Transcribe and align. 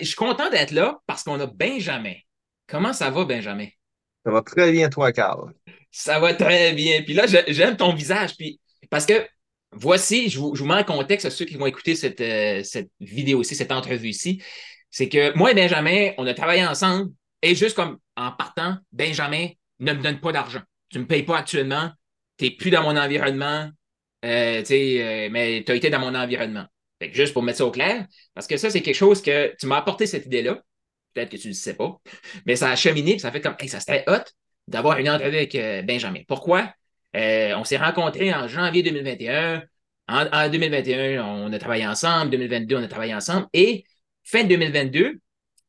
Je 0.00 0.06
suis 0.06 0.16
content 0.16 0.50
d'être 0.50 0.72
là 0.72 0.98
parce 1.06 1.22
qu'on 1.22 1.38
a 1.40 1.46
Benjamin. 1.46 2.14
Comment 2.66 2.92
ça 2.92 3.10
va, 3.10 3.24
Benjamin? 3.24 3.66
Ça 4.24 4.30
va 4.32 4.42
très 4.42 4.70
bien, 4.72 4.88
toi, 4.88 5.12
Carl. 5.12 5.52
Ça 5.90 6.18
va 6.18 6.34
très 6.34 6.72
bien. 6.72 7.02
Puis 7.02 7.14
là, 7.14 7.26
j'aime 7.26 7.76
ton 7.76 7.94
visage. 7.94 8.36
Puis 8.36 8.60
parce 8.90 9.06
que 9.06 9.26
voici, 9.72 10.28
je 10.28 10.38
vous, 10.38 10.64
mets 10.64 10.74
en 10.74 10.84
contexte 10.84 11.26
à 11.26 11.30
ceux 11.30 11.44
qui 11.44 11.56
vont 11.56 11.66
écouter 11.66 11.94
cette, 11.94 12.20
euh, 12.20 12.62
cette 12.62 12.90
vidéo-ci, 13.00 13.54
cette 13.54 13.72
entrevue-ci. 13.72 14.42
C'est 14.90 15.08
que 15.08 15.36
moi 15.36 15.52
et 15.52 15.54
Benjamin, 15.54 16.10
on 16.18 16.26
a 16.26 16.34
travaillé 16.34 16.64
ensemble 16.64 17.10
et 17.42 17.54
juste 17.54 17.76
comme 17.76 17.98
en 18.16 18.32
partant, 18.32 18.76
Benjamin 18.92 19.48
ne 19.78 19.92
me 19.92 20.02
donne 20.02 20.20
pas 20.20 20.32
d'argent. 20.32 20.62
Tu 20.90 20.98
ne 20.98 21.04
me 21.04 21.08
payes 21.08 21.22
pas 21.22 21.38
actuellement. 21.38 21.90
Tu 22.36 22.44
n'es 22.44 22.50
plus 22.50 22.70
dans 22.70 22.82
mon 22.82 22.96
environnement. 22.96 23.70
Euh, 24.24 24.62
euh, 24.70 25.28
mais 25.30 25.62
tu 25.64 25.72
as 25.72 25.74
été 25.74 25.88
dans 25.88 26.00
mon 26.00 26.14
environnement. 26.14 26.66
Juste 27.12 27.32
pour 27.32 27.42
mettre 27.42 27.58
ça 27.58 27.66
au 27.66 27.70
clair, 27.70 28.06
parce 28.34 28.46
que 28.46 28.56
ça, 28.56 28.70
c'est 28.70 28.82
quelque 28.82 28.94
chose 28.94 29.22
que 29.22 29.54
tu 29.58 29.66
m'as 29.66 29.78
apporté 29.78 30.06
cette 30.06 30.26
idée-là. 30.26 30.60
Peut-être 31.14 31.30
que 31.30 31.36
tu 31.36 31.48
ne 31.48 31.52
le 31.52 31.56
sais 31.56 31.74
pas, 31.74 31.98
mais 32.46 32.56
ça 32.56 32.70
a 32.70 32.76
cheminé, 32.76 33.18
ça 33.18 33.32
fait 33.32 33.40
comme, 33.40 33.56
ça 33.66 33.80
serait 33.80 34.04
hot 34.06 34.24
d'avoir 34.68 34.98
une 34.98 35.10
entrevue 35.10 35.36
avec 35.36 35.54
euh, 35.54 35.82
Benjamin. 35.82 36.20
Pourquoi? 36.28 36.72
on 37.12 37.64
s'est 37.64 37.76
rencontrés 37.76 38.32
en 38.32 38.46
janvier 38.46 38.84
2021. 38.84 39.64
En, 40.06 40.26
en, 40.32 40.48
2021, 40.48 41.24
on 41.24 41.52
a 41.52 41.58
travaillé 41.58 41.86
ensemble. 41.86 42.30
2022, 42.30 42.76
on 42.76 42.82
a 42.84 42.88
travaillé 42.88 43.14
ensemble. 43.14 43.48
Et 43.52 43.84
fin 44.22 44.44
2022, 44.44 45.18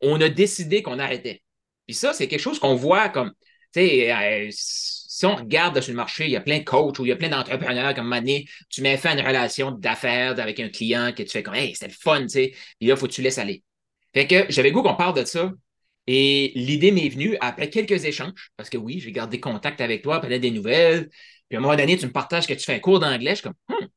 on 0.01 0.21
a 0.21 0.29
décidé 0.29 0.83
qu'on 0.83 0.99
arrêtait. 0.99 1.41
Puis 1.87 1.95
ça, 1.95 2.13
c'est 2.13 2.27
quelque 2.27 2.39
chose 2.39 2.59
qu'on 2.59 2.75
voit 2.75 3.09
comme, 3.09 3.31
tu 3.73 3.81
sais, 3.81 4.51
si 5.21 5.27
on 5.27 5.35
regarde 5.35 5.79
sur 5.81 5.91
le 5.91 5.97
marché, 5.97 6.25
il 6.25 6.31
y 6.31 6.35
a 6.35 6.41
plein 6.41 6.57
de 6.57 6.63
coachs 6.63 6.97
ou 6.97 7.05
il 7.05 7.09
y 7.09 7.11
a 7.11 7.15
plein 7.15 7.29
d'entrepreneurs 7.29 7.93
comme 7.93 8.07
Mané, 8.07 8.47
tu 8.71 8.81
mets 8.81 8.97
fin 8.97 9.11
à 9.11 9.13
une 9.13 9.27
relation 9.27 9.69
d'affaires 9.69 10.39
avec 10.39 10.59
un 10.59 10.69
client 10.69 11.13
que 11.15 11.21
tu 11.21 11.29
fais 11.29 11.43
comme 11.43 11.53
Hey, 11.53 11.75
c'était 11.75 11.89
le 11.89 11.93
fun, 11.93 12.23
tu 12.23 12.29
sais, 12.29 12.53
puis 12.79 12.87
là, 12.87 12.95
il 12.95 12.97
faut 12.97 13.05
que 13.05 13.11
tu 13.11 13.21
laisses 13.21 13.37
aller. 13.37 13.61
Fait 14.15 14.25
que 14.25 14.47
j'avais 14.49 14.71
goût 14.71 14.81
qu'on 14.81 14.95
parle 14.95 15.15
de 15.15 15.23
ça. 15.23 15.51
Et 16.07 16.51
l'idée 16.55 16.91
m'est 16.91 17.07
venue 17.07 17.37
après 17.39 17.69
quelques 17.69 18.03
échanges, 18.03 18.49
parce 18.57 18.71
que 18.71 18.77
oui, 18.77 18.99
j'ai 18.99 19.11
gardé 19.11 19.39
contact 19.39 19.79
avec 19.79 20.01
toi, 20.01 20.19
peut-être 20.21 20.41
des 20.41 20.49
nouvelles. 20.49 21.07
Puis 21.47 21.55
à 21.55 21.59
un 21.59 21.61
moment 21.61 21.75
donné, 21.75 21.97
tu 21.97 22.07
me 22.07 22.11
partages 22.11 22.47
que 22.47 22.53
tu 22.55 22.65
fais 22.65 22.73
un 22.73 22.79
cours 22.79 22.99
d'anglais. 22.99 23.29
Je 23.29 23.35
suis 23.35 23.43
comme, 23.43 23.53
hum, 23.69 23.87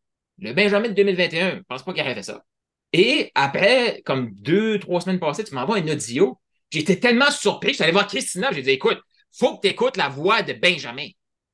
le 0.41 0.53
Benjamin 0.53 0.89
de 0.89 0.95
2021, 0.95 1.57
je 1.57 1.63
pense 1.67 1.83
pas 1.85 1.95
qu'il 1.95 2.03
aurait 2.03 2.15
fait 2.15 2.23
ça. 2.23 2.45
Et 2.93 3.33
après, 3.35 4.03
comme 4.05 4.31
deux, 4.35 4.79
trois 4.79 5.01
semaines 5.01 5.21
passées, 5.21 5.45
tu 5.45 5.55
m'envoies 5.55 5.79
un 5.79 5.89
audio. 5.89 6.39
J'étais 6.71 7.01
tellement 7.01 7.31
surpris, 7.31 7.71
je 7.71 7.75
suis 7.77 7.83
allé 7.83 7.93
voir 7.93 8.09
Christina, 8.09 8.53
j'ai 8.53 8.61
dit, 8.61 8.71
écoute, 8.71 9.01
faut 9.37 9.57
que 9.57 9.63
tu 9.63 9.69
écoutes 9.69 9.97
la 9.97 10.09
voix 10.09 10.43
de 10.43 10.53
Benjamin. 10.53 11.09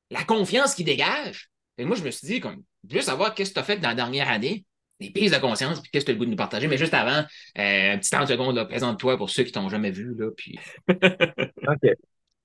La 0.09 0.23
confiance 0.23 0.75
qu'il 0.75 0.85
dégage. 0.85 1.49
Et 1.77 1.85
moi, 1.85 1.95
je 1.95 2.03
me 2.03 2.11
suis 2.11 2.27
dit, 2.27 2.39
comme, 2.39 2.63
je 2.87 2.95
veux 2.95 3.01
savoir 3.01 3.33
qu'est-ce 3.33 3.51
que 3.51 3.55
tu 3.55 3.59
as 3.59 3.63
fait 3.63 3.77
dans 3.77 3.89
la 3.89 3.95
dernière 3.95 4.29
année, 4.29 4.65
des 4.99 5.09
prises 5.09 5.31
de 5.31 5.37
conscience, 5.37 5.81
puis 5.81 5.89
qu'est-ce 5.91 6.05
que 6.05 6.11
tu 6.11 6.11
as 6.11 6.13
le 6.15 6.19
goût 6.19 6.25
de 6.25 6.31
nous 6.31 6.35
partager. 6.35 6.67
Mais 6.67 6.77
juste 6.77 6.93
avant, 6.93 7.25
euh, 7.57 7.93
un 7.93 7.97
petit 7.97 8.09
30 8.11 8.27
secondes, 8.27 8.67
présente-toi 8.67 9.17
pour 9.17 9.29
ceux 9.29 9.43
qui 9.43 9.51
t'ont 9.51 9.69
jamais 9.69 9.91
vu. 9.91 10.13
Là, 10.15 10.29
puis... 10.35 10.59
OK. 10.89 11.93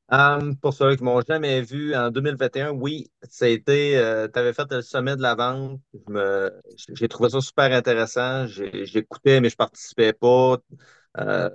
Um, 0.08 0.56
pour 0.56 0.72
ceux 0.72 0.94
qui 0.94 1.02
m'ont 1.02 1.20
jamais 1.20 1.62
vu, 1.62 1.94
en 1.94 2.10
2021, 2.10 2.70
oui, 2.70 3.10
c'était, 3.28 3.94
euh, 3.96 4.28
tu 4.32 4.38
avais 4.38 4.52
fait 4.52 4.70
le 4.70 4.80
sommet 4.80 5.16
de 5.16 5.22
la 5.22 5.34
vente. 5.34 5.80
J'ai 6.94 7.08
trouvé 7.08 7.30
ça 7.30 7.40
super 7.40 7.72
intéressant. 7.72 8.46
J'écoutais, 8.46 9.40
mais 9.40 9.50
je 9.50 9.56
participais 9.56 10.12
pas. 10.12 10.58
Euh, 11.18 11.50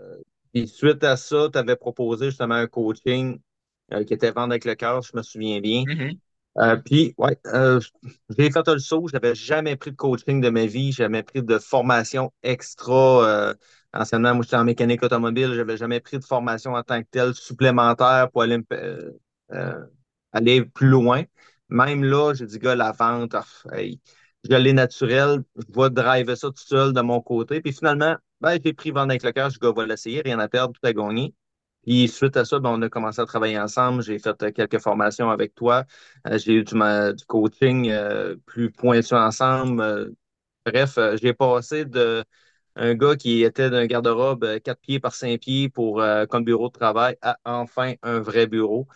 et 0.54 0.68
suite 0.68 1.04
à 1.04 1.16
ça, 1.16 1.48
tu 1.52 1.58
avais 1.58 1.78
proposé 1.78 2.26
justement 2.26 2.56
un 2.56 2.68
coaching 2.68 3.40
euh, 3.40 3.51
qui 4.06 4.14
était 4.14 4.32
Vendre 4.32 4.54
avec 4.54 4.66
le 4.66 4.76
cœur, 4.76 5.02
je 5.02 5.16
me 5.16 5.22
souviens 5.22 5.60
bien. 5.60 5.84
Mm-hmm. 5.84 6.18
Euh, 6.58 6.76
puis, 6.78 7.14
ouais, 7.18 7.38
euh, 7.48 7.80
j'ai 8.38 8.52
fait 8.52 8.68
le 8.68 8.80
saut. 8.80 9.08
Je 9.08 9.14
n'avais 9.14 9.36
jamais 9.36 9.76
pris 9.76 9.92
de 9.92 9.96
coaching 9.96 10.42
de 10.42 10.50
ma 10.50 10.66
vie. 10.66 10.92
Jamais 10.92 11.24
pris 11.24 11.42
de 11.42 11.58
formation 11.58 12.34
extra. 12.44 13.54
anciennement, 13.94 14.36
moi, 14.36 14.44
j'étais 14.44 14.58
en 14.58 14.66
mécanique 14.66 15.04
automobile. 15.04 15.52
Je 15.54 15.58
n'avais 15.58 15.78
jamais 15.78 16.00
pris 16.00 16.20
de 16.20 16.26
formation 16.26 16.74
en 16.74 16.84
tant 16.84 17.02
que 17.02 17.08
telle 17.10 17.34
supplémentaire 17.34 18.30
pour 18.32 18.42
aller, 18.42 18.60
aller 20.34 20.66
plus 20.66 20.88
loin. 20.88 21.24
Même 21.70 22.04
là, 22.04 22.34
j'ai 22.34 22.46
dit, 22.46 22.60
gars, 22.60 22.76
la 22.76 22.92
vente, 22.92 23.34
oh, 23.34 23.70
je 24.50 24.56
l'ai 24.56 24.74
naturel. 24.74 25.44
Je 25.56 25.80
vais 25.80 25.90
driver 25.90 26.36
ça 26.36 26.48
tout 26.48 26.58
seul 26.58 26.94
de 26.94 27.02
mon 27.02 27.22
côté. 27.22 27.62
Puis 27.62 27.74
finalement, 27.74 28.16
ben, 28.42 28.58
j'ai 28.64 28.74
pris 28.74 28.92
Vendre 28.92 29.12
avec 29.12 29.24
le 29.24 29.32
cœur. 29.32 29.50
Je 29.50 29.56
dis, 29.56 29.60
gars, 29.62 29.72
va 29.72 29.86
l'essayer. 29.86 30.22
Rien 30.24 30.40
à 30.40 30.48
perdre, 30.50 30.74
tout 30.74 30.86
à 30.88 30.94
gagner. 30.94 31.34
Puis 31.84 32.08
suite 32.08 32.38
à 32.38 32.46
ça, 32.46 32.60
ben, 32.60 32.70
on 32.70 32.82
a 32.82 32.90
commencé 32.90 33.22
à 33.22 33.26
travailler 33.26 33.60
ensemble. 33.60 34.04
J'ai 34.04 34.20
fait 34.20 34.42
euh, 34.44 34.52
quelques 34.52 34.80
formations 34.80 35.30
avec 35.30 35.56
toi. 35.56 35.86
Euh, 36.28 36.38
j'ai 36.38 36.54
eu 36.54 36.64
du, 36.64 36.76
coaching 37.28 37.90
euh, 37.90 38.36
plus 38.46 38.72
pointu 38.72 39.16
ensemble. 39.16 40.14
bref, 40.66 40.98
j'ai 41.22 41.34
passé 41.34 41.86
de 41.86 42.24
un 42.78 42.94
gars 42.96 43.18
qui 43.18 43.44
était 43.44 43.70
d'un 43.70 43.86
garde-robe 43.86 44.60
4 44.64 44.80
pieds 44.80 45.00
par 45.00 45.14
5 45.14 45.40
pieds 45.42 45.70
pour 45.70 46.02
comme 46.30 46.46
bureau 46.46 46.70
de 46.70 46.74
travail 46.74 47.18
à 47.22 47.38
enfin 47.44 47.96
un 48.02 48.20
vrai 48.20 48.48
bureau. 48.48 48.88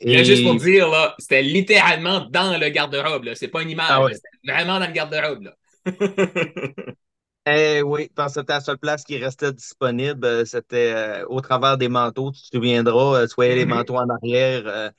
et... 0.00 0.24
juste 0.24 0.44
pour 0.44 0.54
dire, 0.54 0.88
là, 0.88 1.14
c'était 1.18 1.42
littéralement 1.42 2.20
dans 2.30 2.58
le 2.58 2.68
garde-robe. 2.70 3.34
C'est 3.34 3.48
pas 3.48 3.62
une 3.62 3.70
image. 3.70 3.90
Ah 3.90 4.06
c'était 4.10 4.52
vraiment 4.52 4.78
dans 4.78 4.86
le 4.86 4.92
garde-robe. 4.92 5.52
Eh 7.44 7.82
oui, 7.82 8.08
parce 8.14 8.34
que 8.34 8.40
c'était 8.40 8.52
la 8.52 8.60
seule 8.60 8.78
place 8.78 9.02
qui 9.02 9.18
restait 9.18 9.52
disponible. 9.52 10.24
Euh, 10.24 10.44
c'était 10.44 10.92
euh, 10.94 11.26
au 11.26 11.40
travers 11.40 11.76
des 11.76 11.88
manteaux. 11.88 12.30
Tu 12.30 12.42
te 12.42 12.56
souviendras, 12.56 13.22
euh, 13.22 13.26
soit 13.26 13.48
les 13.48 13.64
mm-hmm. 13.64 13.68
manteaux 13.68 13.96
en 13.96 14.08
arrière. 14.08 14.92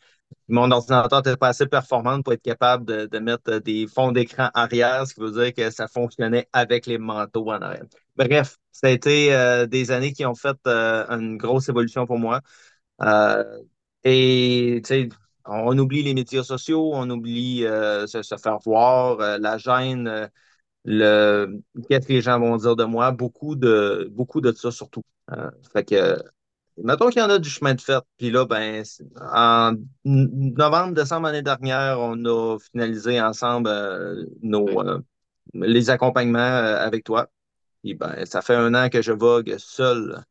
mon 0.49 0.69
ordinateur 0.71 1.19
n'était 1.19 1.37
pas 1.37 1.49
assez 1.49 1.67
performant 1.67 2.21
pour 2.21 2.33
être 2.33 2.41
capable 2.41 2.85
de, 3.07 3.19
mettre 3.19 3.59
des 3.59 3.87
fonds 3.87 4.11
d'écran 4.11 4.49
arrière, 4.53 5.07
ce 5.07 5.13
qui 5.13 5.21
veut 5.21 5.31
dire 5.31 5.53
que 5.53 5.69
ça 5.71 5.87
fonctionnait 5.87 6.49
avec 6.53 6.85
les 6.85 6.97
manteaux 6.97 7.49
en 7.49 7.61
arrière. 7.61 7.85
Bref, 8.17 8.57
ça 8.71 8.87
a 8.87 8.89
été 8.89 9.65
des 9.67 9.91
années 9.91 10.11
qui 10.13 10.25
ont 10.25 10.35
fait 10.35 10.57
une 10.65 11.37
grosse 11.37 11.69
évolution 11.69 12.05
pour 12.05 12.17
moi. 12.19 12.41
et 14.03 14.81
tu 14.83 14.87
sais, 14.87 15.09
on 15.45 15.77
oublie 15.77 16.03
les 16.03 16.13
médias 16.13 16.43
sociaux, 16.43 16.91
on 16.93 17.09
oublie 17.09 17.61
se, 17.61 18.21
se, 18.21 18.37
faire 18.37 18.59
voir, 18.59 19.17
la 19.39 19.57
gêne 19.57 20.29
le 20.85 21.61
qu'est-ce 21.89 22.07
que 22.07 22.13
les 22.13 22.21
gens 22.21 22.39
vont 22.39 22.57
dire 22.57 22.75
de 22.75 22.83
moi, 22.83 23.11
beaucoup 23.11 23.55
de 23.55 24.09
beaucoup 24.11 24.41
de 24.41 24.51
ça 24.51 24.71
surtout. 24.71 25.03
Euh, 25.31 25.49
fait 25.71 25.85
que 25.85 26.21
mettons 26.77 27.09
qu'il 27.09 27.21
y 27.21 27.25
en 27.25 27.29
a 27.29 27.39
du 27.39 27.49
chemin 27.49 27.73
de 27.73 27.81
fait. 27.81 28.03
Puis 28.17 28.31
là, 28.31 28.45
ben, 28.45 28.83
en 29.31 29.73
novembre, 30.03 30.93
décembre 30.93 31.27
l'année 31.27 31.41
dernière, 31.41 31.99
on 31.99 32.25
a 32.25 32.57
finalisé 32.59 33.21
ensemble 33.21 33.69
euh, 33.69 34.25
nos 34.41 34.67
euh, 34.81 34.99
les 35.53 35.89
accompagnements 35.89 36.39
avec 36.39 37.03
toi. 37.03 37.29
Puis 37.83 37.93
ben, 37.93 38.25
ça 38.25 38.41
fait 38.41 38.55
un 38.55 38.73
an 38.75 38.89
que 38.89 39.01
je 39.01 39.11
vogue 39.11 39.55
seul. 39.57 40.23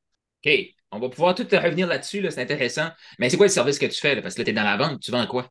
OK. 0.45 0.53
On 0.95 0.99
va 0.99 1.09
pouvoir 1.09 1.35
tout 1.35 1.47
revenir 1.51 1.87
là-dessus, 1.87 2.27
c'est 2.29 2.43
intéressant. 2.43 2.89
Mais 3.19 3.31
c'est 3.31 3.39
quoi 3.39 3.47
le 3.47 3.53
service 3.53 3.79
que 3.79 3.87
tu 3.87 3.99
fais? 3.99 4.21
Parce 4.21 4.35
que 4.35 4.41
là, 4.41 4.45
tu 4.45 4.51
es 4.51 4.55
dans 4.55 4.63
la 4.63 4.77
vente, 4.77 5.01
tu 5.01 5.11
vends 5.11 5.27
quoi? 5.27 5.49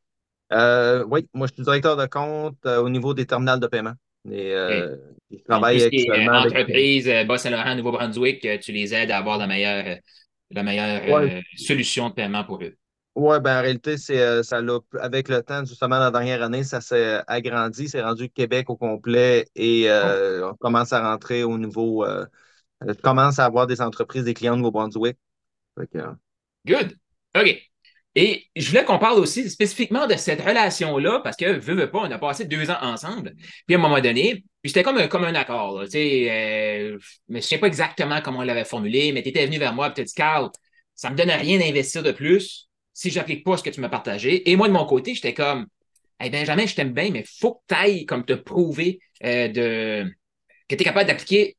oui, 1.08 1.28
moi, 1.34 1.48
je 1.48 1.54
suis 1.54 1.64
directeur 1.64 1.98
de 1.98 2.06
compte 2.06 2.64
au 2.68 2.90
niveau 2.90 3.16
des 3.16 3.26
terminales 3.26 3.60
de 3.60 3.66
paiement. 3.66 3.94
Et, 4.30 4.54
euh, 4.54 4.98
je 5.32 5.38
travaille 5.48 5.82
actuellement 5.82 6.42
avec... 6.42 6.52
Entreprise, 6.54 7.08
euh, 7.08 7.24
Bas-Saint-Laurent, 7.24 7.76
Nouveau-Brunswick, 7.76 8.46
euh, 8.46 8.58
tu 8.60 8.72
les 8.72 8.94
aides 8.94 9.12
à 9.12 9.18
avoir 9.18 9.38
la 9.38 9.48
meilleure, 9.48 9.98
la 10.52 10.64
meilleure 10.64 11.42
solution 11.56 12.10
de 12.10 12.14
paiement 12.14 12.44
pour 12.44 12.62
eux. 12.64 12.76
Oui, 13.14 13.38
ben 13.42 13.60
en 13.60 13.62
réalité, 13.62 13.98
c'est 13.98 14.42
ça 14.44 14.62
avec 15.02 15.28
le 15.28 15.42
temps, 15.42 15.66
justement, 15.66 16.00
la 16.00 16.12
dernière 16.12 16.42
année, 16.42 16.64
ça 16.64 16.80
s'est 16.80 17.22
agrandi, 17.28 17.90
c'est 17.90 18.02
rendu 18.02 18.30
Québec 18.30 18.70
au 18.70 18.78
complet 18.78 19.48
et 19.54 19.90
oh. 19.90 20.52
on 20.52 20.56
commence 20.56 20.94
à 20.94 21.02
rentrer 21.12 21.44
au 21.44 21.58
niveau. 21.58 22.06
je 22.80 22.94
commence 22.94 23.38
à 23.38 23.44
avoir 23.44 23.68
des 23.68 23.82
entreprises, 23.82 24.24
des 24.24 24.34
clients 24.34 24.54
de 24.54 24.60
Nouveau-Brunswick. 24.60 25.18
Good. 26.66 26.96
OK. 27.36 27.71
Et 28.16 28.48
je 28.56 28.68
voulais 28.70 28.84
qu'on 28.84 29.00
parle 29.00 29.20
aussi 29.20 29.50
spécifiquement 29.50 30.06
de 30.06 30.16
cette 30.16 30.42
relation-là, 30.42 31.22
parce 31.24 31.38
que, 31.38 31.46
veux, 31.46 31.76
veux 31.76 31.90
pas, 31.90 32.00
on 32.00 32.12
a 32.12 32.18
passé 32.18 32.46
deux 32.46 32.70
ans 32.70 32.78
ensemble. 32.82 33.34
Puis 33.66 33.76
à 33.76 33.78
un 33.78 33.82
moment 33.82 34.02
donné, 34.02 34.44
puis 34.62 34.70
c'était 34.70 34.84
comme, 34.84 35.08
comme 35.08 35.24
un 35.24 35.36
accord, 35.36 35.84
sais, 35.88 36.28
euh, 36.30 36.98
mais 37.30 37.42
je 37.42 37.48
sais 37.48 37.58
pas 37.58 37.68
exactement 37.68 38.22
comment 38.22 38.40
on 38.40 38.44
l'avait 38.44 38.66
formulé, 38.66 39.14
mais 39.14 39.24
tu 39.24 39.30
étais 39.30 39.46
venu 39.46 39.58
vers 39.58 39.74
moi 39.74 39.90
et 39.90 39.94
tu 39.94 40.02
as 40.02 40.04
dit, 40.04 40.14
Carl, 40.14 40.50
ça 40.94 41.10
me 41.10 41.16
donne 41.16 41.32
rien 41.32 41.58
d'investir 41.58 42.04
de 42.04 42.12
plus 42.12 42.70
si 42.94 43.10
j'applique 43.10 43.46
pas 43.46 43.58
ce 43.58 43.64
que 43.64 43.70
tu 43.70 43.80
m'as 43.80 43.90
partagé. 43.90 44.50
Et 44.50 44.56
moi, 44.58 44.68
de 44.68 44.74
mon 44.74 44.86
côté, 44.86 45.16
j'étais 45.16 45.34
comme, 45.34 45.68
hey 46.20 46.30
Benjamin, 46.30 46.66
je 46.66 46.76
t'aime 46.76 46.94
bien, 46.94 47.10
mais 47.12 47.24
faut 47.40 47.56
que 47.56 47.62
tu 47.70 47.76
ailles 47.76 48.06
comme 48.06 48.26
te 48.26 48.34
prouver 48.34 49.00
euh, 49.24 49.48
de, 49.48 50.14
que 50.68 50.76
tu 50.76 50.82
es 50.82 50.86
capable 50.86 51.08
d'appliquer. 51.08 51.58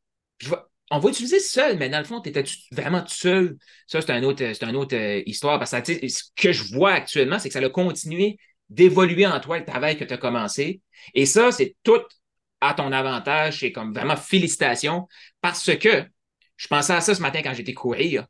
On 0.92 0.98
va 0.98 1.08
utiliser 1.08 1.40
seul, 1.40 1.78
mais 1.78 1.88
dans 1.88 1.98
le 1.98 2.04
fond, 2.04 2.20
tu 2.20 2.28
étais 2.28 2.44
vraiment 2.70 3.02
seul? 3.06 3.56
Ça, 3.86 4.02
c'est 4.02 4.10
une 4.10 4.26
autre, 4.26 4.44
un 4.60 4.74
autre 4.74 4.94
euh, 4.94 5.22
histoire. 5.24 5.58
Parce 5.58 5.70
que 5.70 6.08
ce 6.08 6.24
que 6.36 6.52
je 6.52 6.74
vois 6.74 6.92
actuellement, 6.92 7.38
c'est 7.38 7.48
que 7.48 7.54
ça 7.54 7.64
a 7.64 7.68
continué 7.70 8.36
d'évoluer 8.68 9.26
en 9.26 9.40
toi 9.40 9.58
le 9.58 9.64
travail 9.64 9.96
que 9.96 10.04
tu 10.04 10.12
as 10.12 10.18
commencé. 10.18 10.82
Et 11.14 11.24
ça, 11.24 11.50
c'est 11.50 11.76
tout 11.82 12.02
à 12.60 12.74
ton 12.74 12.92
avantage. 12.92 13.60
C'est 13.60 13.72
comme 13.72 13.94
vraiment 13.94 14.16
félicitations 14.16 15.08
parce 15.40 15.74
que 15.76 16.04
je 16.56 16.68
pensais 16.68 16.92
à 16.92 17.00
ça 17.00 17.14
ce 17.14 17.22
matin 17.22 17.40
quand 17.42 17.54
j'étais 17.54 17.72
courir. 17.72 18.26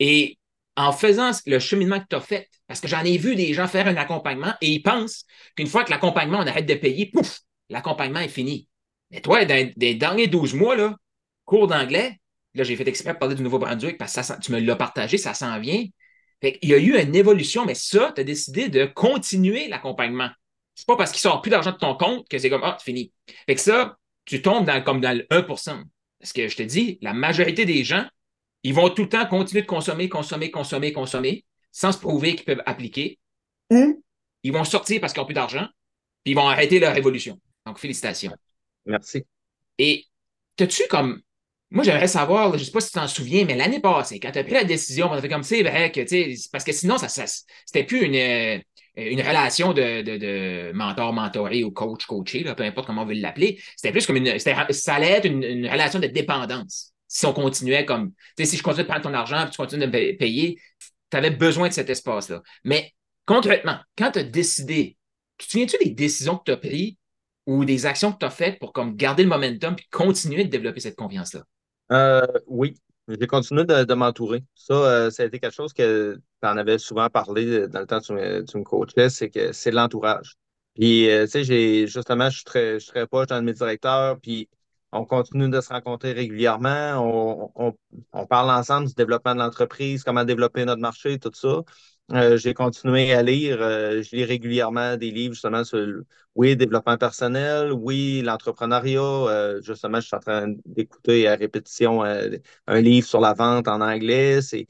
Et 0.00 0.36
en 0.76 0.90
faisant 0.90 1.30
le 1.46 1.60
cheminement 1.60 2.00
que 2.00 2.06
tu 2.10 2.16
as 2.16 2.20
fait, 2.20 2.48
parce 2.66 2.80
que 2.80 2.88
j'en 2.88 3.04
ai 3.04 3.18
vu 3.18 3.36
des 3.36 3.54
gens 3.54 3.68
faire 3.68 3.86
un 3.86 3.96
accompagnement 3.96 4.54
et 4.60 4.68
ils 4.68 4.82
pensent 4.82 5.26
qu'une 5.54 5.68
fois 5.68 5.84
que 5.84 5.90
l'accompagnement, 5.92 6.38
on 6.40 6.46
arrête 6.46 6.66
de 6.66 6.74
payer, 6.74 7.06
pouf, 7.06 7.38
l'accompagnement 7.68 8.20
est 8.20 8.28
fini. 8.28 8.66
Mais 9.12 9.20
toi, 9.20 9.44
dans 9.44 9.72
les 9.76 9.94
derniers 9.94 10.26
12 10.26 10.54
mois, 10.54 10.74
là, 10.74 10.96
cours 11.50 11.66
d'anglais, 11.66 12.20
Là, 12.54 12.64
j'ai 12.64 12.76
fait 12.76 12.88
exprès 12.88 13.12
de 13.12 13.18
parler 13.18 13.34
du 13.34 13.42
Nouveau-Brunswick 13.42 13.96
parce 13.96 14.14
que 14.14 14.22
ça, 14.22 14.36
tu 14.36 14.52
me 14.52 14.58
l'as 14.58 14.76
partagé, 14.76 15.18
ça 15.18 15.34
s'en 15.34 15.58
vient. 15.60 15.84
Fait 16.40 16.58
Il 16.62 16.68
y 16.68 16.74
a 16.74 16.78
eu 16.78 17.00
une 17.00 17.14
évolution, 17.14 17.64
mais 17.64 17.74
ça, 17.74 18.12
tu 18.14 18.20
as 18.20 18.24
décidé 18.24 18.68
de 18.68 18.86
continuer 18.86 19.68
l'accompagnement. 19.68 20.30
C'est 20.74 20.86
pas 20.86 20.96
parce 20.96 21.12
qu'il 21.12 21.20
sort 21.20 21.42
plus 21.42 21.50
d'argent 21.50 21.72
de 21.72 21.76
ton 21.76 21.94
compte 21.94 22.28
que 22.28 22.38
c'est 22.38 22.50
comme, 22.50 22.64
ah, 22.64 22.76
c'est 22.78 22.86
fini. 22.86 23.12
Fait 23.46 23.54
que 23.54 23.60
ça, 23.60 23.96
tu 24.24 24.42
tombes 24.42 24.66
dans, 24.66 24.82
comme 24.82 25.00
dans 25.00 25.16
le 25.16 25.24
1% 25.30 25.82
Parce 26.18 26.32
que 26.32 26.48
je 26.48 26.56
te 26.56 26.62
dis, 26.62 26.98
la 27.02 27.12
majorité 27.12 27.64
des 27.64 27.84
gens, 27.84 28.04
ils 28.62 28.74
vont 28.74 28.90
tout 28.90 29.02
le 29.02 29.08
temps 29.08 29.26
continuer 29.26 29.62
de 29.62 29.66
consommer, 29.66 30.08
consommer, 30.08 30.50
consommer, 30.50 30.92
consommer, 30.92 31.44
sans 31.70 31.92
se 31.92 31.98
prouver 31.98 32.34
qu'ils 32.34 32.46
peuvent 32.46 32.62
appliquer. 32.66 33.18
Ou 33.70 34.02
ils 34.42 34.52
vont 34.52 34.64
sortir 34.64 35.00
parce 35.00 35.12
qu'ils 35.12 35.20
n'ont 35.20 35.26
plus 35.26 35.34
d'argent, 35.34 35.68
puis 36.24 36.32
ils 36.32 36.34
vont 36.34 36.48
arrêter 36.48 36.80
leur 36.80 36.96
évolution. 36.96 37.38
Donc, 37.64 37.78
félicitations. 37.78 38.32
Merci. 38.86 39.24
Et 39.78 40.06
as-tu 40.58 40.82
comme. 40.88 41.22
Moi, 41.72 41.84
j'aimerais 41.84 42.08
savoir, 42.08 42.52
je 42.54 42.58
ne 42.58 42.64
sais 42.64 42.72
pas 42.72 42.80
si 42.80 42.88
tu 42.88 42.94
t'en 42.94 43.06
souviens, 43.06 43.44
mais 43.44 43.54
l'année 43.54 43.78
passée, 43.80 44.18
quand 44.18 44.32
tu 44.32 44.40
as 44.40 44.44
pris 44.44 44.54
la 44.54 44.64
décision, 44.64 45.08
on 45.08 45.12
a 45.12 45.20
fait 45.20 45.28
comme 45.28 45.44
c'est 45.44 45.62
vrai 45.62 45.92
que, 45.92 46.00
tu 46.00 46.36
sais, 46.36 46.48
parce 46.50 46.64
que 46.64 46.72
sinon, 46.72 46.98
ça, 46.98 47.08
ça 47.08 47.24
c'était 47.64 47.84
plus 47.84 48.00
une, 48.02 48.16
euh, 48.16 48.58
une 48.96 49.20
relation 49.20 49.72
de, 49.72 50.02
de, 50.02 50.16
de 50.16 50.72
mentor-mentoré 50.72 51.62
ou 51.62 51.70
coach-coaché, 51.70 52.42
peu 52.54 52.64
importe 52.64 52.86
comment 52.86 53.02
on 53.02 53.06
veut 53.06 53.14
l'appeler. 53.14 53.60
C'était 53.76 53.92
plus 53.92 54.04
comme 54.06 54.16
une. 54.16 54.38
Ça 54.38 54.94
allait 54.94 55.10
être 55.10 55.26
une, 55.26 55.44
une, 55.44 55.68
relation 55.68 56.00
de 56.00 56.08
dépendance. 56.08 56.92
Si 57.06 57.24
on 57.26 57.32
continuait 57.32 57.84
comme. 57.84 58.12
Tu 58.36 58.44
sais, 58.44 58.46
si 58.46 58.56
je 58.56 58.62
continue 58.64 58.84
de 58.84 58.88
prendre 58.88 59.04
ton 59.04 59.14
argent 59.14 59.42
puis 59.42 59.52
tu 59.52 59.56
continues 59.58 59.86
de 59.86 59.86
me 59.86 60.16
payer, 60.16 60.58
tu 61.10 61.16
avais 61.16 61.30
besoin 61.30 61.68
de 61.68 61.72
cet 61.72 61.88
espace-là. 61.88 62.42
Mais 62.64 62.92
concrètement, 63.26 63.78
quand 63.96 64.10
tu 64.12 64.18
as 64.18 64.24
décidé, 64.24 64.96
tu 65.38 65.46
te 65.46 65.52
souviens-tu 65.52 65.76
des 65.84 65.90
décisions 65.90 66.36
que 66.36 66.44
tu 66.46 66.52
as 66.52 66.56
prises 66.56 66.94
ou 67.46 67.64
des 67.64 67.86
actions 67.86 68.12
que 68.12 68.18
tu 68.18 68.26
as 68.26 68.30
faites 68.30 68.58
pour 68.58 68.72
comme 68.72 68.96
garder 68.96 69.22
le 69.22 69.28
momentum 69.28 69.76
et 69.78 69.84
continuer 69.90 70.44
de 70.44 70.50
développer 70.50 70.80
cette 70.80 70.96
confiance-là? 70.96 71.44
Euh, 71.92 72.26
oui, 72.46 72.74
j'ai 73.08 73.26
continué 73.26 73.64
de, 73.64 73.94
m'entourer. 73.94 74.44
Ça, 74.54 74.74
euh, 74.74 75.10
ça 75.10 75.22
a 75.24 75.26
été 75.26 75.40
quelque 75.40 75.54
chose 75.54 75.72
que 75.72 76.20
tu 76.42 76.48
en 76.48 76.56
avais 76.56 76.78
souvent 76.78 77.08
parlé 77.08 77.66
dans 77.68 77.80
le 77.80 77.86
temps 77.86 78.00
que 78.00 78.42
tu 78.42 78.58
me, 78.58 78.64
coachais, 78.64 79.10
c'est 79.10 79.30
que 79.30 79.52
c'est 79.52 79.70
l'entourage. 79.70 80.34
Puis, 80.74 81.10
euh, 81.10 81.24
tu 81.24 81.32
sais, 81.32 81.44
j'ai 81.44 81.86
justement, 81.86 82.30
je 82.30 82.36
suis 82.36 82.44
très, 82.44 82.74
je 82.74 82.90
suis 82.90 82.92
très 82.92 83.42
mes 83.42 83.52
directeurs, 83.52 84.20
puis 84.20 84.48
on 84.92 85.04
continue 85.04 85.48
de 85.48 85.60
se 85.60 85.68
rencontrer 85.70 86.12
régulièrement. 86.12 87.50
On, 87.56 87.74
on 88.12 88.26
parle 88.26 88.50
ensemble 88.50 88.88
du 88.88 88.94
développement 88.94 89.34
de 89.34 89.40
l'entreprise, 89.40 90.04
comment 90.04 90.24
développer 90.24 90.64
notre 90.64 90.80
marché, 90.80 91.18
tout 91.18 91.32
ça. 91.34 91.62
Euh, 92.12 92.36
j'ai 92.36 92.54
continué 92.54 93.12
à 93.12 93.22
lire. 93.22 93.58
Euh, 93.60 94.02
je 94.02 94.16
lis 94.16 94.24
régulièrement 94.24 94.96
des 94.96 95.10
livres 95.10 95.34
justement 95.34 95.62
sur, 95.64 95.86
oui, 96.34 96.56
développement 96.56 96.96
personnel, 96.96 97.72
oui, 97.72 98.22
l'entrepreneuriat. 98.22 99.00
Euh, 99.00 99.62
justement, 99.62 100.00
je 100.00 100.06
suis 100.06 100.16
en 100.16 100.20
train 100.20 100.54
d'écouter 100.66 101.28
à 101.28 101.36
répétition 101.36 102.02
un 102.02 102.80
livre 102.80 103.06
sur 103.06 103.20
la 103.20 103.32
vente 103.34 103.68
en 103.68 103.80
anglais. 103.80 104.42
C'est, 104.42 104.66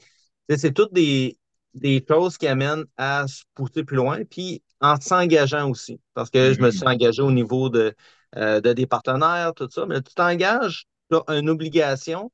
c'est 0.55 0.73
toutes 0.73 0.93
des, 0.93 1.39
des 1.73 2.03
choses 2.07 2.37
qui 2.37 2.47
amènent 2.47 2.85
à 2.97 3.25
se 3.27 3.43
pousser 3.55 3.83
plus 3.83 3.97
loin, 3.97 4.23
puis 4.23 4.61
en 4.79 4.99
s'engageant 4.99 5.69
aussi. 5.69 5.99
Parce 6.13 6.29
que 6.29 6.53
je 6.53 6.61
me 6.61 6.69
suis 6.69 6.81
mm-hmm. 6.81 6.93
engagé 6.93 7.21
au 7.23 7.31
niveau 7.31 7.69
de, 7.69 7.95
de 8.35 8.73
des 8.73 8.85
partenaires, 8.85 9.53
tout 9.55 9.69
ça, 9.71 9.85
mais 9.87 10.01
tu 10.01 10.13
t'engages, 10.13 10.85
tu 11.09 11.17
as 11.27 11.37
une 11.39 11.49
obligation 11.49 12.31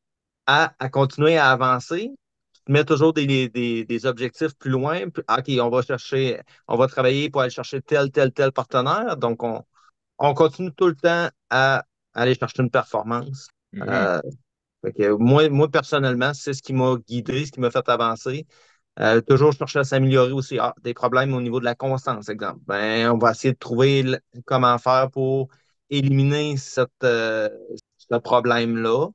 à, 0.48 0.74
à 0.80 0.90
continuer 0.90 1.38
à 1.38 1.52
avancer, 1.52 2.12
mets 2.72 2.86
toujours 2.86 3.14
des, 3.14 3.50
des, 3.50 4.06
objectifs 4.06 4.56
plus 4.58 4.72
loin. 4.72 5.02
OK, 5.06 5.52
on 5.60 5.70
va 5.70 5.82
chercher, 5.82 6.42
on 6.68 6.78
va 6.78 6.88
travailler 6.88 7.30
pour 7.30 7.42
aller 7.42 7.50
chercher 7.50 7.82
tel, 7.82 8.12
tel, 8.12 8.32
tel 8.32 8.52
partenaire. 8.52 9.18
Donc, 9.18 9.44
on, 9.44 9.64
on 10.20 10.34
continue 10.34 10.72
tout 10.74 10.88
le 10.88 10.96
temps 10.96 11.30
à 11.50 11.84
aller 12.14 12.36
chercher 12.36 12.64
une 12.64 12.72
performance. 12.72 13.48
Mm-hmm. 13.74 14.22
Euh, 15.00 15.18
moi, 15.20 15.50
moi, 15.50 15.70
personnellement, 15.70 16.34
c'est 16.34 16.54
ce 16.54 16.62
qui 16.62 16.74
m'a 16.74 16.96
guidé, 17.08 17.46
ce 17.46 17.52
qui 17.52 17.60
m'a 17.60 17.72
fait 17.72 17.88
avancer. 17.90 18.48
Euh, 19.00 19.22
toujours 19.22 19.54
chercher 19.54 19.80
à 19.80 19.84
s'améliorer 19.84 20.32
aussi. 20.32 20.58
Ah, 20.60 20.74
des 20.84 20.94
problèmes 20.94 21.34
au 21.34 21.42
niveau 21.42 21.60
de 21.60 21.66
la 21.66 21.76
constance, 21.76 22.30
exemple. 22.30 22.62
Ben, 22.66 23.12
on 23.12 23.18
va 23.18 23.32
essayer 23.32 23.54
de 23.54 23.60
trouver 23.60 24.04
comment 24.46 24.78
faire 24.80 25.12
pour 25.12 25.50
éliminer 25.90 26.58
cette, 26.58 26.90
euh, 27.04 27.50
ce 27.98 28.18
problème-là 28.18 29.10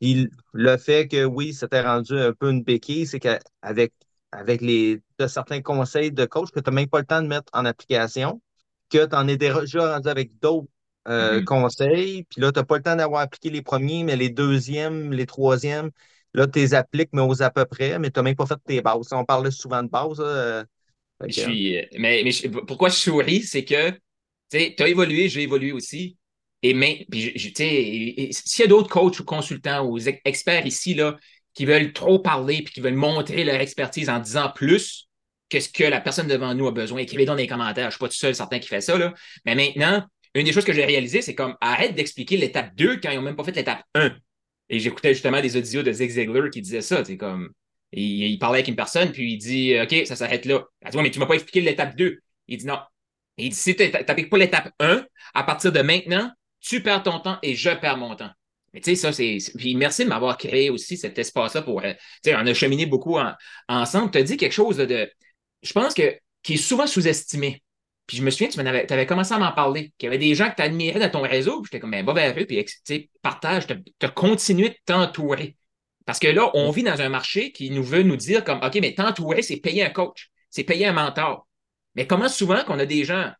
le 0.00 0.76
fait 0.76 1.08
que 1.08 1.24
oui, 1.24 1.52
c'était 1.52 1.82
rendu 1.82 2.18
un 2.18 2.32
peu 2.32 2.50
une 2.50 2.62
béquille, 2.62 3.06
c'est 3.06 3.20
qu'avec 3.20 3.92
avec 4.32 4.60
les 4.60 5.00
certains 5.26 5.60
conseils 5.60 6.12
de 6.12 6.24
coach 6.24 6.50
que 6.50 6.60
tu 6.60 6.70
n'as 6.70 6.74
même 6.74 6.88
pas 6.88 7.00
le 7.00 7.04
temps 7.04 7.22
de 7.22 7.26
mettre 7.26 7.50
en 7.52 7.64
application, 7.64 8.40
que 8.88 9.04
tu 9.06 9.16
en 9.16 9.26
es 9.28 9.36
déjà 9.36 9.94
rendu 9.94 10.08
avec 10.08 10.38
d'autres 10.40 10.68
euh, 11.08 11.40
mm-hmm. 11.40 11.44
conseils, 11.44 12.24
puis 12.24 12.40
là, 12.40 12.52
tu 12.52 12.58
n'as 12.58 12.64
pas 12.64 12.76
le 12.76 12.82
temps 12.82 12.96
d'avoir 12.96 13.22
appliqué 13.22 13.50
les 13.50 13.62
premiers, 13.62 14.04
mais 14.04 14.16
les 14.16 14.30
deuxièmes, 14.30 15.12
les 15.12 15.26
troisièmes, 15.26 15.90
là, 16.34 16.46
tu 16.46 16.58
les 16.60 16.74
appliques, 16.74 17.10
mais 17.12 17.22
aux 17.22 17.42
à 17.42 17.50
peu 17.50 17.64
près, 17.64 17.98
mais 17.98 18.10
tu 18.10 18.18
n'as 18.18 18.22
même 18.22 18.36
pas 18.36 18.46
fait 18.46 18.58
tes 18.64 18.80
bases. 18.80 19.12
On 19.12 19.24
parlait 19.24 19.50
souvent 19.50 19.82
de 19.82 19.88
bases. 19.88 20.20
Euh, 20.20 20.64
je 21.26 21.40
suis, 21.40 21.78
euh, 21.78 21.84
mais, 21.98 22.22
mais 22.24 22.32
pourquoi 22.66 22.88
je 22.88 22.96
souris, 22.96 23.42
c'est 23.42 23.64
que 23.64 23.90
tu 24.50 24.82
as 24.82 24.88
évolué, 24.88 25.28
j'ai 25.28 25.42
évolué 25.42 25.72
aussi. 25.72 26.16
Et 26.62 26.74
mais, 26.74 27.06
s'il 27.12 28.60
y 28.60 28.62
a 28.62 28.66
d'autres 28.66 28.90
coachs 28.90 29.18
ou 29.18 29.24
consultants 29.24 29.86
ou 29.86 29.98
experts 30.24 30.66
ici 30.66 30.94
là, 30.94 31.16
qui 31.54 31.64
veulent 31.64 31.92
trop 31.92 32.18
parler 32.18 32.62
puis 32.62 32.74
qui 32.74 32.80
veulent 32.80 32.94
montrer 32.94 33.44
leur 33.44 33.60
expertise 33.60 34.08
en 34.10 34.18
disant 34.18 34.52
plus 34.54 35.08
que 35.48 35.58
ce 35.58 35.68
que 35.68 35.84
la 35.84 36.00
personne 36.00 36.28
devant 36.28 36.54
nous 36.54 36.68
a 36.68 36.72
besoin, 36.72 37.00
écrivez 37.00 37.24
dans 37.24 37.34
les 37.34 37.46
commentaires. 37.46 37.84
Je 37.84 37.86
ne 37.86 37.90
suis 37.90 37.98
pas 37.98 38.08
tout 38.08 38.14
seul 38.14 38.34
certain 38.34 38.58
qui 38.58 38.68
fait 38.68 38.80
ça. 38.80 38.96
Là. 38.96 39.12
Mais 39.44 39.54
maintenant, 39.54 40.04
une 40.34 40.44
des 40.44 40.52
choses 40.52 40.64
que 40.64 40.72
j'ai 40.72 40.84
réalisées, 40.84 41.22
c'est 41.22 41.34
comme 41.34 41.56
arrête 41.60 41.94
d'expliquer 41.94 42.36
l'étape 42.36 42.74
2 42.76 43.00
quand 43.00 43.10
ils 43.10 43.16
n'ont 43.16 43.22
même 43.22 43.36
pas 43.36 43.44
fait 43.44 43.56
l'étape 43.56 43.82
1. 43.94 44.12
Et 44.68 44.78
j'écoutais 44.78 45.12
justement 45.12 45.40
des 45.40 45.56
audios 45.56 45.82
de 45.82 45.92
Zig 45.92 46.10
Ziglar 46.10 46.50
qui 46.50 46.62
disaient 46.62 46.82
ça. 46.82 47.04
C'est 47.04 47.16
comme. 47.16 47.50
il, 47.92 48.38
parlait 48.38 48.58
avec 48.58 48.68
une 48.68 48.76
personne, 48.76 49.10
puis 49.10 49.32
il 49.32 49.38
dit 49.38 49.74
OK, 49.80 50.06
ça 50.06 50.14
s'arrête 50.14 50.44
là. 50.44 50.64
Elle 50.80 50.92
dit 50.92 50.98
mais 50.98 51.10
tu 51.10 51.18
ne 51.18 51.24
m'as 51.24 51.28
pas 51.28 51.34
expliqué 51.34 51.60
l'étape 51.60 51.96
2. 51.96 52.20
Il 52.46 52.58
dit 52.58 52.66
non. 52.66 52.78
il 53.36 53.50
dit 53.50 53.56
si 53.56 53.74
tu 53.74 53.82
n'appliques 53.90 54.30
pas 54.30 54.38
l'étape 54.38 54.72
1, 54.78 55.04
à 55.34 55.42
partir 55.42 55.72
de 55.72 55.80
maintenant, 55.80 56.30
tu 56.60 56.82
perds 56.82 57.02
ton 57.02 57.20
temps 57.20 57.38
et 57.42 57.54
je 57.54 57.70
perds 57.70 57.96
mon 57.96 58.14
temps. 58.16 58.30
Mais 58.72 58.80
tu 58.80 58.90
sais, 58.90 58.96
ça, 58.96 59.12
c'est. 59.12 59.38
Puis 59.56 59.74
merci 59.74 60.04
de 60.04 60.08
m'avoir 60.08 60.36
créé 60.36 60.70
aussi 60.70 60.96
cet 60.96 61.18
espace-là 61.18 61.62
pour. 61.62 61.82
Euh, 61.82 61.92
tu 62.22 62.30
sais, 62.30 62.36
on 62.36 62.46
a 62.46 62.54
cheminé 62.54 62.86
beaucoup 62.86 63.18
ensemble. 63.68 64.10
Tu 64.10 64.18
as 64.18 64.22
dit 64.22 64.36
quelque 64.36 64.52
chose 64.52 64.76
de. 64.76 65.10
Je 65.62 65.72
pense 65.72 65.94
que 65.94 66.16
qui 66.42 66.54
est 66.54 66.56
souvent 66.56 66.86
sous-estimé. 66.86 67.62
Puis 68.06 68.16
je 68.16 68.22
me 68.22 68.30
souviens, 68.30 68.48
tu 68.48 68.58
avais, 68.58 68.90
avais, 68.90 69.06
commencé 69.06 69.32
à 69.34 69.38
m'en 69.38 69.52
parler, 69.52 69.92
qu'il 69.96 70.06
y 70.06 70.08
avait 70.08 70.18
des 70.18 70.34
gens 70.34 70.50
que 70.50 70.56
tu 70.56 70.62
admirais 70.62 70.98
dans 70.98 71.10
ton 71.10 71.22
réseau, 71.22 71.62
j'étais 71.64 71.78
comme, 71.78 71.92
ben, 71.92 72.04
va 72.04 72.12
vers 72.12 72.36
eux, 72.36 72.44
puis 72.44 72.64
tu 72.64 72.74
sais, 72.82 73.08
partage, 73.22 73.68
tu 73.68 73.74
as 74.02 74.08
continué 74.08 74.70
de 74.70 74.76
t'entourer. 74.84 75.56
Parce 76.06 76.18
que 76.18 76.26
là, 76.26 76.50
on 76.54 76.70
vit 76.72 76.82
dans 76.82 77.00
un 77.00 77.08
marché 77.08 77.52
qui 77.52 77.70
nous 77.70 77.84
veut 77.84 78.02
nous 78.02 78.16
dire 78.16 78.42
comme, 78.42 78.58
OK, 78.64 78.78
mais 78.80 78.94
t'entourer, 78.94 79.42
c'est 79.42 79.58
payer 79.58 79.84
un 79.84 79.90
coach, 79.90 80.30
c'est 80.48 80.64
payer 80.64 80.86
un 80.86 80.92
mentor. 80.92 81.46
Mais 81.94 82.06
comment 82.06 82.28
souvent 82.28 82.64
qu'on 82.64 82.80
a 82.80 82.86
des 82.86 83.04
gens 83.04 83.30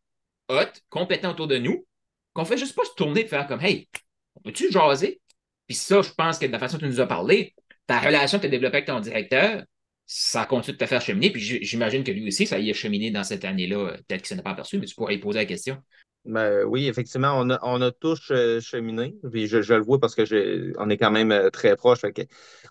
hot, 0.49 0.71
compétents 0.89 1.33
autour 1.33 1.49
de 1.49 1.59
nous, 1.59 1.85
qu'on 2.33 2.45
fait 2.45 2.59
juste 2.59 2.75
pas 2.75 2.85
se 2.85 2.95
tourner 2.97 3.23
et 3.23 3.27
faire 3.27 3.47
comme 3.47 3.61
Hey, 3.61 3.89
on 4.37 4.41
peut-tu 4.41 4.71
jaser? 4.71 5.21
Puis 5.67 5.77
ça, 5.77 6.03
je 6.03 6.11
pense 6.11 6.39
que 6.39 6.47
de 6.47 6.53
la 6.53 6.59
façon 6.59 6.79
dont 6.79 6.87
tu 6.87 6.93
nous 6.93 7.01
as 7.01 7.07
parlé, 7.07 7.55
ta 7.87 8.01
relation 8.01 8.39
que 8.39 8.43
tu 8.43 8.49
as 8.49 8.51
développée 8.51 8.79
avec 8.79 8.89
ton 8.89 9.01
directeur, 9.01 9.65
ça 10.07 10.45
continue 10.45 10.77
de 10.77 10.79
te 10.79 10.87
faire 10.87 11.01
cheminer. 11.01 11.31
Puis 11.31 11.41
j'imagine 11.41 12.03
que 12.03 12.11
lui 12.11 12.27
aussi, 12.27 12.47
ça 12.47 12.59
y 12.59 12.71
est 12.71 12.75
cheminé 12.75 13.11
dans 13.11 13.23
cette 13.23 13.45
année-là. 13.45 13.97
Peut-être 14.09 14.23
qu'il 14.23 14.37
s'en 14.37 14.43
pas 14.43 14.51
aperçu, 14.51 14.79
mais 14.79 14.87
tu 14.87 14.95
pourrais 14.95 15.15
y 15.15 15.19
poser 15.19 15.39
la 15.39 15.45
question. 15.45 15.79
Ben, 16.25 16.65
oui, 16.65 16.87
effectivement, 16.87 17.33
on 17.37 17.49
a, 17.51 17.59
on 17.63 17.81
a 17.81 17.93
tous 17.93 18.33
cheminé. 18.61 19.15
Puis 19.31 19.47
je, 19.47 19.59
le 19.59 19.83
vois 19.83 19.99
parce 19.99 20.15
que 20.15 20.73
on 20.79 20.91
est 20.91 20.99
quand 20.99 21.11
même 21.11 21.33
euh, 21.33 21.51
très 21.51 21.77
proches. 21.77 22.01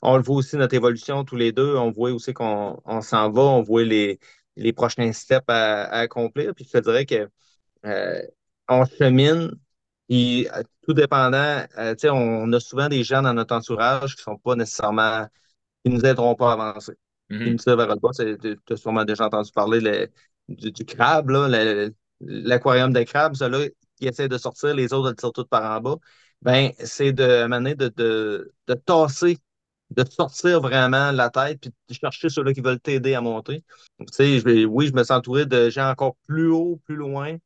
on 0.02 0.18
le 0.18 0.24
voit 0.24 0.36
aussi, 0.36 0.56
notre 0.58 0.76
évolution 0.76 1.24
tous 1.24 1.36
les 1.36 1.52
deux. 1.52 1.76
On 1.76 1.92
voit 1.92 2.12
aussi 2.12 2.34
qu'on 2.34 2.78
s'en 3.02 3.32
va. 3.32 3.42
On 3.42 3.64
voit 3.64 3.84
les, 3.84 4.20
les 4.56 4.74
prochains 4.74 5.12
steps 5.14 5.46
à, 5.48 5.86
accomplir. 5.86 6.54
Puis 6.54 6.66
je 6.66 6.78
te 6.78 6.84
dirais 6.84 7.06
que 7.06 7.30
euh, 7.86 8.22
on 8.70 8.86
chemine, 8.86 9.52
et 10.10 10.48
euh, 10.56 10.64
tout 10.84 10.94
dépendant, 10.94 11.66
euh, 11.78 11.96
on 12.06 12.52
a 12.54 12.60
souvent 12.60 12.90
des 12.90 13.04
gens 13.04 13.22
dans 13.22 13.34
notre 13.34 13.56
entourage 13.56 14.16
qui 14.16 14.22
ne 14.22 14.34
sont 14.34 14.38
pas 14.38 14.56
nécessairement, 14.56 15.28
qui 15.84 15.92
ne 15.92 15.98
nous 15.98 16.06
aideront 16.06 16.36
pas 16.36 16.52
à 16.52 16.54
avancer. 16.54 16.94
Nous 17.30 17.56
tirent 17.58 17.78
vers 17.78 17.88
le 17.88 17.96
bas. 17.96 18.10
Tu 18.16 18.74
as 18.74 18.78
sûrement 18.78 19.06
déjà 19.06 19.26
entendu 19.26 19.52
parler 19.52 20.10
du, 20.48 20.86
crabe, 20.86 21.30
l'aquarium 22.22 22.92
des 22.92 23.06
crabes, 23.06 23.36
ceux-là 23.36 23.68
qui 23.98 24.08
essaient 24.08 24.28
de 24.28 24.38
sortir, 24.40 24.74
les 24.74 24.94
autres, 24.94 25.10
le 25.10 25.16
tirent 25.16 25.32
tout 25.32 25.46
par 25.46 25.78
en 25.78 25.80
bas. 25.80 25.98
Ben, 26.42 26.72
c'est 26.80 27.12
de 27.14 27.46
mener 27.46 27.76
de, 27.76 27.90
de, 27.90 28.52
de 28.68 28.74
tasser 28.74 29.38
de 29.92 30.04
sortir 30.10 30.62
vraiment 30.62 31.12
la 31.12 31.30
tête 31.30 31.60
puis 31.62 31.72
de 31.90 31.94
chercher 31.94 32.30
ceux-là 32.30 32.54
qui 32.54 32.62
veulent 32.62 32.80
t'aider 32.80 33.16
à 33.16 33.22
monter. 33.22 33.64
Tu 34.00 34.42
sais, 34.42 34.66
oui, 34.66 34.88
je 34.88 34.94
me 34.94 35.04
sens 35.04 35.18
entouré 35.18 35.46
de 35.46 35.70
gens 35.70 35.90
encore 35.90 36.16
plus 36.28 36.50
haut, 36.50 36.80
plus 36.86 36.96
loin. 36.96 37.38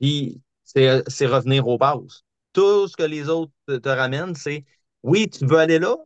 Puis 0.00 0.40
c'est 0.68 1.26
revenir 1.26 1.66
aux 1.66 1.78
bases. 1.78 2.24
Tout 2.52 2.88
ce 2.88 2.96
que 2.96 3.02
les 3.02 3.28
autres 3.28 3.52
te, 3.66 3.88
ramènent, 3.88 4.34
c'est 4.34 4.64
oui, 5.02 5.28
tu 5.28 5.46
veux 5.46 5.58
aller 5.58 5.78
là, 5.78 5.96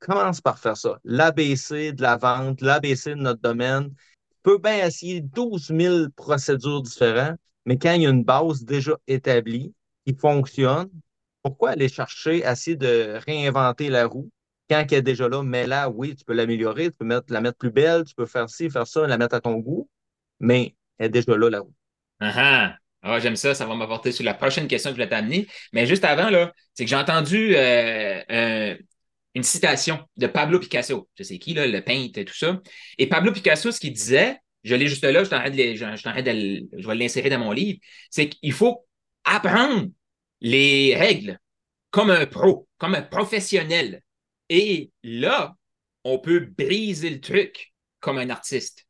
commence 0.00 0.40
par 0.40 0.58
faire 0.58 0.76
ça. 0.76 0.98
L'ABC 1.04 1.92
de 1.92 2.02
la 2.02 2.16
vente, 2.16 2.60
l'ABC 2.60 3.10
de 3.10 3.14
notre 3.14 3.40
domaine. 3.40 3.90
Tu 4.30 4.36
peux 4.42 4.58
bien 4.58 4.86
essayer 4.86 5.20
12 5.20 5.68
000 5.68 6.08
procédures 6.16 6.82
différentes, 6.82 7.38
mais 7.66 7.78
quand 7.78 7.92
il 7.92 8.02
y 8.02 8.06
a 8.06 8.10
une 8.10 8.24
base 8.24 8.64
déjà 8.64 8.96
établie 9.06 9.74
qui 10.06 10.14
fonctionne, 10.14 10.90
pourquoi 11.42 11.70
aller 11.70 11.88
chercher, 11.88 12.38
essayer 12.38 12.76
de 12.76 13.18
réinventer 13.26 13.88
la 13.88 14.06
roue? 14.06 14.30
Quand 14.70 14.84
elle 14.90 14.98
est 14.98 15.02
déjà 15.02 15.28
là, 15.28 15.42
mais 15.42 15.66
là, 15.66 15.88
oui, 15.88 16.14
tu 16.14 16.24
peux 16.24 16.34
l'améliorer, 16.34 16.90
tu 16.90 16.96
peux 16.98 17.22
la 17.28 17.40
mettre 17.40 17.58
plus 17.58 17.70
belle, 17.70 18.04
tu 18.04 18.14
peux 18.14 18.26
faire 18.26 18.50
ci, 18.50 18.68
faire 18.68 18.86
ça, 18.86 19.06
la 19.06 19.16
mettre 19.16 19.34
à 19.34 19.40
ton 19.40 19.56
goût, 19.58 19.88
mais 20.40 20.74
elle 20.98 21.06
est 21.06 21.10
déjà 21.10 21.36
là, 21.36 21.50
la 21.50 21.60
roue. 21.60 21.74
Ah, 22.20 22.32
ah. 22.36 22.78
Ah 23.02 23.20
j'aime 23.20 23.36
ça, 23.36 23.54
ça 23.54 23.66
va 23.66 23.74
m'apporter 23.74 24.12
sur 24.12 24.24
la 24.24 24.34
prochaine 24.34 24.66
question 24.66 24.90
que 24.90 24.96
je 24.96 25.02
vais 25.02 25.08
t'amener. 25.08 25.46
Mais 25.72 25.86
juste 25.86 26.04
avant, 26.04 26.30
là, 26.30 26.52
c'est 26.74 26.84
que 26.84 26.90
j'ai 26.90 26.96
entendu 26.96 27.54
euh, 27.54 28.22
euh, 28.30 28.76
une 29.34 29.42
citation 29.42 30.00
de 30.16 30.26
Pablo 30.26 30.58
Picasso. 30.58 31.08
Je 31.16 31.22
sais 31.22 31.38
qui, 31.38 31.54
là, 31.54 31.66
le 31.66 31.80
peintre 31.82 32.18
et 32.18 32.24
tout 32.24 32.34
ça. 32.34 32.60
Et 32.98 33.06
Pablo 33.06 33.32
Picasso, 33.32 33.70
ce 33.70 33.78
qu'il 33.78 33.92
disait, 33.92 34.36
je 34.64 34.74
l'ai 34.74 34.88
juste 34.88 35.04
là, 35.04 35.22
je 35.22 35.30
de, 35.30 35.76
je, 35.76 36.22
de, 36.22 36.68
je 36.76 36.88
vais 36.88 36.94
l'insérer 36.96 37.30
dans 37.30 37.38
mon 37.38 37.52
livre, 37.52 37.78
c'est 38.10 38.28
qu'il 38.28 38.52
faut 38.52 38.84
apprendre 39.24 39.88
les 40.40 40.96
règles 40.96 41.38
comme 41.90 42.10
un 42.10 42.26
pro, 42.26 42.68
comme 42.78 42.94
un 42.94 43.02
professionnel. 43.02 44.02
Et 44.48 44.90
là, 45.02 45.54
on 46.04 46.18
peut 46.18 46.40
briser 46.40 47.10
le 47.10 47.20
truc 47.20 47.72
comme 48.00 48.18
un 48.18 48.30
artiste. 48.30 48.86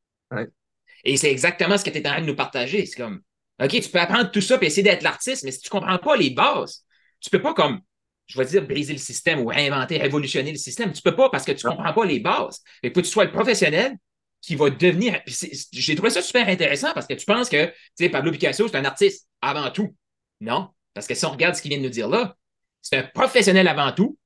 Et 1.04 1.16
c'est 1.16 1.30
exactement 1.30 1.78
ce 1.78 1.84
que 1.84 1.90
tu 1.90 1.98
es 1.98 2.06
en 2.06 2.12
train 2.12 2.20
de 2.20 2.26
nous 2.26 2.36
partager. 2.36 2.86
C'est 2.86 3.00
comme, 3.00 3.22
OK, 3.60 3.70
tu 3.70 3.88
peux 3.88 3.98
apprendre 3.98 4.30
tout 4.30 4.40
ça 4.40 4.58
et 4.60 4.66
essayer 4.66 4.82
d'être 4.82 5.02
l'artiste, 5.02 5.44
mais 5.44 5.50
si 5.50 5.60
tu 5.60 5.68
ne 5.68 5.80
comprends 5.80 5.98
pas 5.98 6.16
les 6.16 6.30
bases, 6.30 6.84
tu 7.20 7.28
ne 7.32 7.38
peux 7.38 7.42
pas 7.42 7.54
comme, 7.54 7.80
je 8.26 8.38
vais 8.38 8.44
dire, 8.44 8.66
briser 8.66 8.92
le 8.92 8.98
système 8.98 9.40
ou 9.40 9.46
réinventer, 9.46 9.98
révolutionner 9.98 10.52
le 10.52 10.58
système. 10.58 10.92
Tu 10.92 11.00
ne 11.04 11.10
peux 11.10 11.16
pas 11.16 11.30
parce 11.30 11.44
que 11.44 11.52
tu 11.52 11.66
ne 11.66 11.72
comprends 11.72 11.92
pas 11.92 12.04
les 12.04 12.20
bases. 12.20 12.62
Il 12.82 12.90
faut 12.90 13.00
que 13.00 13.06
tu 13.06 13.10
sois 13.10 13.24
le 13.24 13.32
professionnel 13.32 13.96
qui 14.40 14.54
va 14.54 14.70
devenir. 14.70 15.20
J'ai 15.26 15.94
trouvé 15.96 16.10
ça 16.10 16.22
super 16.22 16.46
intéressant 16.48 16.92
parce 16.94 17.06
que 17.06 17.14
tu 17.14 17.26
penses 17.26 17.48
que, 17.48 17.66
tu 17.66 17.74
sais, 17.98 18.08
Pablo 18.08 18.30
Picasso, 18.30 18.68
c'est 18.68 18.76
un 18.76 18.84
artiste 18.84 19.26
avant 19.40 19.70
tout. 19.70 19.94
Non, 20.40 20.68
parce 20.94 21.06
que 21.06 21.14
si 21.14 21.24
on 21.24 21.30
regarde 21.30 21.56
ce 21.56 21.62
qu'il 21.62 21.70
vient 21.70 21.78
de 21.78 21.84
nous 21.84 21.90
dire 21.90 22.08
là, 22.08 22.36
c'est 22.80 22.96
un 22.96 23.02
professionnel 23.02 23.66
avant 23.66 23.92
tout. 23.92 24.16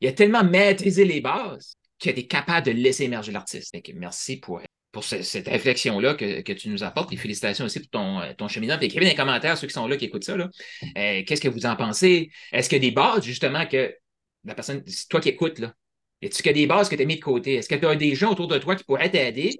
Il 0.00 0.08
a 0.08 0.12
tellement 0.12 0.42
maîtrisé 0.42 1.04
les 1.04 1.20
bases 1.20 1.74
qu'il 1.98 2.18
est 2.18 2.26
capable 2.26 2.66
de 2.66 2.72
laisser 2.72 3.04
émerger 3.04 3.30
l'artiste. 3.30 3.76
Merci 3.94 4.38
pour, 4.38 4.60
pour 4.92 5.04
cette 5.04 5.48
réflexion-là 5.48 6.14
que, 6.14 6.52
tu 6.52 6.68
nous 6.68 6.82
apportes. 6.82 7.12
Et 7.12 7.16
félicitations 7.16 7.64
aussi 7.64 7.80
pour 7.80 7.90
ton, 7.90 8.20
ton 8.36 8.48
cheminement. 8.48 8.78
écrivez 8.80 9.04
dans 9.04 9.10
les 9.10 9.16
commentaires, 9.16 9.56
ceux 9.56 9.66
qui 9.66 9.72
sont 9.72 9.86
là, 9.86 9.96
qui 9.96 10.06
écoutent 10.06 10.24
ça. 10.24 10.36
Euh, 10.36 10.48
qu'est-ce 10.94 11.40
que 11.40 11.48
vous 11.48 11.66
en 11.66 11.76
pensez? 11.76 12.30
Est-ce 12.52 12.68
qu'il 12.68 12.82
y 12.82 12.86
a 12.86 12.88
des 12.88 12.94
bases, 12.94 13.24
justement, 13.24 13.66
que 13.66 13.94
la 14.44 14.54
personne, 14.54 14.82
toi 15.08 15.20
qui 15.20 15.28
écoutes, 15.28 15.58
là, 15.58 15.74
est-ce 16.22 16.42
qu'il 16.42 16.46
y 16.46 16.50
a 16.50 16.54
des 16.54 16.66
bases 16.66 16.88
que 16.88 16.96
tu 16.96 17.02
as 17.02 17.06
mis 17.06 17.16
de 17.16 17.20
côté? 17.22 17.54
Est-ce 17.54 17.68
que 17.68 17.74
tu 17.74 17.86
as 17.86 17.96
des 17.96 18.14
gens 18.14 18.32
autour 18.32 18.48
de 18.48 18.58
toi 18.58 18.74
qui 18.76 18.84
pourraient 18.84 19.10
t'aider, 19.10 19.58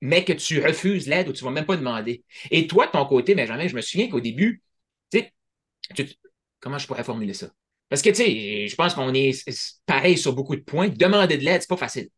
mais 0.00 0.24
que 0.24 0.32
tu 0.32 0.64
refuses 0.64 1.06
l'aide 1.06 1.28
ou 1.28 1.32
tu 1.32 1.44
ne 1.44 1.48
vas 1.48 1.54
même 1.54 1.66
pas 1.66 1.76
demander? 1.76 2.24
Et 2.50 2.66
toi, 2.66 2.86
de 2.86 2.92
ton 2.92 3.04
côté, 3.06 3.34
Benjamin, 3.34 3.68
je 3.68 3.76
me 3.76 3.80
souviens 3.82 4.08
qu'au 4.08 4.20
début, 4.20 4.62
tu 5.12 5.20
sais, 5.96 6.16
comment 6.58 6.78
je 6.78 6.86
pourrais 6.86 7.04
formuler 7.04 7.34
ça? 7.34 7.50
Parce 7.88 8.02
que, 8.02 8.10
tu 8.10 8.16
sais, 8.16 8.68
je 8.68 8.74
pense 8.76 8.94
qu'on 8.94 9.12
est 9.12 9.32
pareil 9.84 10.16
sur 10.16 10.32
beaucoup 10.32 10.56
de 10.56 10.62
points. 10.62 10.88
Demander 10.88 11.36
de 11.36 11.44
l'aide, 11.44 11.60
c'est 11.60 11.68
pas 11.68 11.76
facile. 11.76 12.08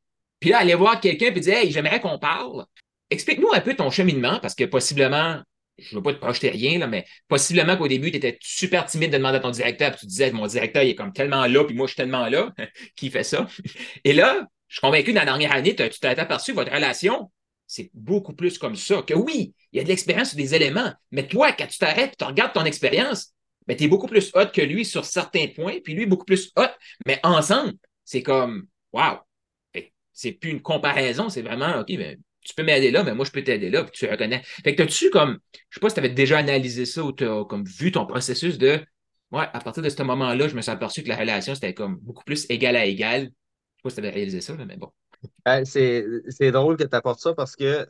Puis 0.43 0.51
là, 0.51 0.59
aller 0.59 0.75
voir 0.75 1.01
quelqu'un 1.01 1.27
et 1.27 1.41
dire, 1.41 1.57
hey, 1.57 1.71
j'aimerais 1.71 2.01
qu'on 2.01 2.19
parle. 2.19 2.67
Explique-nous 3.11 3.53
un 3.55 3.61
peu 3.61 3.75
ton 3.75 3.91
cheminement, 3.91 4.41
parce 4.41 4.57
que 4.57 4.65
possiblement, 4.65 5.41
je 5.79 5.95
ne 5.95 6.01
veux 6.01 6.03
pas 6.03 6.13
te 6.13 6.19
projeter 6.19 6.51
rien, 6.51 6.81
là, 6.81 6.89
mais 6.89 7.07
possiblement 7.29 7.77
qu'au 7.77 7.87
début, 7.87 8.11
tu 8.11 8.17
étais 8.17 8.39
super 8.41 8.85
timide 8.85 9.13
de 9.13 9.19
demander 9.19 9.37
à 9.37 9.41
ton 9.41 9.51
directeur, 9.51 9.93
puis 9.93 10.01
tu 10.01 10.07
disais, 10.07 10.33
mon 10.33 10.49
directeur, 10.49 10.83
il 10.83 10.91
est 10.91 10.95
comme 10.97 11.13
tellement 11.13 11.47
là, 11.47 11.65
puis 11.65 11.77
moi, 11.77 11.87
je 11.87 11.93
suis 11.93 11.97
tellement 11.97 12.29
là, 12.29 12.53
qui 12.97 13.09
fait 13.09 13.23
ça. 13.23 13.47
Et 14.05 14.13
là, 14.13 14.49
je 14.67 14.75
suis 14.75 14.81
convaincu 14.81 15.13
dans 15.13 15.21
la 15.21 15.27
dernière 15.27 15.53
année, 15.53 15.77
tu 15.77 15.89
t'es 15.89 16.09
aperçu 16.09 16.53
votre 16.53 16.73
relation, 16.73 17.31
c'est 17.69 17.91
beaucoup 17.95 18.35
plus 18.35 18.59
comme 18.59 18.75
ça. 18.75 19.03
Que 19.03 19.15
oui, 19.15 19.55
il 19.73 19.77
y 19.77 19.81
a 19.81 19.85
de 19.85 19.89
l'expérience 19.89 20.31
sur 20.31 20.39
des 20.39 20.57
éléments, 20.57 20.93
mais 21.13 21.29
toi, 21.29 21.53
quand 21.53 21.69
tu 21.69 21.79
t'arrêtes, 21.79 22.17
tu 22.19 22.25
regardes 22.25 22.53
ton 22.53 22.65
expérience, 22.65 23.33
ben, 23.69 23.77
tu 23.77 23.85
es 23.85 23.89
beaucoup 23.89 24.09
plus 24.09 24.33
hot 24.35 24.47
que 24.53 24.61
lui 24.61 24.85
sur 24.85 25.05
certains 25.05 25.47
points, 25.47 25.79
puis 25.85 25.95
lui 25.95 26.05
beaucoup 26.05 26.25
plus 26.25 26.51
hot, 26.57 26.67
mais 27.07 27.21
ensemble, 27.23 27.75
c'est 28.05 28.25
comme, 28.25 28.67
wow. 28.93 29.19
C'est 30.13 30.33
plus 30.33 30.51
une 30.51 30.63
comparaison, 30.63 31.29
c'est 31.29 31.43
vraiment, 31.43 31.81
OK, 31.81 31.89
ben, 31.89 32.19
tu 32.41 32.55
peux 32.55 32.63
m'aider 32.63 32.91
là, 32.91 33.03
mais 33.03 33.15
moi, 33.15 33.25
je 33.25 33.31
peux 33.31 33.43
t'aider 33.43 33.71
là, 33.71 33.85
puis 33.85 33.93
tu 33.93 34.11
reconnais. 34.11 34.43
Fait 34.65 34.75
que 34.75 34.83
tu 34.83 35.11
comme, 35.11 35.39
je 35.71 35.77
sais 35.77 35.81
pas 35.81 35.89
si 35.89 35.95
tu 35.95 36.01
avais 36.01 36.11
déjà 36.11 36.39
analysé 36.39 36.87
ça 36.87 37.03
ou 37.03 37.13
tu 37.13 37.25
as 37.25 37.45
comme 37.45 37.65
vu 37.65 37.93
ton 37.93 38.07
processus 38.07 38.59
de, 38.59 38.81
ouais, 39.31 39.47
à 39.53 39.61
partir 39.61 39.83
de 39.83 39.89
ce 39.89 40.03
moment-là, 40.03 40.49
je 40.49 40.57
me 40.57 40.61
suis 40.61 40.71
aperçu 40.71 41.03
que 41.03 41.09
la 41.09 41.17
relation, 41.17 41.55
c'était 41.55 41.75
comme 41.75 41.97
beaucoup 41.97 42.25
plus 42.25 42.47
égal 42.49 42.77
à 42.77 42.85
égal. 42.85 43.23
Je 43.23 43.27
sais 43.27 43.83
pas 43.83 43.91
si 43.91 43.97
tu 43.97 44.01
avais 44.01 44.11
réalisé 44.11 44.41
ça, 44.41 44.55
mais 44.55 44.77
bon. 44.77 44.91
c'est 45.65 46.51
drôle 46.51 46.77
que 46.77 46.85
tu 46.85 46.97
apportes 46.97 47.21
ça 47.21 47.35
parce 47.35 47.57
que 47.57 47.87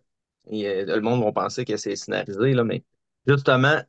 le 0.46 1.00
monde 1.00 1.22
va 1.24 1.32
penser 1.32 1.64
que 1.64 1.76
c'est 1.76 1.96
scénarisé, 1.96 2.52
là, 2.52 2.64
mais 2.64 2.84
justement, 3.26 3.80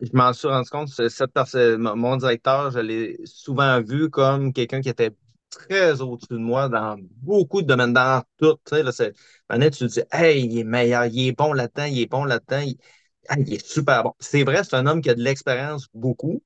je 0.00 0.10
m'en 0.12 0.32
suis 0.32 0.48
rendu 0.48 0.68
compte, 0.68 0.88
cette 0.88 1.32
personne, 1.32 1.80
mon 1.80 2.16
directeur, 2.16 2.70
je 2.70 2.80
l'ai 2.80 3.18
souvent 3.24 3.80
vu 3.80 4.10
comme 4.10 4.52
quelqu'un 4.52 4.80
qui 4.80 4.88
était 4.88 5.12
très 5.52 6.00
au-dessus 6.00 6.26
de 6.30 6.38
moi 6.38 6.68
dans 6.68 6.96
beaucoup 7.22 7.62
de 7.62 7.66
domaines, 7.66 7.92
dans 7.92 8.22
tout. 8.38 8.56
Tu 8.64 8.82
là, 8.82 8.92
tu 8.92 9.78
te 9.78 9.84
dis, 9.84 10.02
hey, 10.12 10.44
il 10.44 10.58
est 10.58 10.64
meilleur, 10.64 11.06
il 11.06 11.28
est 11.28 11.32
bon 11.32 11.52
là-dedans, 11.52 11.84
il 11.84 12.00
est 12.00 12.06
bon 12.10 12.24
là-dedans, 12.24 12.60
il, 12.60 13.54
est 13.54 13.66
super 13.66 14.02
bon. 14.04 14.14
C'est 14.18 14.44
vrai, 14.44 14.64
c'est 14.64 14.74
un 14.74 14.86
homme 14.86 15.02
qui 15.02 15.10
a 15.10 15.14
de 15.14 15.22
l'expérience 15.22 15.88
beaucoup, 15.94 16.42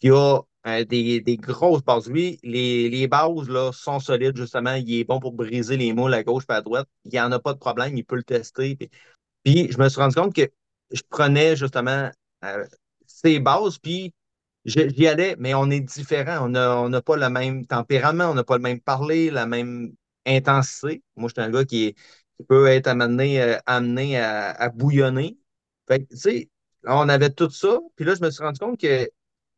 qui 0.00 0.10
a 0.10 0.40
euh, 0.66 0.84
des, 0.84 1.22
grosses 1.40 1.82
bases. 1.82 2.08
Lui, 2.08 2.38
les, 2.42 2.88
les 2.90 3.08
bases 3.08 3.48
là, 3.48 3.72
sont 3.72 4.00
solides, 4.00 4.36
justement. 4.36 4.74
Il 4.74 4.92
est 4.94 5.04
bon 5.04 5.20
pour 5.20 5.32
briser 5.32 5.76
les 5.76 5.92
moules 5.92 6.14
à 6.14 6.22
gauche 6.22 6.44
et 6.50 6.52
à 6.52 6.60
droite. 6.62 6.88
Il 7.04 7.12
n'y 7.12 7.20
en 7.20 7.32
a 7.32 7.38
pas 7.38 7.52
de 7.54 7.58
problème, 7.58 7.96
il 7.96 8.04
peut 8.04 8.16
le 8.16 8.24
tester. 8.24 8.76
Puis, 9.44 9.70
je 9.70 9.78
me 9.78 9.88
suis 9.88 10.00
rendu 10.00 10.14
compte 10.14 10.34
que 10.34 10.50
je 10.90 11.02
prenais 11.08 11.56
justement 11.56 12.10
euh, 12.44 12.64
ses 13.06 13.40
bases, 13.40 13.78
puis 13.78 14.12
j'y 14.68 15.06
allais, 15.06 15.36
mais 15.38 15.54
on 15.54 15.70
est 15.70 15.80
différent. 15.80 16.46
On 16.46 16.88
n'a 16.88 17.02
pas 17.02 17.16
le 17.16 17.28
même 17.28 17.66
tempérament, 17.66 18.30
on 18.30 18.34
n'a 18.34 18.44
pas 18.44 18.56
le 18.56 18.62
même 18.62 18.80
parler, 18.80 19.30
la 19.30 19.46
même 19.46 19.92
intensité. 20.26 21.02
Moi, 21.16 21.28
je 21.28 21.40
suis 21.40 21.48
un 21.48 21.50
gars 21.50 21.64
qui, 21.64 21.94
peut 22.48 22.68
être 22.68 22.86
amené, 22.86 23.42
euh, 23.42 23.58
amené 23.66 24.18
à, 24.20 24.68
bouillonner. 24.68 25.36
Fait 25.88 26.06
tu 26.06 26.16
sais, 26.16 26.50
on 26.84 27.08
avait 27.08 27.30
tout 27.30 27.50
ça, 27.50 27.80
puis 27.96 28.04
là, 28.04 28.14
je 28.14 28.22
me 28.22 28.30
suis 28.30 28.44
rendu 28.44 28.60
compte 28.60 28.80
que 28.80 29.10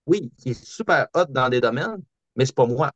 oui, 0.07 0.33
il 0.45 0.53
est 0.53 0.65
super 0.65 1.07
hot 1.15 1.27
dans 1.29 1.51
des 1.51 1.61
domaines, 1.61 2.03
mais 2.37 2.47
c'est 2.47 2.55
pas 2.55 2.67
moi. 2.67 2.91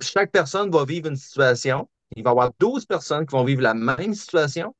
Chaque 0.00 0.30
personne 0.30 0.70
va 0.70 0.84
vivre 0.84 1.08
une 1.08 1.16
situation. 1.16 1.88
Il 2.16 2.22
va 2.22 2.30
y 2.30 2.32
avoir 2.32 2.52
12 2.60 2.86
personnes 2.86 3.26
qui 3.26 3.32
vont 3.32 3.44
vivre 3.44 3.62
la 3.62 3.74
même 3.74 4.14
situation. 4.14 4.74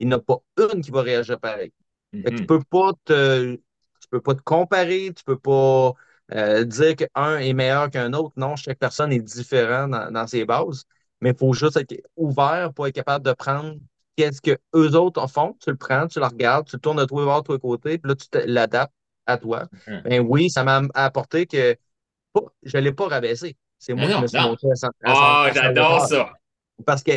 Il 0.00 0.08
n'y 0.08 0.14
en 0.14 0.18
a 0.18 0.20
pas 0.20 0.38
une 0.72 0.80
qui 0.80 0.90
va 0.90 1.02
réagir 1.02 1.38
pareil. 1.38 1.72
Tu 2.12 2.18
ne 2.18 2.30
mm-hmm. 2.30 2.46
peux 2.46 2.62
pas 2.64 2.92
te 3.04 3.58
peux 4.12 4.20
pas 4.20 4.34
te 4.34 4.42
comparer, 4.42 5.12
tu 5.16 5.24
peux 5.24 5.38
pas 5.38 5.94
euh, 6.32 6.64
dire 6.64 6.96
qu'un 6.96 7.38
est 7.38 7.52
meilleur 7.52 7.90
qu'un 7.90 8.12
autre. 8.12 8.32
Non, 8.36 8.56
chaque 8.56 8.78
personne 8.78 9.12
est 9.12 9.20
différente 9.20 9.90
dans, 9.90 10.26
ses 10.26 10.44
bases, 10.44 10.84
mais 11.20 11.30
il 11.30 11.36
faut 11.36 11.52
juste 11.52 11.76
être 11.76 11.94
ouvert 12.16 12.72
pour 12.72 12.86
être 12.86 12.94
capable 12.94 13.24
de 13.24 13.32
prendre 13.32 13.74
qu'est-ce 14.16 14.40
que 14.40 14.58
eux 14.74 14.94
autres 14.96 15.26
font. 15.28 15.56
Tu 15.60 15.70
le 15.70 15.76
prends, 15.76 16.06
tu 16.06 16.20
le 16.20 16.26
regardes, 16.26 16.66
tu 16.66 16.76
le 16.76 16.80
tournes 16.80 16.98
de 16.98 17.04
toi 17.04 17.24
vers 17.24 17.42
toi 17.42 17.58
côté, 17.58 17.98
puis 17.98 18.08
là, 18.08 18.16
tu 18.16 18.26
l'adaptes 18.46 18.94
à 19.26 19.36
toi. 19.36 19.68
Mm-hmm. 19.86 20.02
Ben 20.02 20.26
oui, 20.26 20.50
ça 20.50 20.64
m'a 20.64 20.82
apporté 20.94 21.46
que 21.46 21.76
je 22.62 22.76
ne 22.76 22.82
l'ai 22.82 22.92
pas 22.92 23.08
rabaissé. 23.08 23.56
C'est 23.78 23.94
moi 23.94 24.06
qui 24.06 24.22
me 24.22 24.26
suis 24.26 24.40
montré 24.40 24.68
à, 24.70 24.88
Ah, 25.04 25.50
j'adore 25.52 26.06
ça. 26.06 26.32
Parce 26.86 27.02
que 27.02 27.12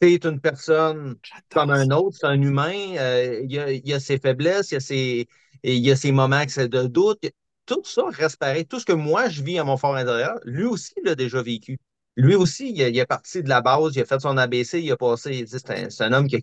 c'est 0.00 0.24
une 0.24 0.40
personne 0.40 1.16
comme 1.50 1.70
un 1.70 1.90
autre, 1.90 2.16
c'est 2.20 2.26
un 2.26 2.40
humain, 2.40 2.96
euh, 2.98 3.40
il, 3.48 3.58
a, 3.58 3.72
il, 3.72 3.92
a, 3.92 4.00
ses 4.00 4.18
faiblesses, 4.18 4.70
il 4.72 4.76
a 4.76 4.80
ses, 4.80 5.28
il 5.62 5.78
y 5.78 5.90
a 5.90 5.96
ces 5.96 6.12
moments 6.12 6.44
de 6.44 6.86
doute. 6.86 7.24
Tout 7.66 7.82
ça 7.84 8.04
reste 8.10 8.36
pareil. 8.36 8.66
Tout 8.66 8.80
ce 8.80 8.84
que 8.84 8.92
moi, 8.92 9.28
je 9.28 9.42
vis 9.42 9.58
à 9.58 9.64
mon 9.64 9.76
fort 9.76 9.96
intérieur, 9.96 10.38
lui 10.44 10.64
aussi 10.64 10.94
l'a 11.04 11.14
déjà 11.14 11.42
vécu. 11.42 11.78
Lui 12.16 12.34
aussi, 12.34 12.70
il, 12.70 12.80
est 12.80 13.06
parti 13.06 13.42
de 13.42 13.48
la 13.48 13.60
base, 13.60 13.96
il 13.96 14.02
a 14.02 14.04
fait 14.04 14.20
son 14.20 14.36
ABC, 14.36 14.80
il 14.80 14.92
a 14.92 14.96
passé. 14.96 15.44
C'est 15.46 16.02
un, 16.02 16.12
homme 16.12 16.28
qui 16.28 16.36
a 16.36 16.40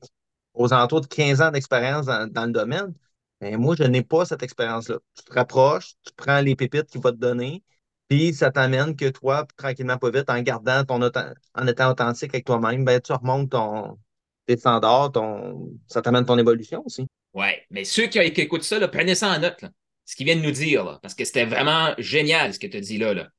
aux 0.53 0.73
alentours 0.73 1.01
de 1.01 1.07
15 1.07 1.41
ans 1.41 1.51
d'expérience 1.51 2.05
dans, 2.05 2.45
le 2.45 2.51
domaine. 2.51 2.93
Mais 3.39 3.57
moi, 3.57 3.75
je 3.77 3.83
n'ai 3.83 4.03
pas 4.03 4.25
cette 4.25 4.43
expérience-là. 4.43 4.97
Tu 5.15 5.23
te 5.23 5.33
rapproches, 5.33 5.93
tu 6.05 6.11
prends 6.15 6.41
les 6.41 6.55
pépites 6.55 6.87
qu'il 6.87 7.01
va 7.01 7.11
te 7.11 7.17
donner, 7.17 7.63
puis 8.07 8.33
ça 8.33 8.51
t'amène 8.51 8.95
que 8.95 9.09
toi, 9.09 9.47
tranquillement, 9.57 9.97
pas 9.97 10.11
vite, 10.11 10.29
en 10.29 10.41
gardant 10.41 10.83
ton 10.83 11.01
en 11.01 11.67
étant 11.67 11.91
authentique 11.91 12.33
avec 12.33 12.45
toi-même, 12.45 12.83
ben, 12.83 12.99
tu 12.99 13.13
remontes 13.13 13.51
ton, 13.51 13.97
tes 14.45 14.57
standards, 14.57 15.13
ton, 15.13 15.71
ça 15.87 16.01
t'amène 16.01 16.25
ton 16.25 16.37
évolution 16.37 16.83
aussi. 16.85 17.07
Oui, 17.33 17.47
mais 17.69 17.85
ceux 17.85 18.07
qui, 18.07 18.19
écoutent 18.19 18.63
ça, 18.63 18.85
prenez 18.87 19.15
ça 19.15 19.29
en 19.29 19.39
note, 19.39 19.63
ce 20.11 20.17
qu'ils 20.17 20.25
viennent 20.25 20.41
nous 20.41 20.51
dire, 20.51 20.99
parce 21.01 21.15
que 21.15 21.23
c'était 21.23 21.45
vraiment 21.45 21.93
génial 21.97 22.53
ce 22.53 22.59
que 22.59 22.67
tu 22.67 22.75
as 22.75 22.81
dit 22.81 22.97
là, 22.97 23.13
là. 23.13 23.29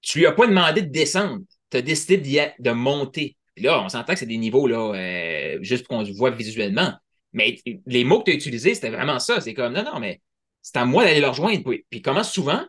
Tu 0.00 0.18
lui 0.18 0.26
as 0.26 0.32
pas 0.32 0.46
demandé 0.46 0.80
de 0.80 0.88
descendre, 0.88 1.42
tu 1.70 1.76
as 1.76 1.82
décidé 1.82 2.52
de 2.58 2.70
monter. 2.70 3.36
Puis 3.54 3.66
là, 3.66 3.82
on 3.84 3.90
s'entend 3.90 4.14
que 4.14 4.18
c'est 4.18 4.24
des 4.24 4.38
niveaux 4.38 4.66
là, 4.66 4.94
euh, 4.94 5.58
juste 5.60 5.86
pour 5.86 5.98
qu'on 5.98 6.10
voit 6.14 6.30
visuellement. 6.30 6.94
Mais 7.34 7.58
les 7.84 8.04
mots 8.04 8.20
que 8.20 8.24
tu 8.24 8.30
as 8.30 8.34
utilisés, 8.34 8.74
c'était 8.74 8.88
vraiment 8.88 9.18
ça. 9.18 9.42
C'est 9.42 9.52
comme 9.52 9.74
non, 9.74 9.84
non, 9.84 10.00
mais 10.00 10.22
c'est 10.62 10.78
à 10.78 10.86
moi 10.86 11.04
d'aller 11.04 11.20
le 11.20 11.28
rejoindre. 11.28 11.62
Puis, 11.90 12.00
comment 12.00 12.24
souvent 12.24 12.64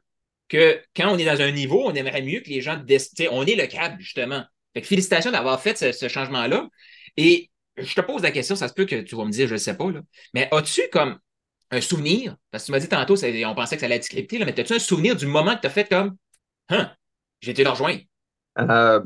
que 0.49 0.81
quand 0.93 1.13
on 1.13 1.17
est 1.17 1.23
dans 1.23 1.41
un 1.41 1.51
niveau, 1.51 1.83
on 1.85 1.93
aimerait 1.93 2.21
mieux 2.21 2.41
que 2.41 2.49
les 2.49 2.59
gens. 2.59 2.83
On 3.31 3.45
est 3.45 3.55
le 3.55 3.67
câble, 3.67 3.95
justement. 4.01 4.43
Fait 4.73 4.81
que 4.81 4.87
félicitations 4.87 5.31
d'avoir 5.31 5.61
fait 5.61 5.77
ce, 5.77 5.93
ce 5.93 6.09
changement-là. 6.09 6.67
Et 7.15 7.49
je 7.77 7.95
te 7.95 8.01
pose 8.01 8.23
la 8.23 8.31
question, 8.31 8.57
ça 8.57 8.67
se 8.67 8.73
peut 8.73 8.85
que 8.85 8.99
tu 9.03 9.15
vas 9.15 9.23
me 9.23 9.31
dire, 9.31 9.47
je 9.47 9.53
ne 9.53 9.57
sais 9.57 9.77
pas, 9.77 9.89
là, 9.89 10.01
mais 10.33 10.49
as-tu 10.51 10.81
comme 10.91 11.17
un 11.73 11.81
souvenir, 11.81 12.35
parce 12.51 12.63
que 12.63 12.65
tu 12.67 12.71
m'as 12.71 12.79
dit 12.79 12.89
tantôt, 12.89 13.15
on 13.15 13.55
pensait 13.55 13.75
que 13.75 13.79
ça 13.79 13.85
allait 13.85 13.95
être 13.95 14.03
scripté, 14.03 14.39
mais 14.39 14.59
as-tu 14.59 14.73
un 14.73 14.79
souvenir 14.79 15.15
du 15.15 15.25
moment 15.25 15.55
que 15.55 15.61
tu 15.61 15.67
as 15.67 15.71
fait 15.71 15.87
comme, 15.89 16.15
hein, 16.69 16.91
j'ai 17.41 17.51
été 17.51 17.63
le 17.63 17.69
rejoindre? 17.71 18.01
Euh, 18.59 19.01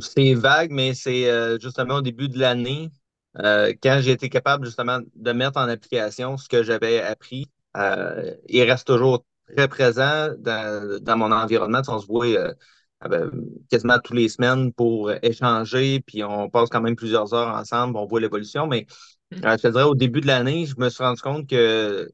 C'est 0.00 0.34
vague, 0.34 0.70
mais 0.70 0.94
c'est 0.94 1.30
euh, 1.30 1.58
justement 1.58 1.96
au 1.96 2.02
début 2.02 2.28
de 2.28 2.38
l'année, 2.38 2.90
euh, 3.38 3.72
quand 3.82 4.00
j'ai 4.02 4.12
été 4.12 4.28
capable 4.28 4.66
justement 4.66 5.00
de 5.14 5.32
mettre 5.32 5.58
en 5.58 5.68
application 5.68 6.36
ce 6.36 6.48
que 6.48 6.62
j'avais 6.62 7.00
appris. 7.00 7.50
Euh, 7.76 8.34
il 8.48 8.62
reste 8.62 8.86
toujours 8.86 9.24
très 9.54 9.68
présent 9.68 10.30
dans, 10.38 11.18
mon 11.18 11.30
environnement. 11.32 11.82
On 11.88 11.98
se 12.00 12.06
voit 12.06 12.26
quasiment 13.70 13.98
tous 14.02 14.14
les 14.14 14.28
semaines 14.28 14.72
pour 14.72 15.12
échanger, 15.22 16.00
puis 16.00 16.24
on 16.24 16.50
passe 16.50 16.68
quand 16.68 16.80
même 16.80 16.96
plusieurs 16.96 17.32
heures 17.34 17.54
ensemble, 17.54 17.96
on 17.96 18.06
voit 18.06 18.20
l'évolution. 18.20 18.66
Mais 18.66 18.86
euh, 19.32 19.56
je 19.56 19.62
te 19.62 19.68
dirais, 19.68 19.84
au 19.84 19.94
début 19.94 20.20
de 20.20 20.26
l'année, 20.26 20.66
je 20.66 20.74
me 20.78 20.88
suis 20.88 21.02
rendu 21.02 21.20
compte 21.20 21.48
que, 21.48 22.10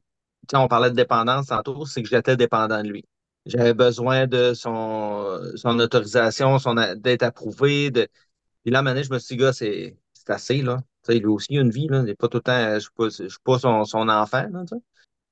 sais, 0.49 0.57
on 0.57 0.67
parlait 0.67 0.89
de 0.89 0.95
dépendance 0.95 1.47
tantôt, 1.47 1.85
c'est 1.85 2.03
que 2.03 2.09
j'étais 2.09 2.37
dépendant 2.37 2.81
de 2.83 2.89
lui. 2.89 3.05
J'avais 3.45 3.73
besoin 3.73 4.27
de 4.27 4.53
son, 4.53 5.39
son 5.55 5.79
autorisation, 5.79 6.57
son, 6.59 6.75
d'être 6.97 7.23
approuvé. 7.23 7.91
Puis 7.91 8.71
là, 8.71 8.79
à 8.79 9.01
je 9.03 9.11
me 9.11 9.19
suis 9.19 9.35
dit, 9.35 9.43
gars, 9.43 9.53
c'est, 9.53 9.97
c'est 10.13 10.29
assez, 10.31 10.61
là. 10.61 10.77
Tu 11.03 11.13
sais, 11.13 11.19
lui 11.19 11.27
aussi, 11.27 11.47
il 11.51 11.59
a 11.59 11.61
une 11.61 11.69
vie, 11.71 11.87
là. 11.87 12.03
Il 12.07 12.15
pas 12.15 12.27
tout 12.27 12.37
le 12.37 12.43
temps, 12.43 12.69
je 12.69 12.75
ne 12.75 12.79
suis 12.79 12.89
pas, 12.95 13.09
je 13.09 13.29
suis 13.29 13.39
pas 13.43 13.59
son, 13.59 13.85
son 13.85 14.09
enfant, 14.09 14.47
là, 14.51 14.63
tu 14.67 14.75
sais 14.75 14.81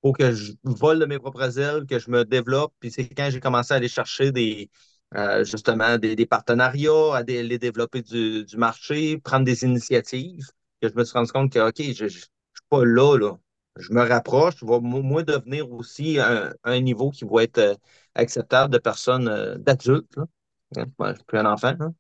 faut 0.04 0.12
que 0.14 0.34
je 0.34 0.54
vole 0.64 1.00
de 1.00 1.06
mes 1.06 1.18
propres 1.18 1.58
ailes, 1.60 1.86
que 1.88 1.98
je 1.98 2.12
me 2.12 2.26
développe. 2.26 2.74
Puis 2.80 2.92
c'est 2.92 3.08
quand 3.08 3.30
j'ai 3.32 3.40
commencé 3.40 3.74
à 3.74 3.78
aller 3.78 3.88
chercher 3.88 4.32
des, 4.32 4.70
euh, 5.16 5.44
justement 5.46 5.98
des, 5.98 6.16
des 6.16 6.26
partenariats, 6.26 7.16
à 7.16 7.18
aller 7.20 7.58
développer 7.58 8.02
du, 8.02 8.44
du, 8.46 8.58
marché, 8.58 9.18
prendre 9.20 9.46
des 9.46 9.64
initiatives, 9.64 10.46
que 10.84 10.94
je 10.94 11.00
me 11.00 11.04
suis 11.06 11.18
rendu 11.18 11.32
compte 11.32 11.52
que, 11.52 11.60
OK, 11.60 11.94
je 11.94 12.04
ne 12.04 12.10
suis 12.10 12.28
pas 12.70 12.84
là, 12.84 13.18
là. 13.18 13.38
Je 13.78 13.92
me 13.92 14.02
rapproche, 14.02 14.56
je 14.60 14.66
vais 14.66 14.80
moi 14.82 15.24
devenir 15.24 15.72
aussi 15.72 16.20
un, 16.20 16.54
un, 16.64 16.80
niveau 16.80 17.10
qui 17.10 17.26
va 17.26 17.44
être 17.44 17.58
euh, 17.58 17.76
acceptable 18.14 18.72
de 18.72 18.78
personnes, 18.78 19.28
euh, 19.28 19.58
d'adultes. 19.58 20.16
Hein, 20.18 20.28
je 20.76 20.82
suis 21.16 21.24
plus 21.26 21.40
un 21.40 21.46
enfant. 21.46 21.74
Hein. 21.80 21.94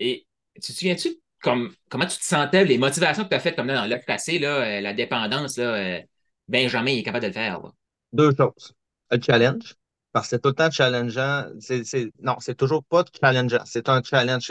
Et 0.00 0.26
tu 0.54 0.72
te 0.72 0.78
souviens-tu 0.78 1.16
comme, 1.40 1.72
comment 1.88 2.06
tu 2.06 2.18
te 2.18 2.24
sentais, 2.24 2.64
les 2.64 2.76
motivations 2.76 3.24
que 3.24 3.28
tu 3.28 3.34
as 3.34 3.40
faites 3.40 3.56
comme 3.56 3.68
dans 3.68 3.86
le 3.86 4.04
passé, 4.04 4.38
là, 4.38 4.80
la 4.80 4.92
dépendance, 4.92 5.56
là, 5.56 6.02
Benjamin 6.48 6.92
est 6.92 7.02
capable 7.02 7.22
de 7.22 7.28
le 7.28 7.32
faire. 7.32 7.60
Là? 7.60 7.72
Deux 8.12 8.34
choses. 8.36 8.74
Un 9.10 9.20
challenge, 9.20 9.74
parce 10.12 10.26
que 10.26 10.30
c'est 10.30 10.40
tout 10.40 10.50
le 10.50 10.54
temps 10.54 10.70
challengeant. 10.70 11.46
C'est, 11.60 11.84
c'est, 11.84 12.10
non, 12.20 12.36
c'est 12.40 12.54
toujours 12.54 12.84
pas 12.84 13.04
challengeant. 13.20 13.64
C'est 13.64 13.88
un 13.88 14.02
challenge. 14.02 14.50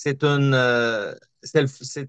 C'est, 0.00 0.22
euh, 0.22 1.14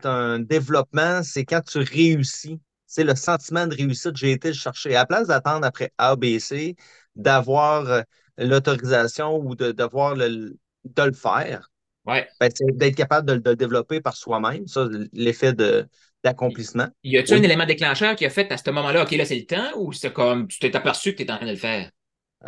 un 0.04 0.40
développement. 0.40 1.24
C'est 1.24 1.44
quand 1.44 1.62
tu 1.62 1.80
réussis. 1.80 2.60
C'est 2.86 3.04
le 3.04 3.16
sentiment 3.16 3.66
de 3.66 3.76
réussite. 3.76 4.16
J'ai 4.16 4.32
été 4.32 4.50
le 4.50 4.54
chercher. 4.54 4.96
À 4.96 5.00
la 5.00 5.06
place 5.08 5.28
d'attendre 5.28 5.66
après 5.66 5.92
A, 5.98 6.16
B, 6.16 6.38
C, 6.38 6.76
d'avoir 7.16 7.90
euh, 7.90 8.02
l'autorisation 8.38 9.38
ou 9.38 9.56
de, 9.56 9.72
devoir 9.72 10.16
le, 10.16 10.56
de 10.84 11.04
le 11.04 11.14
faire. 11.14 11.72
Ouais. 12.06 12.28
Ben, 12.40 12.52
c'est 12.54 12.78
d'être 12.78 12.96
capable 12.96 13.28
de, 13.28 13.36
de, 13.38 13.50
le 13.50 13.56
développer 13.56 14.02
par 14.02 14.16
soi-même. 14.16 14.68
Ça, 14.68 14.88
l'effet 15.12 15.54
de, 15.54 15.88
d'accomplissement. 16.24 16.90
Y 17.04 17.18
a-t-il 17.18 17.36
oui. 17.36 17.40
un 17.40 17.44
élément 17.44 17.66
déclencheur 17.66 18.16
qui 18.16 18.26
a 18.26 18.30
fait 18.30 18.52
à 18.52 18.58
ce 18.58 18.70
moment-là, 18.70 19.04
OK, 19.04 19.12
là, 19.12 19.26
c'est 19.26 19.36
le 19.36 19.46
temps, 19.46 19.72
ou 19.78 19.94
c'est 19.94 20.14
comme 20.14 20.48
tu 20.48 20.60
t'es 20.60 20.76
aperçu 20.76 21.14
que 21.14 21.18
tu 21.18 21.24
es 21.24 21.32
en 21.32 21.38
train 21.38 21.48
de 21.48 21.52
le 21.52 21.58
faire? 21.58 21.90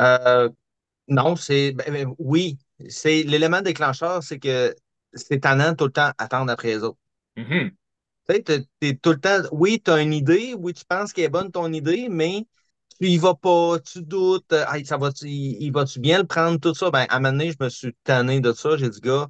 Euh, 0.00 0.48
non, 1.08 1.34
c'est. 1.34 1.72
Ben, 1.72 1.92
ben, 1.92 2.14
oui. 2.18 2.58
C'est 2.88 3.24
l'élément 3.24 3.60
déclencheur, 3.60 4.22
c'est 4.22 4.38
que 4.38 4.74
c'est 5.14 5.40
tannant 5.40 5.74
tout 5.74 5.86
le 5.86 5.92
temps 5.92 6.10
attendre 6.18 6.50
après 6.50 6.68
les 6.68 6.82
autres. 6.82 6.98
Mm-hmm. 7.36 7.70
Tu 8.28 8.34
sais, 8.34 8.66
es 8.82 8.94
tout 8.94 9.10
le 9.10 9.20
temps. 9.20 9.42
Oui, 9.52 9.80
tu 9.84 9.90
as 9.90 10.00
une 10.00 10.12
idée, 10.12 10.54
oui, 10.58 10.72
tu 10.74 10.84
penses 10.84 11.12
qu'elle 11.12 11.24
est 11.24 11.28
bonne 11.28 11.50
ton 11.50 11.72
idée, 11.72 12.08
mais 12.08 12.46
tu 13.00 13.08
y 13.08 13.18
vas 13.18 13.34
pas, 13.34 13.78
tu 13.80 14.02
doutes, 14.02 14.52
hey, 14.52 14.86
ça 14.86 14.96
va 14.96 15.10
il, 15.22 15.62
il 15.62 15.72
va-tu 15.72 15.98
bien 16.00 16.18
le 16.18 16.26
prendre, 16.26 16.60
tout 16.60 16.74
ça? 16.74 16.90
Ben, 16.90 17.06
à 17.08 17.16
un 17.16 17.20
moment 17.20 17.32
donné, 17.32 17.50
je 17.50 17.56
me 17.60 17.68
suis 17.68 17.94
tanné 18.04 18.40
de 18.40 18.52
ça. 18.52 18.76
J'ai 18.76 18.88
dit, 18.90 19.00
gars, 19.00 19.28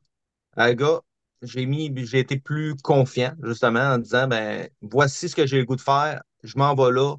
hey, 0.57 0.77
gars, 0.77 1.01
j'ai 1.43 1.67
mis, 1.67 1.93
j'ai 2.07 2.21
été 2.21 2.39
plus 2.39 2.77
confiant, 2.77 3.35
justement, 3.43 3.95
en 3.95 3.99
disant, 3.99 4.29
ben, 4.29 4.69
voici 4.83 5.29
ce 5.29 5.37
que 5.37 5.47
j'ai 5.47 5.59
le 5.59 5.65
goût 5.65 5.77
de 5.77 5.81
faire, 5.81 6.23
je 6.43 6.57
m'en 6.59 6.75
vais 6.75 6.93
là. 6.93 7.17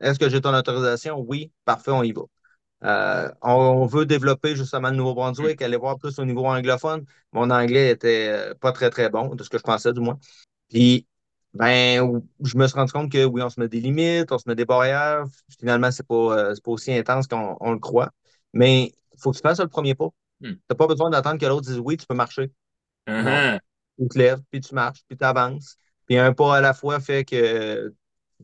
Est-ce 0.00 0.18
que 0.18 0.28
j'ai 0.28 0.40
ton 0.40 0.54
autorisation? 0.54 1.20
Oui, 1.20 1.52
parfait, 1.64 1.92
on 1.92 2.02
y 2.02 2.12
va. 2.12 2.22
Euh, 2.84 3.30
on, 3.42 3.86
veut 3.86 4.06
développer 4.06 4.56
justement 4.56 4.90
le 4.90 4.96
Nouveau-Brunswick, 4.96 5.62
aller 5.62 5.76
voir 5.76 5.98
plus 5.98 6.18
au 6.18 6.24
niveau 6.24 6.46
anglophone. 6.46 7.04
Mon 7.32 7.50
anglais 7.50 7.90
était 7.90 8.54
pas 8.60 8.72
très, 8.72 8.90
très 8.90 9.08
bon, 9.08 9.34
de 9.34 9.44
ce 9.44 9.50
que 9.50 9.58
je 9.58 9.62
pensais 9.62 9.92
du 9.92 10.00
moins. 10.00 10.18
Puis, 10.68 11.06
ben, 11.54 12.22
je 12.42 12.56
me 12.56 12.66
suis 12.66 12.76
rendu 12.76 12.92
compte 12.92 13.12
que 13.12 13.24
oui, 13.24 13.42
on 13.42 13.50
se 13.50 13.60
met 13.60 13.68
des 13.68 13.80
limites, 13.80 14.32
on 14.32 14.38
se 14.38 14.48
met 14.48 14.54
des 14.54 14.64
barrières. 14.64 15.24
Finalement, 15.58 15.90
c'est 15.90 16.06
pas, 16.06 16.54
pas 16.54 16.70
aussi 16.70 16.92
intense 16.92 17.26
qu'on 17.26 17.56
on 17.60 17.72
le 17.72 17.78
croit. 17.78 18.10
Mais 18.52 18.92
il 19.12 19.20
faut 19.20 19.30
que 19.30 19.36
tu 19.36 19.42
fasses 19.42 19.60
le 19.60 19.68
premier 19.68 19.94
pas. 19.94 20.08
Hmm. 20.40 20.52
Tu 20.52 20.60
n'as 20.70 20.76
pas 20.76 20.86
besoin 20.86 21.10
d'attendre 21.10 21.38
que 21.38 21.46
l'autre 21.46 21.66
dise 21.66 21.78
oui, 21.78 21.96
tu 21.96 22.06
peux 22.06 22.14
marcher. 22.14 22.50
Uh-huh. 23.06 23.60
Tu 23.98 24.08
te 24.08 24.18
lèves, 24.18 24.40
puis 24.50 24.60
tu 24.60 24.74
marches, 24.74 25.02
puis 25.08 25.16
tu 25.16 25.24
avances. 25.24 25.76
Puis 26.06 26.18
un 26.18 26.32
pas 26.32 26.56
à 26.56 26.60
la 26.60 26.74
fois 26.74 27.00
fait 27.00 27.24
que 27.24 27.92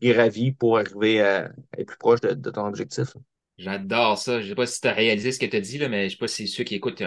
tu 0.00 0.08
es 0.08 0.12
ravi 0.12 0.52
pour 0.52 0.78
arriver 0.78 1.22
à 1.22 1.50
être 1.76 1.86
plus 1.86 1.98
proche 1.98 2.20
de, 2.20 2.34
de 2.34 2.50
ton 2.50 2.66
objectif. 2.66 3.14
J'adore 3.58 4.16
ça. 4.18 4.40
Je 4.40 4.44
ne 4.44 4.48
sais 4.50 4.54
pas 4.54 4.66
si 4.66 4.80
tu 4.80 4.88
as 4.88 4.92
réalisé 4.92 5.32
ce 5.32 5.38
que 5.38 5.46
tu 5.46 5.56
as 5.56 5.60
dit, 5.60 5.78
là, 5.78 5.88
mais 5.88 6.02
je 6.02 6.04
ne 6.04 6.10
sais 6.10 6.16
pas 6.16 6.28
si 6.28 6.48
ceux 6.48 6.64
qui 6.64 6.76
écoutent. 6.76 7.02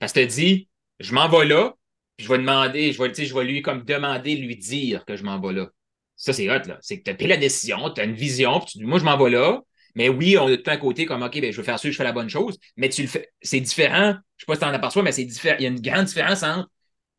Parce 0.00 0.12
que 0.12 0.18
tu 0.18 0.24
as 0.24 0.26
dit, 0.26 0.68
je 1.00 1.14
m'en 1.14 1.28
vais 1.28 1.46
là, 1.46 1.74
puis 2.16 2.26
je 2.26 2.32
vais 2.32 2.38
demander, 2.38 2.92
je 2.92 3.02
vais, 3.02 3.12
je 3.14 3.34
vais 3.34 3.44
lui 3.44 3.62
comme 3.62 3.84
demander, 3.84 4.36
lui 4.36 4.56
dire 4.56 5.04
que 5.04 5.16
je 5.16 5.22
m'en 5.22 5.40
vais 5.40 5.52
là. 5.52 5.68
Ça, 6.16 6.32
c'est 6.32 6.48
hot, 6.50 6.66
là. 6.66 6.78
C'est 6.80 6.98
que 6.98 7.04
tu 7.04 7.10
as 7.10 7.14
pris 7.14 7.26
la 7.26 7.36
décision, 7.36 7.90
tu 7.90 8.00
as 8.00 8.04
une 8.04 8.14
vision, 8.14 8.60
puis 8.60 8.72
tu 8.72 8.78
dis, 8.78 8.84
moi, 8.84 8.98
je 8.98 9.04
m'en 9.04 9.16
vais 9.16 9.30
là. 9.30 9.60
Mais 9.94 10.08
oui, 10.08 10.36
on 10.38 10.46
a 10.46 10.56
tout 10.56 10.70
un 10.70 10.76
côté 10.76 11.06
comme, 11.06 11.22
OK, 11.22 11.40
ben, 11.40 11.52
je 11.52 11.56
veux 11.56 11.62
faire 11.62 11.78
ça, 11.78 11.88
je 11.88 11.96
fais 11.96 12.04
la 12.04 12.12
bonne 12.12 12.28
chose. 12.28 12.58
Mais 12.76 12.88
tu 12.88 13.02
le 13.02 13.08
fais. 13.08 13.30
C'est 13.42 13.60
différent. 13.60 14.12
Je 14.12 14.12
ne 14.12 14.20
sais 14.38 14.46
pas 14.46 14.54
si 14.54 14.60
tu 14.60 14.66
en 14.66 14.74
aperçois, 14.74 15.02
mais 15.04 15.12
c'est 15.12 15.24
différent. 15.24 15.56
Il 15.60 15.62
y 15.62 15.66
a 15.66 15.68
une 15.68 15.80
grande 15.80 16.06
différence 16.06 16.42
entre 16.42 16.68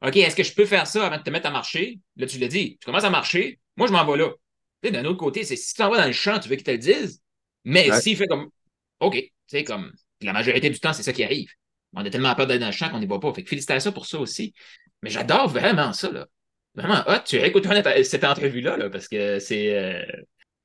OK, 0.05 0.17
est-ce 0.17 0.35
que 0.35 0.43
je 0.43 0.53
peux 0.53 0.65
faire 0.65 0.85
ça 0.85 1.05
avant 1.05 1.17
de 1.17 1.23
te 1.23 1.29
mettre 1.29 1.47
à 1.47 1.51
marcher? 1.51 1.99
Là, 2.17 2.27
tu 2.27 2.37
l'as 2.37 2.49
dit. 2.49 2.77
Tu 2.79 2.85
commences 2.85 3.05
à 3.05 3.09
marcher. 3.09 3.59
Moi, 3.77 3.87
je 3.87 3.93
m'en 3.93 4.05
vais 4.05 4.17
là. 4.17 4.31
D'un 4.83 5.05
autre 5.05 5.17
côté, 5.17 5.43
c'est 5.43 5.55
si 5.55 5.73
tu 5.73 5.75
t'en 5.75 5.89
vas 5.89 5.97
dans 5.97 6.05
le 6.05 6.11
champ, 6.11 6.37
tu 6.37 6.47
veux 6.47 6.55
qu'il 6.55 6.65
te 6.65 6.71
le 6.71 6.77
dise. 6.77 7.21
Mais 7.63 7.89
ouais. 7.89 8.01
s'il 8.01 8.15
fait 8.15 8.27
comme 8.27 8.49
OK, 8.99 9.31
sais, 9.47 9.63
comme 9.63 9.91
la 10.21 10.33
majorité 10.33 10.69
du 10.69 10.79
temps, 10.79 10.93
c'est 10.93 11.03
ça 11.03 11.13
qui 11.13 11.23
arrive. 11.23 11.49
On 11.93 12.03
a 12.03 12.09
tellement 12.09 12.35
peur 12.35 12.47
d'être 12.47 12.59
dans 12.59 12.67
le 12.67 12.71
champ 12.71 12.89
qu'on 12.89 12.99
n'y 12.99 13.05
va 13.05 13.19
pas. 13.19 13.33
Fait 13.33 13.43
que 13.43 13.49
félicitations 13.49 13.91
pour 13.91 14.05
ça 14.05 14.19
aussi. 14.19 14.53
Mais 15.01 15.09
j'adore 15.09 15.47
vraiment 15.47 15.93
ça, 15.93 16.11
là. 16.11 16.27
Vraiment, 16.75 17.01
ah, 17.07 17.23
tu 17.25 17.37
écoutes 17.37 17.67
cette 18.03 18.23
entrevue-là, 18.25 18.75
là, 18.75 18.89
parce 18.89 19.07
que 19.07 19.39
c'est 19.39 19.77
euh, 19.77 20.03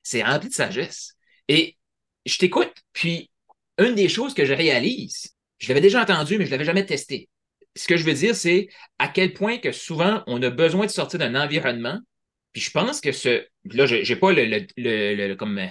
c'est 0.03 0.23
rempli 0.23 0.49
de 0.49 0.53
sagesse. 0.53 1.15
Et 1.47 1.77
je 2.25 2.37
t'écoute, 2.37 2.73
puis 2.91 3.29
une 3.77 3.95
des 3.95 4.09
choses 4.09 4.33
que 4.33 4.43
je 4.43 4.53
réalise, 4.53 5.33
je 5.59 5.69
l'avais 5.69 5.79
déjà 5.79 6.01
entendu, 6.01 6.37
mais 6.37 6.45
je 6.45 6.49
ne 6.49 6.55
l'avais 6.55 6.65
jamais 6.65 6.85
testé. 6.85 7.29
Ce 7.77 7.87
que 7.87 7.95
je 7.95 8.03
veux 8.03 8.13
dire, 8.13 8.35
c'est 8.35 8.67
à 8.99 9.07
quel 9.07 9.33
point 9.33 9.57
que 9.57 9.71
souvent 9.71 10.21
on 10.27 10.41
a 10.43 10.49
besoin 10.49 10.85
de 10.85 10.91
sortir 10.91 11.17
d'un 11.19 11.35
environnement. 11.35 11.97
Puis 12.51 12.61
je 12.61 12.71
pense 12.71 12.99
que 12.99 13.13
ce. 13.13 13.45
Là, 13.63 13.85
je 13.85 13.95
n'ai 13.95 14.15
pas 14.17 14.33
le, 14.33 14.43
le, 14.43 14.65
le, 14.75 15.27
le 15.29 15.35
comme. 15.35 15.61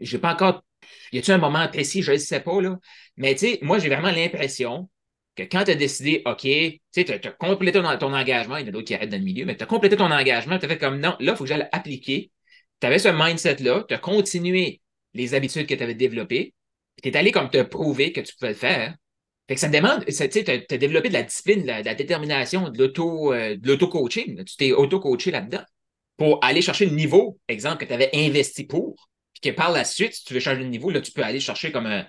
J'ai 0.00 0.18
pas 0.18 0.34
encore 0.34 0.62
y 1.12 1.18
a-t-il 1.18 1.32
un 1.32 1.38
moment 1.38 1.66
précis? 1.68 2.02
Je 2.02 2.12
ne 2.12 2.16
sais 2.16 2.40
pas, 2.40 2.60
là. 2.60 2.78
Mais 3.16 3.34
tu 3.34 3.46
sais, 3.46 3.58
moi, 3.62 3.78
j'ai 3.78 3.88
vraiment 3.88 4.10
l'impression 4.10 4.88
que 5.36 5.42
quand 5.42 5.64
tu 5.64 5.70
as 5.70 5.74
décidé, 5.74 6.22
OK, 6.26 6.40
tu 6.40 7.12
as 7.12 7.30
complété 7.32 7.80
ton, 7.80 8.14
engagement, 8.14 8.56
il 8.56 8.62
y 8.62 8.64
en 8.64 8.68
a 8.68 8.70
d'autres 8.72 8.86
qui 8.86 8.94
arrêtent 8.94 9.10
dans 9.10 9.18
le 9.18 9.24
milieu, 9.24 9.44
mais 9.44 9.56
tu 9.56 9.62
as 9.62 9.66
complété 9.66 9.96
ton 9.96 10.10
engagement, 10.10 10.58
tu 10.58 10.64
as 10.64 10.68
fait 10.68 10.78
comme 10.78 10.98
non, 10.98 11.16
là, 11.20 11.32
il 11.32 11.36
faut 11.36 11.44
que 11.44 11.48
j'aille 11.48 11.68
appliquer. 11.72 12.30
Tu 12.80 12.86
avais 12.86 12.98
ce 12.98 13.08
mindset-là, 13.08 13.84
tu 13.88 13.94
as 13.94 13.98
continué 13.98 14.80
les 15.14 15.34
habitudes 15.34 15.66
que 15.66 15.74
tu 15.74 15.82
avais 15.82 15.94
développées, 15.94 16.54
tu 17.02 17.08
es 17.08 17.16
allé 17.16 17.32
comme 17.32 17.50
te 17.50 17.62
prouver 17.62 18.12
que 18.12 18.20
tu 18.20 18.34
pouvais 18.34 18.52
le 18.52 18.56
faire. 18.56 18.94
Fait 19.48 19.54
que 19.54 19.60
ça 19.60 19.68
demande, 19.68 20.04
tu 20.04 20.12
as, 20.50 20.78
développé 20.78 21.08
de 21.08 21.14
la 21.14 21.22
discipline, 21.22 21.62
de 21.62 21.66
la, 21.68 21.82
de 21.82 21.92
détermination, 21.92 22.68
de 22.68 22.82
l'auto-coaching. 23.62 24.40
Euh, 24.40 24.44
tu 24.44 24.56
t'es 24.56 24.72
auto-coaché 24.72 25.30
là-dedans 25.30 25.62
pour 26.16 26.42
aller 26.42 26.62
chercher 26.62 26.86
le 26.86 26.96
niveau, 26.96 27.38
exemple, 27.46 27.78
que 27.78 27.84
tu 27.84 27.92
avais 27.92 28.10
investi 28.14 28.64
pour 28.64 29.08
puis 29.40 29.50
que 29.50 29.56
par 29.56 29.70
la 29.70 29.84
suite, 29.84 30.14
si 30.14 30.24
tu 30.24 30.34
veux 30.34 30.40
changer 30.40 30.62
de 30.62 30.68
niveau, 30.68 30.90
là, 30.90 31.00
tu 31.00 31.12
peux 31.12 31.22
aller 31.22 31.40
chercher 31.40 31.70
comme 31.70 31.86
un, 31.86 32.06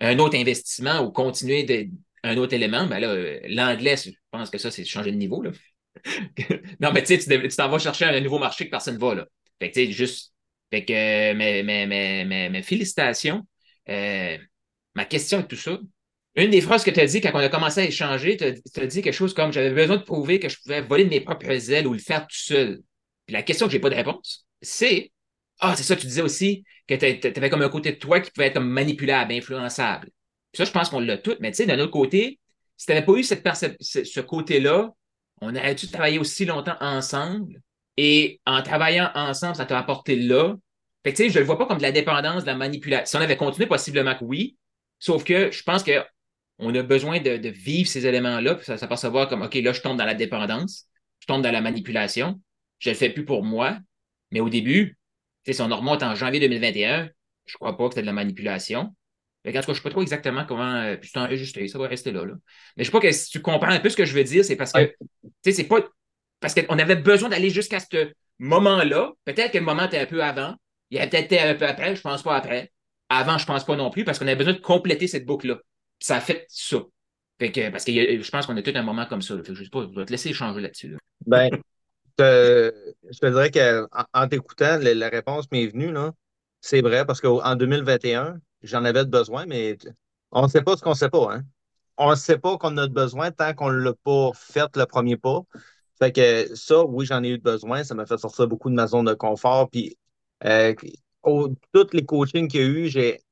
un 0.00 0.18
autre 0.18 0.36
investissement 0.36 1.00
ou 1.00 1.10
continuer 1.10 1.62
de, 1.62 1.88
un 2.22 2.36
autre 2.36 2.52
élément. 2.52 2.86
Ben 2.86 2.98
là, 2.98 3.38
l'anglais, 3.48 3.96
je 3.96 4.10
pense 4.30 4.50
que 4.50 4.58
ça, 4.58 4.70
c'est 4.70 4.84
changer 4.84 5.10
de 5.10 5.16
niveau. 5.16 5.42
Là. 5.42 5.52
non, 6.80 6.92
mais 6.92 7.02
tu 7.02 7.18
sais, 7.18 7.40
tu 7.40 7.56
t'en 7.56 7.68
vas 7.68 7.78
chercher 7.78 8.04
un 8.04 8.20
nouveau 8.20 8.38
marché 8.38 8.66
que 8.66 8.70
personne 8.70 8.94
ne 8.94 9.00
va. 9.00 9.14
Là. 9.14 9.26
Fait 9.58 9.70
que 9.70 9.80
tu 9.80 9.92
juste. 9.92 10.34
Fait 10.70 10.84
que, 10.84 11.32
mais, 11.32 11.62
mais, 11.62 11.86
mais, 11.86 12.50
mais, 12.50 12.62
félicitations. 12.62 13.46
Euh, 13.88 14.36
ma 14.94 15.04
question 15.04 15.40
est 15.40 15.46
tout 15.46 15.56
ça. 15.56 15.78
Une 16.34 16.50
des 16.50 16.60
phrases 16.60 16.84
que 16.84 16.90
tu 16.90 17.00
as 17.00 17.06
dit 17.06 17.20
quand 17.22 17.30
on 17.32 17.38
a 17.38 17.48
commencé 17.48 17.80
à 17.80 17.84
échanger, 17.84 18.36
tu 18.36 18.44
as, 18.44 18.82
as, 18.82 18.86
dit 18.86 19.00
quelque 19.00 19.14
chose 19.14 19.32
comme 19.32 19.52
j'avais 19.52 19.70
besoin 19.70 19.96
de 19.96 20.02
prouver 20.02 20.38
que 20.38 20.50
je 20.50 20.58
pouvais 20.60 20.82
voler 20.82 21.04
de 21.04 21.08
mes 21.08 21.20
propres 21.20 21.70
ailes 21.70 21.86
ou 21.86 21.94
le 21.94 21.98
faire 21.98 22.26
tout 22.26 22.36
seul. 22.36 22.82
Puis 23.24 23.32
la 23.32 23.42
question 23.42 23.66
que 23.66 23.72
j'ai 23.72 23.78
pas 23.78 23.88
de 23.88 23.94
réponse, 23.94 24.46
c'est 24.60 25.12
ah, 25.60 25.74
c'est 25.76 25.82
ça, 25.82 25.96
tu 25.96 26.06
disais 26.06 26.22
aussi 26.22 26.64
que 26.86 26.94
tu 26.94 27.28
avais 27.36 27.50
comme 27.50 27.62
un 27.62 27.68
côté 27.68 27.92
de 27.92 27.96
toi 27.96 28.20
qui 28.20 28.30
pouvait 28.30 28.48
être 28.48 28.60
manipulable, 28.60 29.32
influençable. 29.32 30.10
Puis 30.52 30.58
ça, 30.58 30.64
je 30.64 30.70
pense 30.70 30.90
qu'on 30.90 31.00
l'a 31.00 31.18
tout. 31.18 31.36
Mais 31.40 31.50
tu 31.50 31.58
sais, 31.58 31.66
d'un 31.66 31.78
autre 31.78 31.92
côté, 31.92 32.38
si 32.76 32.86
tu 32.86 32.92
n'avais 32.92 33.04
pas 33.04 33.12
eu 33.12 33.22
cette 33.22 33.42
ce 33.80 34.20
côté-là, 34.20 34.90
on 35.40 35.54
aurait 35.54 35.74
dû 35.74 35.88
travailler 35.88 36.18
aussi 36.18 36.44
longtemps 36.44 36.76
ensemble? 36.80 37.60
Et 37.96 38.40
en 38.46 38.62
travaillant 38.62 39.10
ensemble, 39.14 39.56
ça 39.56 39.66
t'a 39.66 39.78
apporté 39.78 40.16
là. 40.16 40.54
Fait 41.04 41.12
tu 41.12 41.24
sais, 41.24 41.28
je 41.30 41.34
ne 41.34 41.40
le 41.40 41.46
vois 41.46 41.58
pas 41.58 41.66
comme 41.66 41.78
de 41.78 41.82
la 41.82 41.92
dépendance, 41.92 42.42
de 42.42 42.48
la 42.48 42.56
manipulation. 42.56 43.06
Si 43.06 43.16
on 43.16 43.20
avait 43.20 43.36
continué, 43.36 43.66
possiblement 43.66 44.14
que 44.14 44.24
oui. 44.24 44.56
Sauf 44.98 45.24
que 45.24 45.50
je 45.50 45.62
pense 45.62 45.82
que 45.82 46.04
on 46.58 46.74
a 46.74 46.82
besoin 46.82 47.20
de, 47.20 47.48
vivre 47.48 47.88
ces 47.88 48.06
éléments-là, 48.06 48.54
puis 48.54 48.64
ça 48.64 48.78
s'apercevoir 48.78 49.28
comme, 49.28 49.42
OK, 49.42 49.54
là, 49.54 49.72
je 49.72 49.80
tombe 49.82 49.98
dans 49.98 50.06
la 50.06 50.14
dépendance, 50.14 50.86
je 51.20 51.26
tombe 51.26 51.42
dans 51.42 51.50
la 51.50 51.60
manipulation, 51.60 52.40
je 52.78 52.88
ne 52.88 52.94
le 52.94 52.98
fais 52.98 53.10
plus 53.10 53.24
pour 53.24 53.44
moi. 53.44 53.78
Mais 54.30 54.40
au 54.40 54.48
début, 54.48 54.98
si 55.52 55.62
on 55.62 55.68
remonte 55.68 56.02
en 56.02 56.14
janvier 56.14 56.40
2021, 56.40 57.08
je 57.46 57.52
ne 57.52 57.54
crois 57.54 57.76
pas 57.76 57.84
que 57.84 57.94
c'était 57.94 58.02
de 58.02 58.06
la 58.06 58.12
manipulation. 58.12 58.80
En 58.80 58.92
tout 59.44 59.52
cas, 59.52 59.62
je 59.62 59.70
ne 59.70 59.74
sais 59.74 59.82
pas 59.82 59.90
trop 59.90 60.02
exactement 60.02 60.44
comment. 60.44 60.74
Euh, 60.74 60.96
puis 60.96 61.10
c'est 61.12 61.20
enregistré, 61.20 61.68
ça 61.68 61.78
va 61.78 61.86
rester 61.86 62.10
là, 62.10 62.24
là. 62.24 62.34
Mais 62.76 62.82
je 62.82 62.82
ne 62.82 62.84
sais 62.86 62.90
pas 62.90 63.00
que 63.00 63.12
si 63.12 63.30
tu 63.30 63.40
comprends 63.40 63.70
un 63.70 63.78
peu 63.78 63.88
ce 63.88 63.96
que 63.96 64.04
je 64.04 64.14
veux 64.14 64.24
dire, 64.24 64.44
c'est 64.44 64.56
parce 64.56 64.72
que, 64.72 64.86
tu 64.86 64.96
sais, 65.44 65.52
c'est 65.52 65.64
pas. 65.64 65.78
Parce 66.40 66.54
qu'on 66.54 66.78
avait 66.78 66.96
besoin 66.96 67.28
d'aller 67.28 67.50
jusqu'à 67.50 67.78
ce 67.78 68.12
moment-là. 68.38 69.12
Peut-être 69.24 69.52
que 69.52 69.58
le 69.58 69.64
moment 69.64 69.84
était 69.84 70.00
un 70.00 70.06
peu 70.06 70.22
avant. 70.22 70.54
Il 70.90 70.98
y 70.98 71.00
a 71.00 71.06
peut-être 71.06 71.32
un 71.32 71.54
peu 71.54 71.66
après, 71.66 71.94
je 71.94 72.00
ne 72.00 72.02
pense 72.02 72.22
pas 72.22 72.36
après. 72.36 72.72
Avant, 73.08 73.38
je 73.38 73.44
ne 73.44 73.46
pense 73.46 73.64
pas 73.64 73.76
non 73.76 73.90
plus, 73.90 74.04
parce 74.04 74.18
qu'on 74.18 74.26
avait 74.26 74.36
besoin 74.36 74.52
de 74.52 74.58
compléter 74.58 75.06
cette 75.06 75.24
boucle-là. 75.24 75.58
Ça 76.00 76.16
a 76.16 76.20
fait 76.20 76.44
ça. 76.48 76.78
Fait 77.38 77.52
que, 77.52 77.70
parce 77.70 77.84
que 77.84 77.92
je 77.92 78.30
pense 78.30 78.46
qu'on 78.46 78.56
a 78.56 78.62
tout 78.62 78.72
un 78.74 78.82
moment 78.82 79.06
comme 79.06 79.22
ça. 79.22 79.36
je 79.44 79.52
ne 79.52 79.56
sais 79.56 79.70
pas, 79.70 79.82
je 79.82 79.98
vais 79.98 80.06
te 80.06 80.10
laisser 80.10 80.30
échanger 80.30 80.60
là-dessus. 80.60 80.96
Ben, 81.24 81.50
je 82.18 83.18
te 83.18 83.26
dirais 83.26 83.50
qu'en 83.50 83.86
en, 84.14 84.28
t'écoutant, 84.28 84.78
la, 84.80 85.08
réponse 85.08 85.50
m'est 85.52 85.66
venue. 85.66 85.94
C'est 86.60 86.80
vrai, 86.80 87.04
parce 87.04 87.20
qu'en 87.20 87.56
2021, 87.56 88.38
j'en 88.62 88.84
avais 88.84 89.04
besoin, 89.04 89.46
mais 89.46 89.76
on 90.32 90.42
ne 90.44 90.48
sait 90.48 90.62
pas 90.62 90.76
ce 90.76 90.82
qu'on 90.82 90.90
ne 90.90 90.94
sait 90.96 91.08
pas. 91.08 91.34
Hein? 91.34 91.42
On 91.98 92.10
ne 92.10 92.16
sait 92.16 92.38
pas 92.38 92.58
qu'on 92.58 92.76
a 92.76 92.88
besoin 92.88 93.30
tant 93.30 93.54
qu'on 93.54 93.70
ne 93.70 93.78
l'a 93.78 93.94
pas 93.94 94.30
fait 94.34 94.76
le 94.76 94.86
premier 94.86 95.16
pas. 95.16 95.40
Fait 95.98 96.12
que 96.12 96.54
ça, 96.54 96.84
oui, 96.84 97.06
j'en 97.06 97.22
ai 97.22 97.30
eu 97.30 97.38
besoin. 97.38 97.84
Ça 97.84 97.94
m'a 97.94 98.06
fait 98.06 98.18
sortir 98.18 98.46
beaucoup 98.48 98.68
de 98.70 98.74
ma 98.74 98.86
zone 98.86 99.06
de 99.06 99.14
confort. 99.14 99.70
Puis, 99.70 99.96
euh, 100.44 100.74
tous 101.24 101.88
les 101.92 102.04
coachings 102.04 102.48
qu'il 102.48 102.60
y 102.60 102.64
a 102.64 102.66
eu, 102.66 102.88
j'ai 102.88 103.22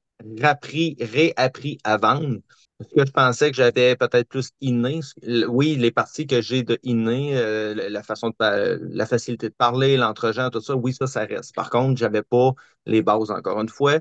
appris, 0.42 0.97
réappris 1.01 1.79
à 1.85 1.97
vendre. 1.99 2.38
Parce 2.78 2.90
que 2.92 3.06
je 3.06 3.12
pensais 3.12 3.50
que 3.50 3.56
j'avais 3.56 3.94
peut-être 3.96 4.28
plus 4.28 4.50
inné. 4.60 5.00
Oui, 5.48 5.76
les 5.76 5.92
parties 5.92 6.26
que 6.26 6.42
j'ai 6.42 6.64
de 6.64 6.78
inné, 6.82 7.37
euh, 7.37 7.88
la 7.88 8.02
façon 8.02 8.30
de 8.30 8.80
la 8.92 9.06
facilité 9.06 9.48
de 9.48 9.54
parler, 9.54 9.96
l'entre-gens, 9.96 10.50
tout 10.50 10.60
ça, 10.60 10.74
oui, 10.74 10.92
ça, 10.92 11.06
ça 11.06 11.20
reste. 11.24 11.54
Par 11.54 11.70
contre, 11.70 11.98
je 11.98 12.04
n'avais 12.04 12.22
pas 12.22 12.50
les 12.87 13.02
bases 13.02 13.30
encore 13.30 13.60
une 13.60 13.68
fois. 13.68 14.00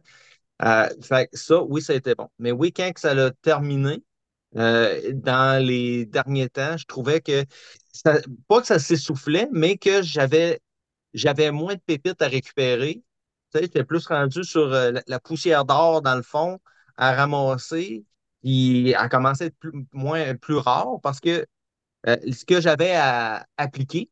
Euh, 0.63 0.89
ça, 1.33 1.63
oui, 1.63 1.81
ça 1.81 1.93
a 1.93 1.97
été 1.97 2.15
bon. 2.15 2.29
Mais 2.39 2.51
oui, 2.51 2.73
quand 2.73 2.91
ça 2.97 3.12
a 3.12 3.31
terminé, 3.31 4.03
euh, 4.57 5.12
dans 5.13 5.63
les 5.65 6.05
derniers 6.07 6.49
temps, 6.49 6.77
je 6.77 6.86
trouvais 6.86 7.21
que 7.21 7.45
pas 8.47 8.62
que 8.62 8.67
ça 8.67 8.79
s'essoufflait, 8.79 9.47
mais 9.51 9.77
que 9.77 10.01
j'avais 10.01 10.62
j'avais 11.13 11.51
moins 11.51 11.75
de 11.75 11.81
pépites 11.86 12.21
à 12.21 12.27
récupérer. 12.27 12.95
Tu 13.53 13.59
sais, 13.59 13.63
j'étais 13.63 13.83
plus 13.86 14.05
rendu 14.07 14.43
sur 14.43 14.67
la 14.69 15.19
poussière 15.19 15.65
d'or 15.65 16.01
dans 16.01 16.15
le 16.15 16.23
fond 16.23 16.59
à 16.97 17.15
ramasser 17.15 18.05
il 18.43 18.93
a 18.95 19.10
commencé 19.10 19.45
à 19.45 19.47
être 19.47 19.58
plus, 19.58 19.71
moins, 19.93 20.36
plus 20.36 20.58
rare 20.58 20.99
parce 21.01 21.19
que 21.19 21.45
euh, 22.08 22.17
ce 22.32 22.45
que 22.45 22.62
j'avais 22.62 22.93
à 22.95 23.45
appliquer, 23.58 24.10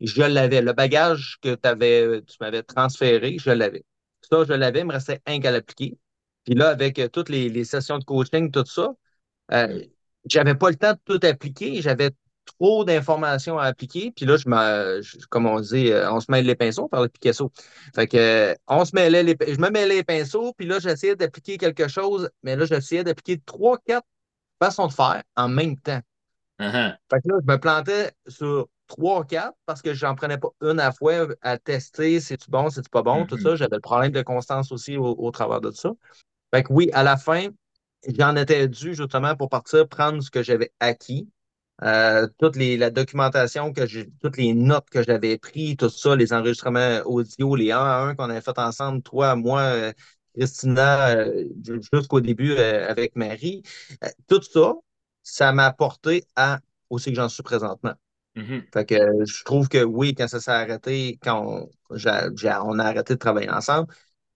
je 0.00 0.22
l'avais. 0.22 0.62
Le 0.62 0.72
bagage 0.72 1.38
que 1.42 1.56
avais, 1.64 2.22
tu 2.22 2.36
m'avais 2.40 2.62
transféré, 2.62 3.36
je 3.38 3.50
l'avais. 3.50 3.84
Ça, 4.22 4.44
je 4.48 4.54
l'avais, 4.54 4.80
il 4.80 4.86
me 4.86 4.92
restait 4.92 5.20
un 5.26 5.40
qu'à 5.40 5.50
l'appliquer. 5.50 5.98
Puis 6.44 6.54
là, 6.54 6.70
avec 6.70 6.98
euh, 6.98 7.08
toutes 7.08 7.28
les, 7.28 7.64
sessions 7.64 7.98
de 7.98 8.04
coaching, 8.04 8.50
tout 8.50 8.64
ça, 8.66 8.94
euh, 9.52 9.84
j'avais 10.26 10.54
pas 10.54 10.70
le 10.70 10.76
temps 10.76 10.92
de 10.94 11.00
tout 11.04 11.26
appliquer. 11.26 11.82
J'avais 11.82 12.10
trop 12.44 12.84
d'informations 12.84 13.58
à 13.58 13.64
appliquer. 13.64 14.12
Puis 14.14 14.26
là, 14.26 14.36
je 14.36 14.48
me, 14.48 15.26
comme 15.28 15.46
on 15.46 15.60
dit, 15.60 15.90
euh, 15.90 16.10
on 16.12 16.20
se 16.20 16.30
mêle 16.30 16.46
les 16.46 16.54
pinceaux 16.54 16.88
par 16.88 17.02
le 17.02 17.08
Picasso. 17.08 17.50
Fait 17.94 18.06
que, 18.06 18.54
on 18.66 18.84
se 18.84 18.94
mêlait 18.94 19.22
les, 19.22 19.36
je 19.40 19.58
me 19.58 19.70
mêlais 19.70 19.96
les 19.96 20.04
pinceaux, 20.04 20.52
puis 20.56 20.66
là, 20.66 20.78
j'essayais 20.78 21.16
d'appliquer 21.16 21.58
quelque 21.58 21.88
chose, 21.88 22.30
mais 22.42 22.56
là, 22.56 22.64
j'essayais 22.64 23.04
d'appliquer 23.04 23.40
trois, 23.44 23.78
quatre 23.78 24.06
façons 24.62 24.86
de 24.86 24.92
faire 24.92 25.22
en 25.36 25.48
même 25.48 25.78
temps. 25.78 26.00
Uh-huh. 26.60 26.96
Fait 27.10 27.20
que 27.20 27.28
là, 27.28 27.38
je 27.40 27.52
me 27.52 27.58
plantais 27.58 28.12
sur 28.28 28.68
trois, 28.86 29.24
quatre 29.24 29.56
parce 29.66 29.82
que 29.82 29.94
j'en 29.94 30.14
prenais 30.14 30.38
pas 30.38 30.50
une 30.60 30.78
à 30.78 30.84
la 30.86 30.92
fois 30.92 31.26
à 31.42 31.58
tester, 31.58 32.20
c'est-tu 32.20 32.50
bon, 32.50 32.70
c'est-tu 32.70 32.90
pas 32.90 33.02
bon, 33.02 33.26
tout 33.26 33.36
mm-hmm. 33.36 33.42
ça. 33.42 33.56
J'avais 33.56 33.76
le 33.76 33.80
problème 33.80 34.12
de 34.12 34.22
constance 34.22 34.70
aussi 34.70 34.96
au, 34.96 35.16
au 35.18 35.30
travers 35.30 35.60
de 35.60 35.70
ça. 35.70 35.90
Fait 36.54 36.62
que 36.62 36.72
oui, 36.72 36.90
à 36.92 37.02
la 37.02 37.16
fin, 37.16 37.48
j'en 38.16 38.36
étais 38.36 38.68
dû 38.68 38.94
justement 38.94 39.34
pour 39.34 39.48
partir 39.48 39.88
prendre 39.88 40.22
ce 40.22 40.30
que 40.30 40.42
j'avais 40.42 40.70
acquis, 40.78 41.28
euh, 41.82 42.28
toute 42.38 42.56
les, 42.56 42.76
la 42.76 42.90
documentation, 42.90 43.72
que 43.72 43.86
j'ai, 43.86 44.08
toutes 44.22 44.36
les 44.36 44.54
notes 44.54 44.88
que 44.90 45.02
j'avais 45.02 45.38
prises, 45.38 45.76
tout 45.76 45.88
ça, 45.90 46.14
les 46.14 46.32
enregistrements 46.32 47.00
audio, 47.04 47.56
les 47.56 47.72
1 47.72 47.78
à 47.78 48.00
1 48.02 48.14
qu'on 48.14 48.30
avait 48.30 48.40
fait 48.40 48.58
ensemble, 48.58 49.02
toi, 49.02 49.34
moi, 49.34 49.60
euh, 49.62 49.92
Christina, 50.36 51.16
euh, 51.16 51.44
jusqu'au 51.92 52.20
début 52.20 52.56
avec 52.56 53.16
Marie, 53.16 53.62
tout 54.28 54.42
ça, 54.42 54.74
ça 55.22 55.52
m'a 55.52 55.66
apporté 55.66 56.24
à 56.36 56.60
aussi 56.90 57.10
que 57.10 57.16
j'en 57.16 57.28
suis 57.28 57.42
présentement. 57.42 57.94
Mm-hmm. 58.36 58.62
Fait 58.72 58.86
que 58.86 59.24
je 59.24 59.44
trouve 59.44 59.68
que 59.68 59.82
oui, 59.82 60.14
quand 60.14 60.28
ça 60.28 60.40
s'est 60.40 60.50
arrêté, 60.50 61.18
quand 61.22 61.44
on, 61.46 61.70
on 61.90 62.78
a 62.78 62.84
arrêté 62.84 63.14
de 63.14 63.18
travailler 63.18 63.50
ensemble, 63.50 63.92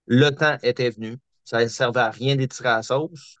le 0.07 0.29
temps 0.31 0.57
était 0.63 0.89
venu. 0.89 1.17
Ça 1.45 1.63
ne 1.63 1.67
servait 1.67 2.01
à 2.01 2.11
rien 2.11 2.35
d'étirer 2.35 2.69
à 2.69 2.75
la 2.77 2.83
sauce 2.83 3.37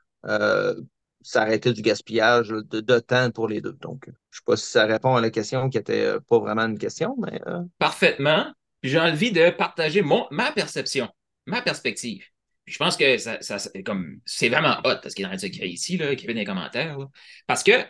ça 1.21 1.41
arrêtait 1.41 1.73
du 1.73 1.81
gaspillage 1.81 2.49
de, 2.49 2.99
temps 2.99 3.31
pour 3.31 3.47
les 3.47 3.61
deux. 3.61 3.77
Donc, 3.81 4.03
je 4.05 4.11
ne 4.11 4.15
sais 4.31 4.41
pas 4.45 4.57
si 4.57 4.65
ça 4.65 4.85
répond 4.85 5.15
à 5.15 5.21
la 5.21 5.29
question 5.29 5.69
qui 5.69 5.77
n'était 5.77 6.05
euh, 6.05 6.19
pas 6.19 6.39
vraiment 6.39 6.65
une 6.65 6.77
question, 6.77 7.15
mais. 7.19 7.41
Euh. 7.47 7.61
Parfaitement. 7.77 8.51
Puis 8.81 8.91
j'ai 8.91 8.99
envie 8.99 9.31
de 9.31 9.49
partager 9.49 10.01
mon, 10.01 10.25
ma 10.31 10.51
perception, 10.51 11.09
ma 11.45 11.61
perspective. 11.61 12.23
je 12.65 12.77
pense 12.77 12.95
que 12.95 13.17
ça, 13.17 13.39
comme 13.85 14.19
c'est 14.25 14.47
vraiment 14.47 14.77
hot 14.85 14.99
ce 15.03 15.13
qu'il 15.13 15.25
est 15.25 15.27
en 15.27 15.35
train 15.35 15.47
de 15.47 15.53
créer 15.53 15.69
ici, 15.69 15.97
là, 15.97 16.15
qui 16.15 16.25
fait 16.25 16.33
des 16.33 16.45
commentaires. 16.45 16.97
Parce 17.45 17.63
que 17.63 17.81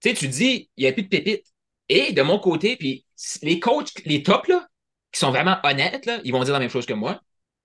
tu 0.00 0.10
sais, 0.10 0.14
tu 0.14 0.28
dis, 0.28 0.70
il 0.76 0.82
n'y 0.82 0.86
a 0.86 0.92
plus 0.92 1.02
de 1.02 1.08
pépites. 1.08 1.46
Et 1.88 2.12
de 2.12 2.22
mon 2.22 2.38
côté, 2.38 2.76
puis 2.76 3.04
les 3.42 3.60
coachs, 3.60 3.92
les 4.04 4.22
tops, 4.22 4.48
là, 4.48 4.66
qui 5.12 5.20
sont 5.20 5.30
vraiment 5.30 5.58
honnêtes, 5.64 6.06
là, 6.06 6.20
ils 6.24 6.32
vont 6.32 6.44
dire 6.44 6.52
la 6.52 6.60
même 6.60 6.70
chose 6.70 6.86
que 6.86 6.94
moi. 6.94 7.20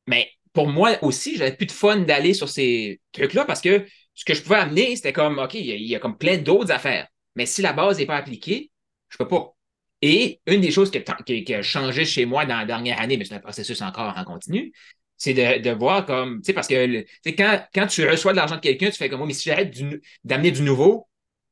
Mais 0.07 0.29
pour 0.53 0.67
moi 0.67 0.97
aussi, 1.01 1.37
j'avais 1.37 1.55
plus 1.55 1.65
de 1.65 1.71
fun 1.71 1.97
d'aller 1.97 2.33
sur 2.33 2.49
ces 2.49 3.01
trucs-là 3.11 3.45
parce 3.45 3.61
que 3.61 3.85
ce 4.13 4.25
que 4.25 4.33
je 4.33 4.41
pouvais 4.41 4.57
amener, 4.57 4.95
c'était 4.95 5.13
comme, 5.13 5.39
OK, 5.39 5.55
il 5.55 5.65
y, 5.65 5.95
a, 5.95 5.99
comme 5.99 6.17
plein 6.17 6.37
d'autres 6.37 6.71
affaires. 6.71 7.07
Mais 7.35 7.45
si 7.45 7.61
la 7.61 7.73
base 7.73 7.97
n'est 7.97 8.05
pas 8.05 8.17
appliquée, 8.17 8.71
je 9.09 9.17
peux 9.17 9.27
pas. 9.27 9.55
Et 10.01 10.41
une 10.47 10.61
des 10.61 10.71
choses 10.71 10.91
qui, 10.91 11.53
a 11.53 11.61
changé 11.61 12.05
chez 12.05 12.25
moi 12.25 12.45
dans 12.45 12.57
la 12.57 12.65
dernière 12.65 12.99
année, 12.99 13.17
mais 13.17 13.25
c'est 13.25 13.35
un 13.35 13.39
processus 13.39 13.81
encore 13.81 14.13
en 14.17 14.23
continu, 14.23 14.73
c'est 15.17 15.33
de, 15.33 15.71
voir 15.71 16.05
comme, 16.05 16.41
tu 16.41 16.47
sais, 16.47 16.53
parce 16.53 16.67
que 16.67 17.05
quand, 17.31 17.65
quand 17.73 17.87
tu 17.87 18.07
reçois 18.07 18.33
de 18.33 18.37
l'argent 18.37 18.55
de 18.55 18.61
quelqu'un, 18.61 18.89
tu 18.89 18.97
fais 18.97 19.09
comme, 19.09 19.19
moi, 19.19 19.27
mais 19.27 19.33
si 19.33 19.49
j'arrête 19.49 19.73
d'amener 20.23 20.51
du 20.51 20.61
nouveau, 20.61 21.07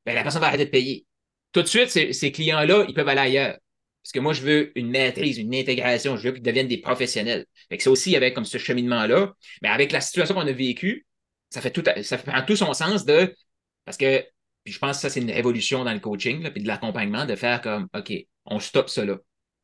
ben, 0.05 0.13
la 0.15 0.23
personne 0.23 0.41
va 0.41 0.47
arrêter 0.47 0.65
de 0.65 0.69
payer. 0.69 1.05
Tout 1.53 1.61
de 1.61 1.67
suite, 1.67 1.89
ces, 1.89 2.31
clients-là, 2.31 2.85
ils 2.87 2.93
peuvent 2.93 3.07
aller 3.07 3.21
ailleurs. 3.21 3.57
Parce 4.03 4.13
que 4.13 4.19
moi, 4.19 4.33
je 4.33 4.41
veux 4.41 4.71
une 4.77 4.89
maîtrise, 4.89 5.37
une 5.37 5.53
intégration, 5.53 6.17
je 6.17 6.27
veux 6.27 6.33
qu'ils 6.33 6.43
deviennent 6.43 6.67
des 6.67 6.79
professionnels. 6.79 7.45
Fait 7.69 7.77
que 7.77 7.83
c'est 7.83 7.89
aussi 7.89 8.15
avec 8.15 8.33
comme 8.33 8.45
ce 8.45 8.57
cheminement-là. 8.57 9.33
Mais 9.61 9.69
avec 9.69 9.91
la 9.91 10.01
situation 10.01 10.33
qu'on 10.35 10.47
a 10.47 10.51
vécue, 10.51 11.05
ça 11.51 11.61
fait 11.61 11.71
tout, 11.71 11.83
ça 12.01 12.17
prend 12.17 12.43
tout 12.43 12.55
son 12.55 12.73
sens 12.73 13.05
de. 13.05 13.35
Parce 13.85 13.97
que, 13.97 14.25
puis 14.63 14.73
je 14.73 14.79
pense 14.79 14.97
que 14.97 15.01
ça, 15.01 15.09
c'est 15.09 15.21
une 15.21 15.31
révolution 15.31 15.83
dans 15.83 15.93
le 15.93 15.99
coaching, 15.99 16.49
puis 16.51 16.63
de 16.63 16.67
l'accompagnement, 16.67 17.25
de 17.25 17.35
faire 17.35 17.61
comme, 17.61 17.87
OK, 17.93 18.13
on 18.45 18.59
stoppe 18.59 18.89
cela. 18.89 19.17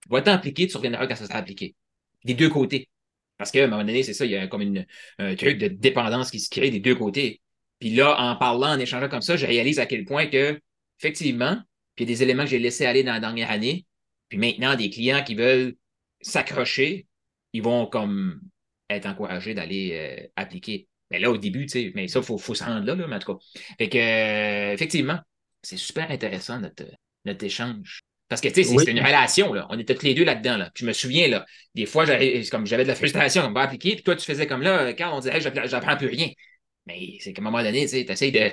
Va 0.09 0.21
t'impliquer, 0.21 0.67
tu 0.67 0.77
reviendras 0.77 1.07
quand 1.07 1.15
ça 1.15 1.25
sera 1.25 1.39
appliqué. 1.39 1.75
Des 2.23 2.33
deux 2.33 2.49
côtés. 2.49 2.89
Parce 3.37 3.51
qu'à 3.51 3.63
un 3.63 3.67
moment 3.67 3.83
donné, 3.83 4.03
c'est 4.03 4.13
ça, 4.13 4.25
il 4.25 4.31
y 4.31 4.35
a 4.35 4.47
comme 4.47 4.61
une, 4.61 4.85
un 5.19 5.35
truc 5.35 5.57
de 5.57 5.67
dépendance 5.67 6.31
qui 6.31 6.39
se 6.39 6.49
crée 6.49 6.71
des 6.71 6.79
deux 6.79 6.95
côtés. 6.95 7.41
Puis 7.79 7.91
là, 7.91 8.19
en 8.19 8.35
parlant, 8.35 8.69
en 8.75 8.79
échangeant 8.79 9.09
comme 9.09 9.21
ça, 9.21 9.37
je 9.37 9.45
réalise 9.45 9.79
à 9.79 9.85
quel 9.85 10.05
point 10.05 10.27
que, 10.27 10.59
effectivement, 10.99 11.57
puis 11.95 12.05
il 12.05 12.09
y 12.09 12.13
a 12.13 12.15
des 12.15 12.23
éléments 12.23 12.43
que 12.43 12.49
j'ai 12.49 12.59
laissés 12.59 12.85
aller 12.85 13.03
dans 13.03 13.13
la 13.13 13.19
dernière 13.19 13.51
année, 13.51 13.85
puis 14.29 14.37
maintenant, 14.37 14.75
des 14.75 14.89
clients 14.89 15.23
qui 15.23 15.35
veulent 15.35 15.75
s'accrocher, 16.21 17.07
ils 17.53 17.61
vont 17.61 17.85
comme 17.85 18.41
être 18.89 19.05
encouragés 19.05 19.53
d'aller 19.53 19.91
euh, 19.93 20.27
appliquer. 20.35 20.87
Mais 21.11 21.19
là, 21.19 21.31
au 21.31 21.37
début, 21.37 21.65
tu 21.65 21.71
sais, 21.71 21.91
mais 21.95 22.07
ça, 22.07 22.19
il 22.19 22.25
faut, 22.25 22.37
faut, 22.37 22.55
se 22.55 22.63
rendre 22.63 22.85
là, 22.85 22.95
là, 22.95 23.07
mais 23.07 23.15
en 23.15 23.19
tout 23.19 23.33
cas. 23.33 23.39
Fait 23.77 23.89
que, 23.89 23.97
euh, 23.97 24.73
effectivement, 24.73 25.19
c'est 25.61 25.77
super 25.77 26.09
intéressant 26.11 26.59
notre, 26.59 26.85
notre 27.25 27.43
échange. 27.45 28.01
Parce 28.29 28.41
que, 28.41 28.49
tu 28.49 28.63
sais, 28.63 28.77
c'est 28.77 28.91
une 28.91 28.99
relation, 28.99 29.53
là. 29.53 29.67
On 29.69 29.79
était 29.79 29.95
tous 29.95 30.05
les 30.05 30.13
deux 30.13 30.25
là-dedans, 30.25 30.57
là. 30.57 30.69
Puis 30.73 30.83
je 30.83 30.87
me 30.87 30.93
souviens, 30.93 31.29
là, 31.29 31.45
des 31.75 31.85
fois, 31.85 32.05
comme 32.51 32.65
j'avais 32.65 32.83
de 32.83 32.89
la 32.89 32.95
frustration, 32.95 33.43
on 33.45 33.53
va 33.53 33.61
appliquer, 33.61 33.95
puis 33.95 34.03
toi, 34.03 34.15
tu 34.15 34.25
faisais 34.25 34.47
comme 34.47 34.61
là, 34.61 34.93
quand 34.93 35.15
on 35.15 35.19
dirait, 35.19 35.39
j'apprends 35.39 35.95
plus 35.95 36.07
rien. 36.07 36.29
Mais 36.87 37.17
c'est 37.19 37.33
qu'à 37.33 37.41
un 37.41 37.45
moment 37.45 37.63
donné, 37.63 37.85
tu 37.87 37.95
essaies 37.95 38.31
de 38.31 38.51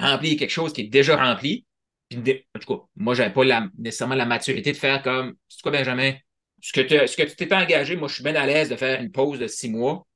remplir 0.00 0.38
quelque 0.38 0.50
chose 0.50 0.72
qui 0.72 0.82
est 0.82 0.88
déjà 0.88 1.16
rempli. 1.16 1.64
Puis, 2.08 2.18
en 2.54 2.58
tout 2.60 2.76
cas, 2.76 2.82
moi, 2.94 3.14
j'avais 3.14 3.32
pas 3.32 3.44
la, 3.44 3.68
nécessairement 3.78 4.14
la 4.14 4.26
maturité 4.26 4.72
de 4.72 4.76
faire 4.76 5.02
comme, 5.02 5.34
c'est 5.48 5.62
quoi, 5.62 5.72
Benjamin? 5.72 6.12
Ce 6.60 6.72
que, 6.72 7.06
ce 7.06 7.16
que 7.16 7.22
tu 7.22 7.36
t'es 7.36 7.52
engagé, 7.52 7.96
moi, 7.96 8.08
je 8.08 8.14
suis 8.14 8.24
bien 8.24 8.34
à 8.36 8.46
l'aise 8.46 8.68
de 8.68 8.76
faire 8.76 9.00
une 9.00 9.10
pause 9.10 9.38
de 9.40 9.46
six 9.48 9.68
mois 9.68 10.06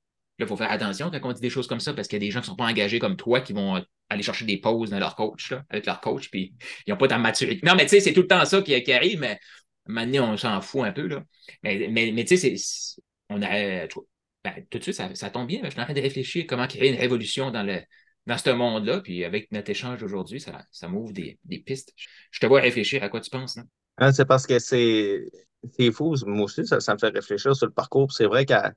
il 0.44 0.48
faut 0.48 0.56
faire 0.56 0.70
attention 0.70 1.10
quand 1.10 1.20
on 1.22 1.32
dit 1.32 1.40
des 1.40 1.50
choses 1.50 1.66
comme 1.66 1.80
ça 1.80 1.92
parce 1.92 2.08
qu'il 2.08 2.16
y 2.16 2.22
a 2.22 2.26
des 2.26 2.30
gens 2.30 2.40
qui 2.40 2.46
ne 2.46 2.52
sont 2.52 2.56
pas 2.56 2.64
engagés 2.64 2.98
comme 2.98 3.16
toi 3.16 3.40
qui 3.40 3.52
vont 3.52 3.84
aller 4.08 4.22
chercher 4.22 4.44
des 4.44 4.58
pauses 4.58 4.90
dans 4.90 4.98
leur 4.98 5.14
coach, 5.16 5.52
avec 5.70 5.86
leur 5.86 6.00
coach, 6.00 6.30
puis 6.30 6.54
ils 6.86 6.90
n'ont 6.90 6.96
pas 6.96 7.08
ta. 7.08 7.18
Non, 7.18 7.74
mais 7.76 7.84
tu 7.84 7.88
sais, 7.88 8.00
c'est 8.00 8.12
tout 8.12 8.22
le 8.22 8.26
temps 8.26 8.44
ça 8.44 8.60
qui, 8.60 8.92
arrive, 8.92 9.20
mais 9.20 9.38
maintenant, 9.86 10.32
on 10.32 10.36
s'en 10.36 10.60
fout 10.60 10.84
un 10.84 10.92
peu. 10.92 11.06
Là. 11.06 11.22
Mais, 11.62 11.88
mais, 11.88 12.24
tu 12.24 12.36
sais, 12.36 12.54
on 13.28 13.40
a. 13.42 13.86
Ben, 14.42 14.66
tout 14.70 14.78
de 14.78 14.82
suite, 14.82 14.94
ça, 14.94 15.30
tombe 15.30 15.46
bien. 15.46 15.60
Je 15.64 15.70
suis 15.70 15.80
en 15.80 15.84
train 15.84 15.92
de 15.92 16.00
réfléchir 16.00 16.46
comment 16.48 16.66
créer 16.66 16.90
une 16.90 16.98
révolution 16.98 17.50
dans 17.50 17.62
le, 17.62 17.80
dans 18.26 18.38
ce 18.38 18.50
monde-là. 18.50 19.00
Puis 19.00 19.24
avec 19.24 19.52
notre 19.52 19.70
échange 19.70 20.00
d'aujourd'hui, 20.00 20.40
ça, 20.40 20.64
ça 20.70 20.88
m'ouvre 20.88 21.12
des, 21.12 21.38
pistes. 21.64 21.92
Je 22.30 22.40
te 22.40 22.46
vois 22.46 22.60
réfléchir 22.60 23.02
à 23.02 23.10
quoi 23.10 23.20
tu 23.20 23.28
penses. 23.28 23.58
Hein, 23.98 24.12
c'est 24.12 24.24
parce 24.24 24.46
que 24.46 24.58
c'est 24.58 25.22
fou. 25.92 26.14
Moi 26.26 26.44
aussi, 26.44 26.66
ça, 26.66 26.78
me 26.94 26.98
fait 26.98 27.08
réfléchir 27.08 27.54
sur 27.54 27.66
le 27.66 27.72
parcours. 27.72 28.12
C'est 28.12 28.24
vrai 28.24 28.46
qu'à 28.46 28.72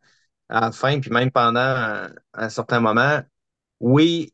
la 0.49 0.71
fin, 0.71 0.99
puis 0.99 1.11
même 1.11 1.31
pendant 1.31 2.07
un, 2.33 2.49
certain 2.49 2.79
moment, 2.79 3.21
oui, 3.79 4.33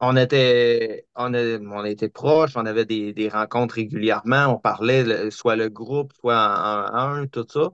on 0.00 0.16
était, 0.16 1.06
on, 1.14 1.34
on 1.34 1.84
était 1.84 2.08
proches, 2.08 2.56
on 2.56 2.66
avait 2.66 2.86
des, 2.86 3.28
rencontres 3.32 3.76
régulièrement, 3.76 4.46
on 4.46 4.58
parlait 4.58 5.30
soit 5.30 5.56
le 5.56 5.68
groupe, 5.68 6.12
soit 6.20 6.36
en, 6.92 7.14
un, 7.14 7.26
tout 7.26 7.46
ça. 7.48 7.70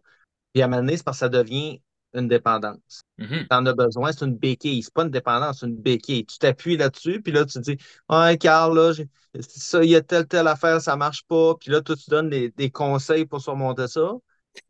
Puis 0.52 0.62
à 0.62 0.66
un 0.66 0.68
moment 0.68 0.82
donné, 0.82 0.96
c'est 0.96 1.04
parce 1.04 1.18
que 1.18 1.20
ça 1.20 1.28
devient 1.28 1.80
une 2.14 2.28
dépendance. 2.28 3.02
Mm-hmm. 3.18 3.48
Tu 3.48 3.56
en 3.56 3.66
as 3.66 3.74
besoin, 3.74 4.12
c'est 4.12 4.24
une 4.24 4.36
béquille. 4.36 4.82
C'est 4.82 4.92
pas 4.92 5.04
une 5.04 5.10
dépendance, 5.10 5.60
c'est 5.60 5.66
une 5.66 5.76
béquille. 5.76 6.24
Tu 6.26 6.38
t'appuies 6.38 6.76
là-dessus, 6.76 7.20
puis 7.22 7.32
là, 7.32 7.44
tu 7.44 7.60
dis 7.60 7.76
Ouais, 8.08 8.36
Carl, 8.38 8.76
là, 8.76 8.92
ça, 9.40 9.84
il 9.84 9.90
y 9.90 9.96
a 9.96 10.02
telle, 10.02 10.26
telle 10.26 10.48
affaire, 10.48 10.80
ça 10.80 10.96
marche 10.96 11.24
pas. 11.28 11.54
Puis 11.56 11.70
là, 11.70 11.80
toi, 11.82 11.96
tu 11.96 12.10
donnes 12.10 12.30
des, 12.30 12.70
conseils 12.70 13.26
pour 13.26 13.40
surmonter 13.40 13.88
ça. 13.88 14.12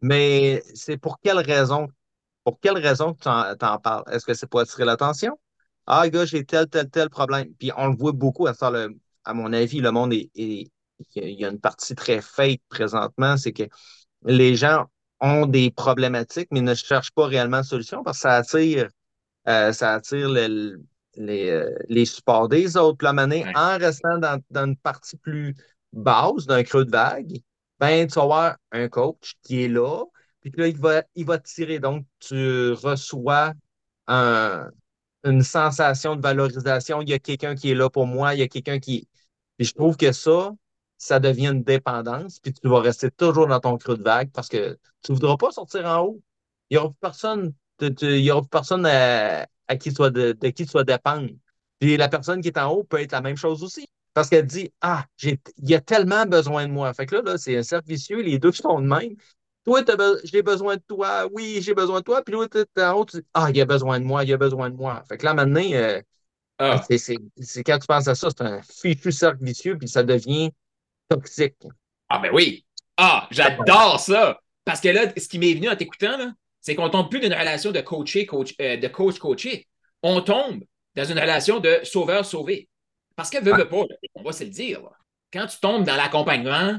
Mais 0.00 0.62
c'est 0.74 0.96
pour 0.96 1.20
quelle 1.20 1.38
raison? 1.38 1.88
Pour 2.46 2.60
quelle 2.60 2.78
raison 2.78 3.12
tu 3.12 3.26
en, 3.26 3.56
parles? 3.56 4.04
Est-ce 4.08 4.24
que 4.24 4.32
c'est 4.32 4.46
pour 4.46 4.60
attirer 4.60 4.84
l'attention? 4.84 5.36
Ah, 5.84 6.08
gars, 6.08 6.26
j'ai 6.26 6.44
tel, 6.44 6.68
tel, 6.68 6.88
tel 6.88 7.10
problème. 7.10 7.52
Puis 7.58 7.72
on 7.76 7.88
le 7.88 7.96
voit 7.96 8.12
beaucoup 8.12 8.46
à 8.46 8.54
ça, 8.54 8.70
à 9.24 9.34
mon 9.34 9.52
avis, 9.52 9.80
le 9.80 9.90
monde 9.90 10.12
est, 10.12 10.30
est, 10.36 10.70
Il 11.16 11.40
y 11.40 11.44
a 11.44 11.48
une 11.48 11.58
partie 11.58 11.96
très 11.96 12.20
fake 12.20 12.62
présentement, 12.68 13.36
c'est 13.36 13.52
que 13.52 13.64
les 14.24 14.54
gens 14.54 14.86
ont 15.20 15.46
des 15.46 15.72
problématiques, 15.72 16.46
mais 16.52 16.60
ne 16.60 16.74
cherchent 16.74 17.10
pas 17.10 17.26
réellement 17.26 17.62
de 17.62 17.66
solution 17.66 18.04
parce 18.04 18.18
que 18.18 18.22
ça 18.22 18.36
attire, 18.36 18.88
euh, 19.48 19.72
ça 19.72 19.94
attire 19.94 20.28
les, 20.28 20.72
euh, 21.18 21.74
les, 21.88 22.04
supports 22.04 22.48
des 22.48 22.76
autres. 22.76 22.98
Puis 22.98 23.08
en 23.56 23.78
restant 23.78 24.18
dans, 24.18 24.40
une 24.54 24.76
partie 24.76 25.16
plus 25.16 25.56
basse, 25.92 26.46
d'un 26.46 26.62
creux 26.62 26.84
de 26.84 26.92
vague, 26.92 27.40
ben, 27.80 28.06
tu 28.06 28.14
vas 28.14 28.22
avoir 28.22 28.56
un 28.70 28.88
coach 28.88 29.34
qui 29.42 29.64
est 29.64 29.68
là, 29.68 30.04
puis 30.50 30.60
là, 30.62 30.68
il 30.68 30.78
va, 30.78 31.02
il 31.14 31.26
va 31.26 31.38
tirer. 31.38 31.78
Donc, 31.78 32.06
tu 32.20 32.72
reçois 32.72 33.52
une 35.24 35.42
sensation 35.42 36.16
de 36.16 36.22
valorisation. 36.22 37.02
Il 37.02 37.10
y 37.10 37.12
a 37.12 37.18
quelqu'un 37.18 37.54
qui 37.54 37.70
est 37.70 37.74
là 37.74 37.90
pour 37.90 38.06
moi, 38.06 38.34
il 38.34 38.40
y 38.40 38.42
a 38.42 38.48
quelqu'un 38.48 38.78
qui. 38.78 39.08
Puis 39.56 39.66
je 39.66 39.74
trouve 39.74 39.96
que 39.96 40.12
ça, 40.12 40.52
ça 40.98 41.20
devient 41.20 41.48
une 41.48 41.62
dépendance, 41.62 42.40
puis 42.40 42.52
tu 42.52 42.68
vas 42.68 42.80
rester 42.80 43.10
toujours 43.10 43.46
dans 43.48 43.60
ton 43.60 43.76
creux 43.78 43.96
de 43.96 44.02
vague 44.02 44.30
parce 44.32 44.48
que 44.48 44.78
tu 45.02 45.12
ne 45.12 45.16
voudras 45.16 45.36
pas 45.36 45.50
sortir 45.50 45.86
en 45.86 46.00
haut. 46.04 46.22
Il 46.70 46.74
n'y 46.74 46.78
aura 46.78 46.90
plus 46.90 46.98
personne, 47.00 47.52
il 47.80 48.30
aura 48.30 48.46
personne 48.50 48.86
à, 48.86 49.46
qui 49.78 49.92
soit 49.92 50.10
de, 50.10 50.32
qui 50.32 50.64
tu 50.64 50.66
sois 50.66 50.84
dépendre. 50.84 51.28
Puis 51.80 51.96
la 51.96 52.08
personne 52.08 52.40
qui 52.40 52.48
est 52.48 52.58
en 52.58 52.70
haut 52.72 52.84
peut 52.84 53.00
être 53.00 53.12
la 53.12 53.20
même 53.20 53.36
chose 53.36 53.62
aussi. 53.62 53.88
Parce 54.14 54.30
qu'elle 54.30 54.46
dit 54.46 54.72
Ah, 54.80 55.04
il 55.22 55.38
y 55.58 55.74
a 55.74 55.80
tellement 55.80 56.24
besoin 56.24 56.66
de 56.66 56.72
moi. 56.72 56.92
Fait 56.94 57.06
que 57.06 57.16
là, 57.16 57.22
là 57.22 57.38
c'est 57.38 57.56
un 57.56 57.62
cercle 57.62 57.88
vicieux, 57.88 58.22
les 58.22 58.38
deux 58.38 58.52
sont 58.52 58.80
de 58.80 58.86
même. 58.86 59.14
Toi, 59.66 59.82
j'ai 60.22 60.42
besoin 60.42 60.76
de 60.76 60.82
toi. 60.86 61.26
Oui, 61.32 61.58
j'ai 61.60 61.74
besoin 61.74 61.98
de 61.98 62.04
toi. 62.04 62.22
Puis 62.22 62.34
là, 62.34 62.46
tu 62.48 62.58
es 62.58 62.84
en 62.84 62.92
haut, 62.94 63.04
tu 63.04 63.16
dis 63.16 63.26
Ah, 63.34 63.48
il 63.52 63.60
a 63.60 63.64
besoin 63.64 63.98
de 63.98 64.04
moi, 64.04 64.22
il 64.22 64.32
a 64.32 64.36
besoin 64.36 64.70
de 64.70 64.76
moi. 64.76 65.02
Fait 65.08 65.18
que 65.18 65.24
là, 65.24 65.34
maintenant, 65.34 65.60
euh, 65.72 66.00
ah. 66.60 66.82
c'est 66.88 67.64
quand 67.64 67.78
tu 67.78 67.86
penses 67.88 68.06
à 68.06 68.14
ça, 68.14 68.28
c'est 68.30 68.44
un 68.44 68.62
fichu 68.62 69.10
cercle 69.10 69.44
vicieux, 69.44 69.76
puis 69.76 69.88
ça 69.88 70.04
devient 70.04 70.52
toxique. 71.08 71.56
Ah, 72.08 72.20
ben 72.20 72.30
oui. 72.32 72.64
Ah, 72.96 73.26
j'adore 73.32 73.98
ça. 73.98 74.40
Parce 74.64 74.80
que 74.80 74.88
là, 74.88 75.12
ce 75.16 75.28
qui 75.28 75.40
m'est 75.40 75.54
venu 75.54 75.68
en 75.68 75.74
t'écoutant, 75.74 76.32
c'est 76.60 76.76
qu'on 76.76 76.88
tombe 76.88 77.10
plus 77.10 77.20
d'une 77.20 77.34
relation 77.34 77.72
de 77.72 77.80
coacher, 77.80 78.24
coach, 78.24 78.54
euh, 78.60 78.76
de 78.76 78.88
coach 78.88 79.18
coaché. 79.18 79.66
On 80.02 80.20
tombe 80.20 80.62
dans 80.94 81.04
une 81.04 81.18
relation 81.18 81.58
de 81.58 81.80
sauveur-sauvé. 81.82 82.68
Parce 83.16 83.30
que 83.30 83.42
veut, 83.42 83.54
veut 83.54 83.68
pas, 83.68 83.82
on 84.14 84.22
va 84.22 84.32
se 84.32 84.44
le 84.44 84.50
dire. 84.50 84.80
Quand 85.32 85.46
tu 85.46 85.58
tombes 85.58 85.84
dans 85.84 85.96
l'accompagnement, 85.96 86.78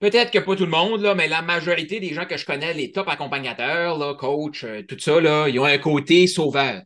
peut-être 0.00 0.32
que 0.32 0.38
pas 0.38 0.56
tout 0.56 0.64
le 0.64 0.70
monde, 0.70 1.02
là, 1.02 1.14
mais 1.14 1.28
la 1.28 1.42
majorité 1.42 2.00
des 2.00 2.12
gens 2.12 2.26
que 2.26 2.36
je 2.36 2.44
connais, 2.44 2.74
les 2.74 2.90
top 2.90 3.08
accompagnateurs, 3.08 3.98
là, 3.98 4.14
coach, 4.14 4.64
euh, 4.64 4.82
tout 4.82 4.98
ça, 4.98 5.20
là, 5.20 5.48
ils 5.48 5.58
ont 5.60 5.64
un 5.64 5.78
côté 5.78 6.26
sauveur. 6.26 6.82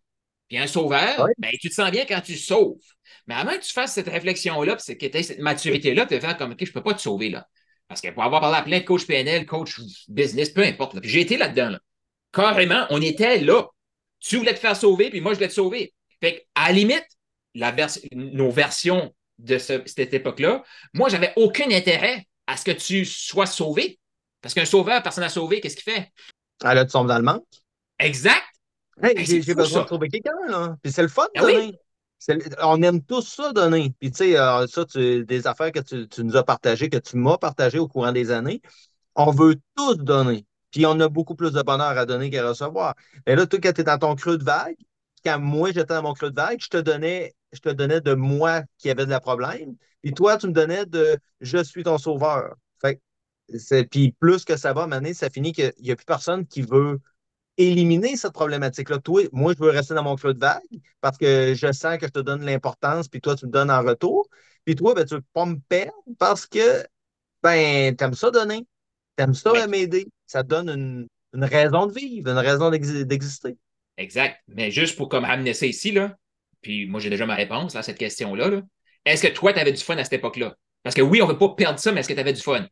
Puis 0.48 0.58
un 0.58 0.66
sauveur, 0.66 1.26
ben, 1.38 1.50
tu 1.60 1.70
te 1.70 1.74
sens 1.74 1.90
bien 1.90 2.04
quand 2.06 2.20
tu 2.20 2.36
sauves. 2.36 2.76
Mais 3.26 3.34
avant 3.34 3.52
que 3.52 3.64
tu 3.64 3.72
fasses 3.72 3.94
cette 3.94 4.08
réflexion-là, 4.08 4.76
que 4.76 4.82
tu 4.82 5.16
aies 5.16 5.22
cette 5.22 5.38
maturité-là, 5.38 6.04
tu 6.06 6.20
faire 6.20 6.36
comme, 6.36 6.52
OK, 6.52 6.58
je 6.60 6.70
ne 6.70 6.72
peux 6.72 6.82
pas 6.82 6.94
te 6.94 7.00
sauver 7.00 7.30
là. 7.30 7.48
Parce 7.88 8.00
que 8.00 8.08
pour 8.08 8.22
avoir 8.22 8.40
parlé 8.40 8.58
à 8.58 8.62
plein 8.62 8.80
de 8.80 8.84
coachs 8.84 9.06
PNL, 9.06 9.46
coach 9.46 9.80
business, 10.08 10.50
peu 10.50 10.62
importe. 10.62 11.00
Puis 11.00 11.08
j'ai 11.08 11.20
été 11.20 11.36
là-dedans. 11.36 11.70
Là. 11.70 11.80
Carrément, 12.32 12.86
on 12.90 13.00
était 13.00 13.38
là. 13.38 13.66
Tu 14.20 14.36
voulais 14.36 14.54
te 14.54 14.58
faire 14.58 14.76
sauver, 14.76 15.10
puis 15.10 15.20
moi, 15.20 15.32
je 15.32 15.36
voulais 15.36 15.48
te 15.48 15.54
sauver. 15.54 15.94
Fait 16.20 16.46
à 16.54 16.68
la 16.68 16.72
limite, 16.72 17.06
la 17.54 17.74
nos 18.12 18.50
versions 18.50 19.14
de 19.38 19.58
cette 19.58 20.14
époque-là, 20.14 20.62
moi, 20.94 21.08
j'avais 21.08 21.32
aucun 21.36 21.70
intérêt 21.70 22.26
à 22.46 22.56
ce 22.56 22.64
que 22.64 22.70
tu 22.72 23.04
sois 23.04 23.46
sauvé. 23.46 23.98
Parce 24.40 24.54
qu'un 24.54 24.64
sauveur, 24.64 25.02
personne 25.02 25.24
n'a 25.24 25.30
sauvé, 25.30 25.60
qu'est-ce 25.60 25.76
qu'il 25.76 25.92
fait? 25.92 26.12
Là, 26.62 26.84
tu 26.84 26.92
tombes 26.92 27.08
dans 27.08 27.18
le 27.18 27.24
manque. 27.24 27.44
Exact. 27.98 28.42
Hey, 29.02 29.24
j'ai 29.24 29.54
besoin 29.54 29.82
de 29.82 29.86
trouver 29.86 30.08
quelqu'un, 30.08 30.36
là. 30.48 30.76
Puis 30.82 30.92
c'est 30.92 31.02
le 31.02 31.08
fun 31.08 31.26
de 31.34 31.40
ben 31.40 31.46
donner. 31.46 31.78
On 32.62 32.82
aime 32.82 33.02
tous 33.02 33.22
ça 33.22 33.52
donner. 33.52 33.94
Puis 33.98 34.10
tu 34.10 34.18
sais, 34.18 34.38
euh, 34.38 34.66
ça, 34.66 34.84
des 34.94 35.46
affaires 35.46 35.72
que 35.72 35.80
tu, 35.80 36.06
nous 36.22 36.36
as 36.36 36.44
partagées, 36.44 36.88
que 36.88 36.98
tu 36.98 37.16
m'as 37.16 37.38
partagées 37.38 37.78
au 37.78 37.88
courant 37.88 38.12
des 38.12 38.30
années, 38.30 38.62
on 39.14 39.30
veut 39.30 39.56
tous 39.76 39.96
donner. 39.96 40.46
Puis 40.70 40.86
on 40.86 40.98
a 41.00 41.08
beaucoup 41.08 41.34
plus 41.34 41.52
de 41.52 41.62
bonheur 41.62 41.96
à 41.96 42.06
donner 42.06 42.30
qu'à 42.30 42.48
recevoir. 42.48 42.94
Et 43.26 43.36
là, 43.36 43.46
toi, 43.46 43.58
quand 43.62 43.72
tu 43.72 43.80
es 43.80 43.84
dans 43.84 43.98
ton 43.98 44.14
creux 44.14 44.38
de 44.38 44.44
vague, 44.44 44.76
quand 45.24 45.38
moi 45.38 45.68
j'étais 45.68 45.94
dans 45.94 46.02
mon 46.02 46.14
creux 46.14 46.30
de 46.30 46.36
vague, 46.36 46.60
je 46.60 46.68
te 46.68 46.76
donnais, 46.76 47.34
je 47.54 47.60
te 47.60 47.68
donnais 47.70 48.00
de 48.00 48.14
moi 48.14 48.62
qui 48.78 48.90
avait 48.90 49.06
de 49.06 49.10
la 49.10 49.20
problème. 49.20 49.76
Puis 50.02 50.12
toi, 50.12 50.36
tu 50.36 50.48
me 50.48 50.52
donnais 50.52 50.86
de 50.86 51.18
je 51.40 51.62
suis 51.62 51.82
ton 51.82 51.98
sauveur. 51.98 52.56
Fait 52.80 53.00
puis 53.90 54.12
plus 54.18 54.44
que 54.44 54.56
ça 54.56 54.72
va, 54.72 54.86
maintenant, 54.86 55.12
ça 55.14 55.30
finit 55.30 55.52
qu'il 55.52 55.72
n'y 55.80 55.90
a 55.90 55.96
plus 55.96 56.06
personne 56.06 56.46
qui 56.46 56.62
veut 56.62 57.00
éliminer 57.56 58.16
cette 58.16 58.32
problématique-là. 58.32 58.98
Toi, 58.98 59.28
moi, 59.32 59.54
je 59.56 59.62
veux 59.62 59.70
rester 59.70 59.94
dans 59.94 60.02
mon 60.02 60.16
creux 60.16 60.34
de 60.34 60.40
vague 60.40 60.62
parce 61.00 61.18
que 61.18 61.54
je 61.54 61.72
sens 61.72 61.98
que 61.98 62.06
je 62.06 62.12
te 62.12 62.20
donne 62.20 62.44
l'importance, 62.44 63.08
puis 63.08 63.20
toi, 63.20 63.36
tu 63.36 63.46
me 63.46 63.50
donnes 63.50 63.70
en 63.70 63.82
retour. 63.82 64.28
Puis 64.64 64.74
toi, 64.74 64.94
ben, 64.94 65.04
tu 65.04 65.14
ne 65.14 65.18
veux 65.18 65.24
pas 65.32 65.46
me 65.46 65.58
perdre 65.68 65.92
parce 66.18 66.46
que 66.46 66.84
ben, 67.42 67.94
tu 67.94 68.04
aimes 68.04 68.14
ça 68.14 68.30
donner. 68.30 68.66
Tu 69.16 69.24
aimes 69.24 69.34
ça 69.34 69.66
m'aider. 69.66 70.08
Ça 70.26 70.42
te 70.42 70.48
donne 70.48 70.68
une, 71.32 71.44
raison 71.44 71.86
de 71.86 71.92
vivre, 71.92 72.30
une 72.30 72.38
raison 72.38 72.70
d'exister. 72.70 73.56
Exact. 73.96 74.40
Mais 74.48 74.70
juste 74.70 74.96
pour 74.96 75.08
comme 75.08 75.24
amener 75.24 75.54
ça 75.54 75.66
ici, 75.66 75.92
là, 75.92 76.16
puis 76.64 76.86
moi, 76.86 76.98
j'ai 76.98 77.10
déjà 77.10 77.26
ma 77.26 77.36
réponse 77.36 77.76
à 77.76 77.82
cette 77.82 77.98
question-là. 77.98 78.48
-là, 78.48 78.62
est 79.04 79.16
ce 79.16 79.22
que 79.22 79.32
toi, 79.32 79.52
tu 79.52 79.60
avais 79.60 79.72
du 79.72 79.82
fun 79.82 79.96
à 79.98 80.04
cette 80.04 80.14
époque-là? 80.14 80.56
Parce 80.82 80.96
que 80.96 81.02
oui, 81.02 81.22
on 81.22 81.26
ne 81.26 81.32
veut 81.32 81.38
pas 81.38 81.50
perdre 81.50 81.78
ça, 81.78 81.92
mais 81.92 82.00
est-ce 82.00 82.08
que 82.08 82.14
tu 82.14 82.20
avais 82.20 82.32
du 82.32 82.42
fun? 82.42 82.66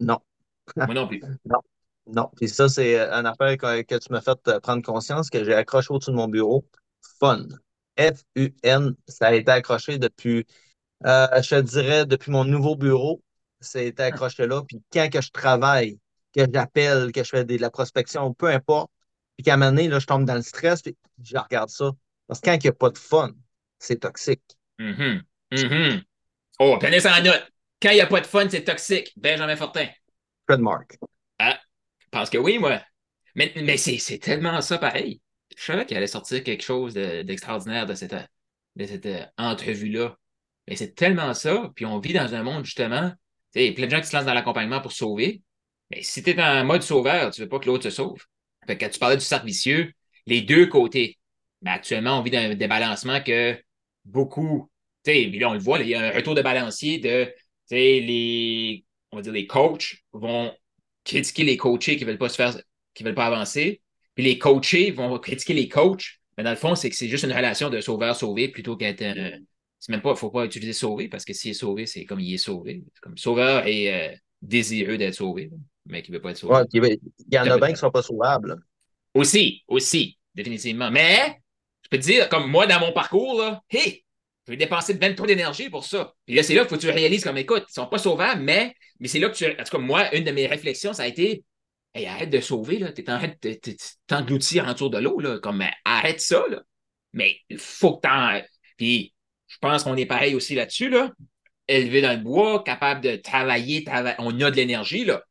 Non. 0.00 0.18
Moi 0.76 0.94
non 0.94 1.08
plus. 1.08 1.20
non. 1.44 1.58
Non, 2.06 2.30
puis 2.36 2.48
ça, 2.48 2.68
c'est 2.68 2.98
un 2.98 3.24
affaire 3.24 3.56
que, 3.56 3.98
tu 3.98 4.12
m'as 4.12 4.20
fait 4.20 4.38
euh, 4.48 4.58
prendre 4.60 4.82
conscience 4.82 5.30
que 5.30 5.44
j'ai 5.44 5.54
accroché 5.54 5.88
au-dessus 5.90 6.10
de 6.10 6.16
mon 6.16 6.28
bureau. 6.28 6.66
Fun. 7.20 7.46
F-U-N. 7.98 8.96
Ça 9.06 9.28
a 9.28 9.34
été 9.34 9.50
accroché 9.52 9.98
depuis, 9.98 10.44
euh, 11.06 11.42
je 11.42 11.50
te 11.50 11.60
dirais, 11.60 12.06
depuis 12.06 12.32
mon 12.32 12.44
nouveau 12.44 12.76
bureau. 12.76 13.22
Ça 13.60 13.78
a 13.78 13.82
été 13.82 14.02
accroché 14.02 14.46
là. 14.46 14.62
Puis 14.62 14.82
quand 14.92 15.08
que 15.12 15.20
je 15.20 15.30
travaille, 15.30 16.00
que 16.34 16.42
j'appelle, 16.52 17.12
que 17.12 17.22
je 17.22 17.28
fais 17.28 17.44
de 17.44 17.56
la 17.58 17.70
prospection, 17.70 18.34
peu 18.34 18.48
importe, 18.48 18.90
puis 19.36 19.44
qu'à 19.44 19.54
un 19.54 19.56
moment 19.56 19.70
donné, 19.70 19.88
là, 19.88 19.98
je 19.98 20.06
tombe 20.06 20.24
dans 20.24 20.34
le 20.34 20.42
stress, 20.42 20.82
puis 20.82 20.96
je 21.22 21.36
regarde 21.36 21.70
ça. 21.70 21.92
Parce 22.32 22.40
que 22.40 22.48
quand 22.48 22.54
il 22.54 22.62
n'y 22.62 22.68
a 22.68 22.72
pas 22.72 22.88
de 22.88 22.96
fun, 22.96 23.30
c'est 23.78 24.00
toxique. 24.00 24.40
Mm 24.78 25.20
-hmm. 25.50 26.02
Oh, 26.58 26.78
prenez 26.80 27.00
ça 27.00 27.18
en 27.18 27.22
note. 27.22 27.46
Quand 27.78 27.90
il 27.90 27.96
n'y 27.96 28.00
a 28.00 28.06
pas 28.06 28.22
de 28.22 28.26
fun, 28.26 28.48
c'est 28.48 28.64
toxique. 28.64 29.12
Benjamin 29.16 29.54
Fortin. 29.54 29.88
Trademark. 30.48 30.96
Ah, 31.38 31.60
parce 32.10 32.30
que 32.30 32.38
oui, 32.38 32.58
moi. 32.58 32.80
Mais, 33.34 33.52
mais 33.56 33.76
c'est 33.76 34.18
tellement 34.18 34.62
ça 34.62 34.78
pareil. 34.78 35.20
Je 35.58 35.62
savais 35.62 35.84
qu'il 35.84 35.94
allait 35.94 36.06
sortir 36.06 36.42
quelque 36.42 36.62
chose 36.62 36.94
d'extraordinaire 36.94 37.84
de, 37.84 37.94
cette, 37.94 38.16
de 38.76 38.86
cette 38.86 39.04
euh, 39.04 39.26
entrevue-là. 39.36 40.16
Mais 40.66 40.76
c'est 40.76 40.94
tellement 40.94 41.34
ça. 41.34 41.70
Puis 41.76 41.84
on 41.84 41.98
vit 41.98 42.14
dans 42.14 42.34
un 42.34 42.42
monde, 42.42 42.64
justement, 42.64 43.12
il 43.54 43.66
y 43.66 43.68
a 43.68 43.72
plein 43.72 43.88
de 43.88 43.90
gens 43.90 44.00
qui 44.00 44.06
se 44.06 44.16
lancent 44.16 44.24
dans 44.24 44.32
l'accompagnement 44.32 44.80
pour 44.80 44.92
sauver. 44.92 45.42
Mais 45.90 46.02
si 46.02 46.22
tu 46.22 46.30
es 46.30 46.42
en 46.42 46.64
mode 46.64 46.82
sauveur, 46.82 47.30
tu 47.30 47.42
ne 47.42 47.44
veux 47.44 47.50
pas 47.50 47.58
que 47.58 47.66
l'autre 47.66 47.84
se 47.84 47.90
sauve. 47.90 48.24
Fait 48.66 48.78
que 48.78 48.84
quand 48.86 48.90
tu 48.90 48.98
parlais 48.98 49.18
du 49.18 49.24
cercle 49.24 49.46
vicieux, 49.46 49.92
les 50.24 50.40
deux 50.40 50.66
côtés. 50.66 51.18
Mais 51.62 51.70
actuellement, 51.70 52.18
on 52.18 52.22
vit 52.22 52.30
dans 52.30 52.38
un 52.38 52.54
débalancement 52.54 53.20
que 53.20 53.56
beaucoup, 54.04 54.70
tu 55.04 55.12
sais, 55.12 55.24
là, 55.26 55.50
on 55.50 55.54
le 55.54 55.58
voit, 55.58 55.78
il 55.80 55.88
y 55.88 55.94
a 55.94 56.00
un 56.00 56.10
retour 56.10 56.34
de 56.34 56.42
balancier 56.42 56.98
de, 56.98 57.32
les, 57.70 58.84
on 59.10 59.16
va 59.16 59.22
dire, 59.22 59.32
les 59.32 59.46
coachs 59.46 59.96
vont 60.12 60.52
critiquer 61.04 61.44
les 61.44 61.56
coachés 61.56 61.96
qui 61.96 62.04
ne 62.04 62.10
veulent 62.10 62.18
pas 62.18 62.28
se 62.28 62.36
faire, 62.36 62.60
qui 62.94 63.04
veulent 63.04 63.14
pas 63.14 63.26
avancer. 63.26 63.80
Puis 64.14 64.24
les 64.24 64.38
coachés 64.38 64.90
vont 64.90 65.18
critiquer 65.18 65.54
les 65.54 65.68
coachs. 65.68 66.20
Mais 66.36 66.44
dans 66.44 66.50
le 66.50 66.56
fond, 66.56 66.74
c'est 66.74 66.90
que 66.90 66.96
c'est 66.96 67.08
juste 67.08 67.24
une 67.24 67.32
relation 67.32 67.70
de 67.70 67.80
sauveur-sauvé 67.80 68.48
plutôt 68.48 68.76
qu'être 68.76 69.02
un. 69.02 69.30
C'est 69.78 69.90
même 69.90 70.00
pas, 70.00 70.10
il 70.10 70.12
ne 70.12 70.18
faut 70.18 70.30
pas 70.30 70.44
utiliser 70.44 70.72
sauvé 70.72 71.08
parce 71.08 71.24
que 71.24 71.32
s'il 71.32 71.50
est 71.50 71.54
sauvé, 71.54 71.86
c'est 71.86 72.04
comme 72.04 72.20
il 72.20 72.34
est 72.34 72.38
sauvé. 72.38 72.84
comme 73.00 73.18
sauveur 73.18 73.66
et 73.66 73.92
euh, 73.92 74.14
désireux 74.40 74.96
d'être 74.96 75.14
sauvé, 75.14 75.50
mais 75.86 76.02
qui 76.02 76.12
ne 76.12 76.16
veut 76.16 76.22
pas 76.22 76.30
être 76.30 76.36
sauvé. 76.36 76.54
il 76.72 76.98
y 77.32 77.38
en 77.38 77.50
a 77.50 77.58
bien 77.58 77.66
qui 77.66 77.72
ne 77.72 77.78
sont 77.78 77.90
pas 77.90 78.02
sauvables. 78.02 78.62
Aussi, 79.12 79.64
aussi, 79.66 80.18
définitivement. 80.34 80.90
Mais 80.90 81.41
peux 81.92 81.98
te 81.98 82.04
dire, 82.04 82.28
comme 82.28 82.50
moi, 82.50 82.66
dans 82.66 82.80
mon 82.80 82.92
parcours, 82.92 83.40
là, 83.40 83.62
hey, 83.70 84.04
je 84.46 84.52
vais 84.52 84.56
dépenser 84.56 84.94
même 84.94 85.14
trop 85.14 85.26
d'énergie 85.26 85.70
pour 85.70 85.84
ça. 85.84 86.14
Puis 86.26 86.34
là, 86.34 86.42
c'est 86.42 86.54
là 86.54 86.62
qu'il 86.62 86.70
faut 86.70 86.76
que 86.76 86.80
tu 86.80 86.90
réalises 86.90 87.22
comme 87.22 87.38
écoute, 87.38 87.64
ils 87.68 87.72
sont 87.72 87.86
pas 87.86 87.98
sauvables, 87.98 88.42
mais, 88.42 88.74
mais 88.98 89.08
c'est 89.08 89.20
là 89.20 89.28
que 89.28 89.36
tu. 89.36 89.44
En 89.44 89.64
tout 89.64 89.76
cas, 89.76 89.78
moi, 89.78 90.14
une 90.14 90.24
de 90.24 90.32
mes 90.32 90.46
réflexions, 90.46 90.92
ça 90.92 91.04
a 91.04 91.06
été 91.06 91.44
Hey, 91.94 92.06
arrête 92.06 92.30
de 92.30 92.40
sauver, 92.40 92.78
là. 92.78 92.90
T'es 92.90 93.10
en 93.10 93.18
train 93.18 93.28
de 93.28 93.60
t'engloutir 94.06 94.66
autour 94.66 94.88
de 94.90 94.98
l'eau, 94.98 95.20
là. 95.20 95.38
Comme 95.38 95.62
arrête 95.84 96.20
ça, 96.20 96.42
là. 96.48 96.62
Mais 97.12 97.36
il 97.50 97.58
faut 97.58 97.96
que 97.96 98.02
t'en. 98.02 98.40
Puis 98.78 99.12
je 99.46 99.58
pense 99.60 99.84
qu'on 99.84 99.96
est 99.96 100.06
pareil 100.06 100.34
aussi 100.34 100.54
là-dessus, 100.54 100.88
là. 100.88 101.12
Élevé 101.68 102.00
dans 102.00 102.12
le 102.12 102.22
bois, 102.22 102.62
capable 102.64 103.02
de 103.02 103.16
travailler, 103.16 103.84
on 104.18 104.40
a 104.40 104.50
de 104.50 104.56
l'énergie, 104.56 105.04
là. 105.04 105.22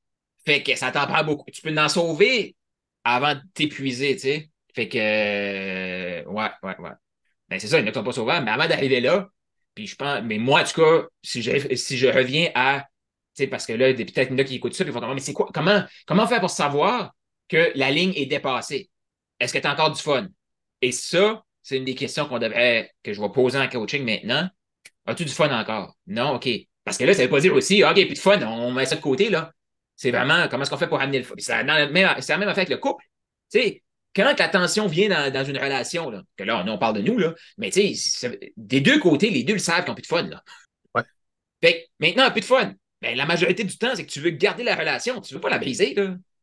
Fait 0.45 0.62
que 0.62 0.76
ça 0.76 0.91
t'en 0.91 1.08
prend 1.08 1.24
beaucoup. 1.24 1.50
Tu 1.52 1.62
peux 1.62 1.76
en 1.78 1.89
sauver 1.89 2.56
avant 3.04 3.34
de 3.36 3.41
t'épuiser, 3.56 4.13
tu 4.15 4.21
sais. 4.21 4.50
Fait 4.76 4.88
que, 4.88 4.97
euh, 5.00 5.81
ouais, 6.32 6.50
ouais, 6.63 6.78
ouais. 6.80 6.91
Ben, 7.50 7.60
c'est 7.60 7.67
ça, 7.67 7.80
il 7.80 7.86
y 7.86 7.89
en 7.89 7.94
sont 7.94 8.04
pas 8.04 8.12
sauvables, 8.13 8.46
mais 8.46 8.52
avant 8.52 8.67
d'arriver 8.67 9.02
là, 9.02 9.30
puis 9.76 9.88
je 9.88 9.96
pense, 9.96 10.22
mais 10.24 10.38
moi, 10.38 10.62
en 10.62 10.63
tout 10.63 10.82
cas, 10.82 11.08
si 11.24 11.41
je, 11.41 11.76
si 11.76 11.98
je 11.98 12.08
reviens 12.08 12.50
à, 12.56 12.82
tu 13.36 13.44
sais, 13.44 13.48
parce 13.48 13.65
que 13.65 13.74
là, 13.74 13.94
peut-être 13.94 14.13
qu'il 14.13 14.32
y 14.32 14.34
en 14.34 14.38
a 14.38 14.44
qui 14.44 14.56
écoutent 14.56 14.74
ça, 14.74 14.84
puis 14.84 14.94
ils 14.94 15.00
vont 15.00 15.13
mais 15.13 15.20
c'est 15.20 15.34
quoi, 15.34 15.50
comment, 15.54 15.84
comment 16.06 16.28
faire 16.28 16.39
pour 16.39 16.50
savoir 16.50 17.13
que 17.48 17.72
la 17.76 17.91
ligne 17.91 18.13
est 18.15 18.26
dépassée? 18.26 18.89
Est-ce 19.39 19.54
que 19.54 19.60
tu 19.60 19.67
as 19.67 19.74
encore 19.74 19.91
du 19.91 20.02
fun? 20.02 20.28
Et 20.82 20.91
ça, 20.91 21.44
c'est 21.62 21.78
une 21.78 21.86
des 21.86 21.96
questions 21.96 22.26
qu'on 22.26 22.39
devrait, 22.39 22.91
que 23.04 23.13
je 23.13 23.22
vais 23.22 23.30
poser 23.30 23.60
en 23.60 23.67
coaching 23.67 24.04
maintenant. 24.04 24.50
As-tu 25.06 25.26
du 25.26 25.32
fun 25.32 25.50
encore? 25.58 25.96
Non, 26.08 26.36
OK. 26.36 26.50
Parce 26.84 26.98
que 26.98 27.04
là, 27.04 27.13
ça 27.13 27.24
veut 27.24 27.30
pas 27.30 27.39
dire 27.39 27.54
aussi, 27.54 27.84
OK, 27.84 27.94
puis 27.94 28.13
de 28.13 28.20
fun, 28.20 28.41
on 28.41 28.72
met 28.72 28.86
ça 28.86 28.96
de 28.96 29.02
côté, 29.02 29.30
là. 29.30 29.52
C'est 29.96 30.12
vraiment 30.12 30.48
comment 30.48 30.63
est-ce 30.63 30.72
qu'on 30.72 30.78
fait 30.78 30.88
pour 30.88 31.00
amener 31.00 31.20
le 31.20 31.24
fun? 31.24 31.36
C'est 31.38 31.63
la 31.63 31.88
même 31.88 32.08
affaire 32.08 32.38
avec 32.38 32.70
le 32.70 32.78
couple. 32.78 33.04
Tu 33.52 33.60
sais, 33.60 33.84
quand 34.15 34.36
la 34.38 34.50
tension 34.50 34.88
vient 34.88 35.32
dans, 35.32 35.43
une 35.43 35.58
relation, 35.58 36.10
là, 36.10 36.24
que 36.38 36.43
là, 36.43 36.63
on, 36.67 36.78
parle 36.78 36.97
de 36.97 37.02
nous, 37.02 37.17
là, 37.17 37.34
mais 37.58 37.71
tu 37.71 37.95
sais, 37.95 38.52
des 38.58 38.82
deux 38.82 39.00
côtés, 39.00 39.30
les 39.30 39.43
deux 39.43 39.54
le 39.54 39.60
savent 39.60 39.84
qu'ils 39.84 39.89
n'ont 39.89 39.95
plus 39.95 40.02
de 40.02 40.08
fun. 40.08 40.24
Là. 40.24 40.43
Ouais. 40.95 41.04
Fait 41.63 41.89
maintenant, 42.00 42.30
plus 42.32 42.41
de 42.41 42.45
fun. 42.45 42.74
Ben, 43.02 43.15
la 43.15 43.26
majorité 43.26 43.63
du 43.63 43.78
temps, 43.78 43.95
c'est 43.95 44.06
que 44.06 44.12
tu 44.12 44.19
veux 44.19 44.32
garder 44.32 44.63
la 44.63 44.76
relation, 44.76 45.21
tu 45.21 45.34
ne 45.34 45.38
veux 45.38 45.41
pas 45.41 45.50
la 45.50 45.58
briser. 45.58 45.95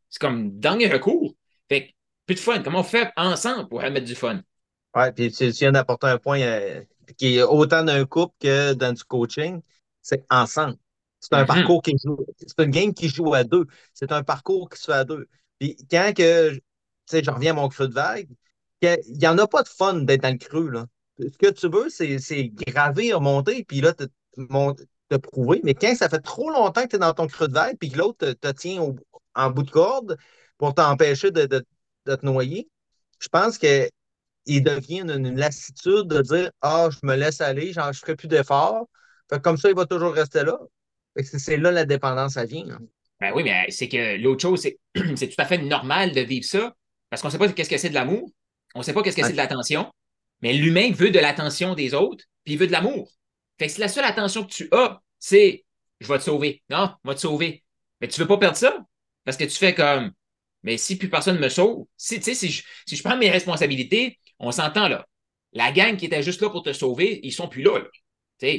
C'est 0.09 0.20
comme 0.20 0.59
dernier 0.59 0.88
recours. 0.88 1.35
Fait 1.68 1.94
plus 2.26 2.35
de 2.35 2.40
fun. 2.40 2.62
Comment 2.62 2.81
on 2.81 2.85
fait 2.85 3.11
ensemble 3.16 3.68
pour 3.68 3.83
remettre 3.83 4.07
du 4.07 4.14
fun? 4.14 4.42
Oui, 4.94 5.12
puis 5.14 5.31
tu 5.31 5.50
viens 5.50 5.72
d'apporter 5.72 6.09
un 6.09 6.18
point 6.18 6.40
euh, 6.40 6.83
qui 7.16 7.37
est 7.37 7.42
autant 7.42 7.85
d'un 7.85 8.04
couple 8.07 8.35
que 8.40 8.72
dans 8.72 8.92
du 8.92 9.04
coaching, 9.04 9.61
c'est 10.02 10.24
ensemble. 10.31 10.76
C'est 11.20 11.35
un 11.35 11.42
mm-hmm. 11.42 11.46
parcours 11.46 11.83
qui 11.83 11.94
joue. 12.02 12.24
C'est 12.38 12.64
une 12.64 12.70
game 12.70 12.94
qui 12.94 13.09
joue 13.09 13.35
à 13.35 13.44
deux. 13.44 13.66
C'est 13.92 14.11
un 14.12 14.22
parcours 14.22 14.68
qui 14.68 14.81
se 14.81 14.87
fait 14.87 14.92
à 14.92 15.04
deux. 15.04 15.28
Puis 15.59 15.76
quand 15.90 16.12
que 16.16 16.59
sais, 17.09 17.23
je 17.25 17.31
reviens 17.31 17.53
à 17.53 17.55
mon 17.55 17.68
creux 17.68 17.88
de 17.88 17.94
vague, 17.94 18.29
il 18.83 19.18
n'y 19.18 19.27
en 19.27 19.38
a 19.38 19.47
pas 19.47 19.62
de 19.62 19.68
fun 19.68 19.94
d'être 19.94 20.23
dans 20.23 20.33
le 20.33 20.38
creux. 20.38 20.71
Là. 20.71 20.87
Ce 21.18 21.37
que 21.37 21.51
tu 21.51 21.68
veux, 21.68 21.88
c'est 21.90 22.49
graver, 22.66 23.12
remonter, 23.12 23.64
puis 23.64 23.81
là, 23.81 23.92
te, 23.92 24.05
prouver. 25.16 25.61
Mais 25.64 25.75
quand 25.75 25.94
ça 25.97 26.09
fait 26.09 26.21
trop 26.21 26.51
longtemps 26.51 26.83
que 26.83 26.88
tu 26.88 26.97
es 26.97 26.99
dans 26.99 27.14
ton 27.14 27.27
creux 27.27 27.49
de 27.49 27.55
vague, 27.55 27.77
puis 27.79 27.90
que 27.90 27.99
l'autre 27.99 28.33
te, 28.33 28.49
tient 28.53 28.94
en 29.35 29.51
bout 29.51 29.62
de 29.62 29.71
corde 29.71 30.16
pour 30.59 30.75
t'empêcher 30.75 31.31
de, 31.31 31.47
te 31.47 32.27
noyer, 32.27 32.68
je 33.21 33.29
pense 33.29 33.59
qu'il 33.59 33.90
devient 34.47 35.01
une, 35.01 35.37
lassitude 35.37 36.07
de 36.07 36.23
dire 36.23 36.51
Ah, 36.61 36.88
je 36.90 36.99
me 37.07 37.16
laisse 37.16 37.40
aller, 37.40 37.73
genre, 37.73 37.92
je 37.92 37.99
ne 37.99 38.03
ferai 38.03 38.16
plus 38.16 38.29
d'efforts. 38.29 38.88
Comme 39.42 39.57
ça, 39.57 39.68
il 39.68 39.75
va 39.75 39.87
toujours 39.87 40.12
rester 40.12 40.44
là. 40.44 40.59
C'est 41.23 41.57
là 41.57 41.73
la 41.73 41.85
dépendance, 41.85 42.35
ça 42.35 42.44
vient. 42.44 42.79
Ben 43.21 43.33
oui, 43.35 43.42
mais 43.42 43.66
c'est 43.71 43.88
que 43.88 44.16
l'autre 44.23 44.42
chose, 44.42 44.61
c'est 44.61 44.79
tout 44.94 45.35
à 45.38 45.44
fait 45.44 45.59
normal 45.59 46.12
de 46.12 46.21
vivre 46.21 46.44
ça. 46.44 46.75
Parce 47.11 47.23
qu'on 47.23 47.29
ne 47.29 47.33
sait 47.33 47.38
pas 47.38 47.49
qu'est-ce 47.49 47.71
que 47.71 47.79
c'est 47.79 47.90
de 47.90 47.94
l'amour, 47.94 48.31
on 48.75 48.81
ne 48.81 48.85
sait 48.85 48.92
pas 48.92 49.03
qu'est-ce 49.03 49.16
que 49.16 49.25
c'est 49.25 49.33
de 49.33 49.37
l'attention, 49.37 49.92
mais 50.42 50.53
l'humain 50.53 50.90
veut 50.92 51.11
de 51.11 51.18
l'attention 51.18 51.75
des 51.75 51.94
autres, 51.94 52.25
puis 52.44 52.55
il 52.55 52.59
veut 52.59 52.66
de 52.66 52.73
l'amour. 52.73 53.11
Fait 53.59 53.66
que 53.66 53.73
si 53.73 53.81
la 53.81 53.88
seule 53.88 54.05
attention 54.05 54.44
que 54.44 54.53
tu 54.53 54.68
as, 54.73 55.01
c'est 55.18 55.64
je 56.01 56.09
vais 56.09 56.18
te 56.18 56.25
sauver. 56.25 56.62
Non, 56.71 56.94
je 57.05 57.09
vais 57.11 57.14
te 57.14 57.21
sauver. 57.21 57.64
Mais 58.01 58.09
tu 58.09 58.21
ne 58.21 58.25
veux 58.25 58.29
pas 58.29 58.38
perdre 58.38 58.57
ça 58.57 58.77
parce 59.25 59.37
que 59.37 59.44
tu 59.44 59.57
fais 59.57 59.75
comme 59.75 60.12
mais 60.62 60.77
si 60.77 60.97
plus 60.97 61.09
personne 61.09 61.38
me 61.38 61.49
sauve, 61.49 61.87
si, 61.97 62.21
si, 62.23 62.51
je, 62.51 62.62
si 62.87 62.97
je 62.97 63.03
prends 63.03 63.16
mes 63.16 63.31
responsabilités, 63.31 64.18
on 64.38 64.53
s'entend 64.53 64.88
là. 64.88 65.07
La 65.53 65.73
gang 65.73 65.97
qui 65.97 66.07
était 66.07 66.23
juste 66.23 66.42
là 66.42 66.51
pour 66.51 66.62
te 66.62 66.73
sauver, 66.73 67.21
ils 67.23 67.33
sont 67.33 67.49
plus 67.49 67.62
là. 67.62 67.81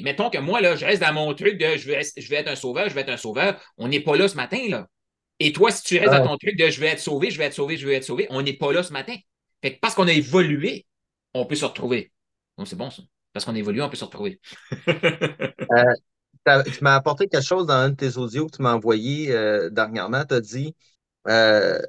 mettons 0.01 0.29
que 0.29 0.37
moi, 0.37 0.61
là, 0.61 0.75
je 0.75 0.85
reste 0.85 1.01
dans 1.01 1.13
mon 1.13 1.33
truc 1.33 1.57
de 1.57 1.77
je 1.77 1.87
vais, 1.87 2.01
je 2.17 2.29
vais 2.29 2.37
être 2.37 2.47
un 2.47 2.55
sauveur, 2.55 2.89
je 2.89 2.95
vais 2.95 3.01
être 3.01 3.09
un 3.09 3.17
sauveur. 3.17 3.61
On 3.77 3.87
n'est 3.87 3.99
pas 3.99 4.15
là 4.15 4.27
ce 4.27 4.35
matin. 4.35 4.59
Là. 4.69 4.87
Et 5.39 5.53
toi, 5.53 5.71
si 5.71 5.83
tu 5.83 5.97
restes 5.97 6.11
dans 6.11 6.27
ton 6.27 6.37
truc 6.37 6.57
de 6.57 6.69
je 6.69 6.79
vais 6.79 6.87
être 6.87 6.99
sauvé, 6.99 7.31
je 7.31 7.37
vais 7.37 7.45
être 7.45 7.53
sauvé, 7.53 7.77
je 7.77 7.87
vais 7.87 7.95
être 7.95 8.03
sauvé, 8.03 8.27
on 8.29 8.41
n'est 8.41 8.53
pas 8.53 8.73
là 8.73 8.83
ce 8.83 8.91
matin. 8.91 9.15
Fait 9.61 9.75
que 9.75 9.79
parce 9.79 9.95
qu'on 9.95 10.07
a 10.07 10.11
évolué, 10.11 10.85
on 11.33 11.45
peut 11.45 11.55
se 11.55 11.65
retrouver. 11.65 12.11
Donc, 12.57 12.67
c'est 12.67 12.75
bon, 12.75 12.89
ça. 12.89 13.03
Parce 13.31 13.45
qu'on 13.45 13.55
a 13.55 13.59
évolué, 13.59 13.81
on 13.81 13.89
peut 13.89 13.97
se 13.97 14.05
retrouver. 14.05 14.39
Euh, 16.47 16.63
tu 16.63 16.83
m'as 16.83 16.95
apporté 16.95 17.27
quelque 17.27 17.45
chose 17.45 17.67
dans 17.67 17.73
un 17.73 17.89
de 17.89 17.95
tes 17.95 18.17
audios 18.17 18.47
que 18.47 18.55
tu 18.55 18.61
m'as 18.63 18.73
envoyé 18.73 19.31
euh, 19.31 19.69
dernièrement. 19.69 20.25
Tu 20.25 20.33
as 20.33 20.41
dit 20.41 20.75
euh, 21.27 21.79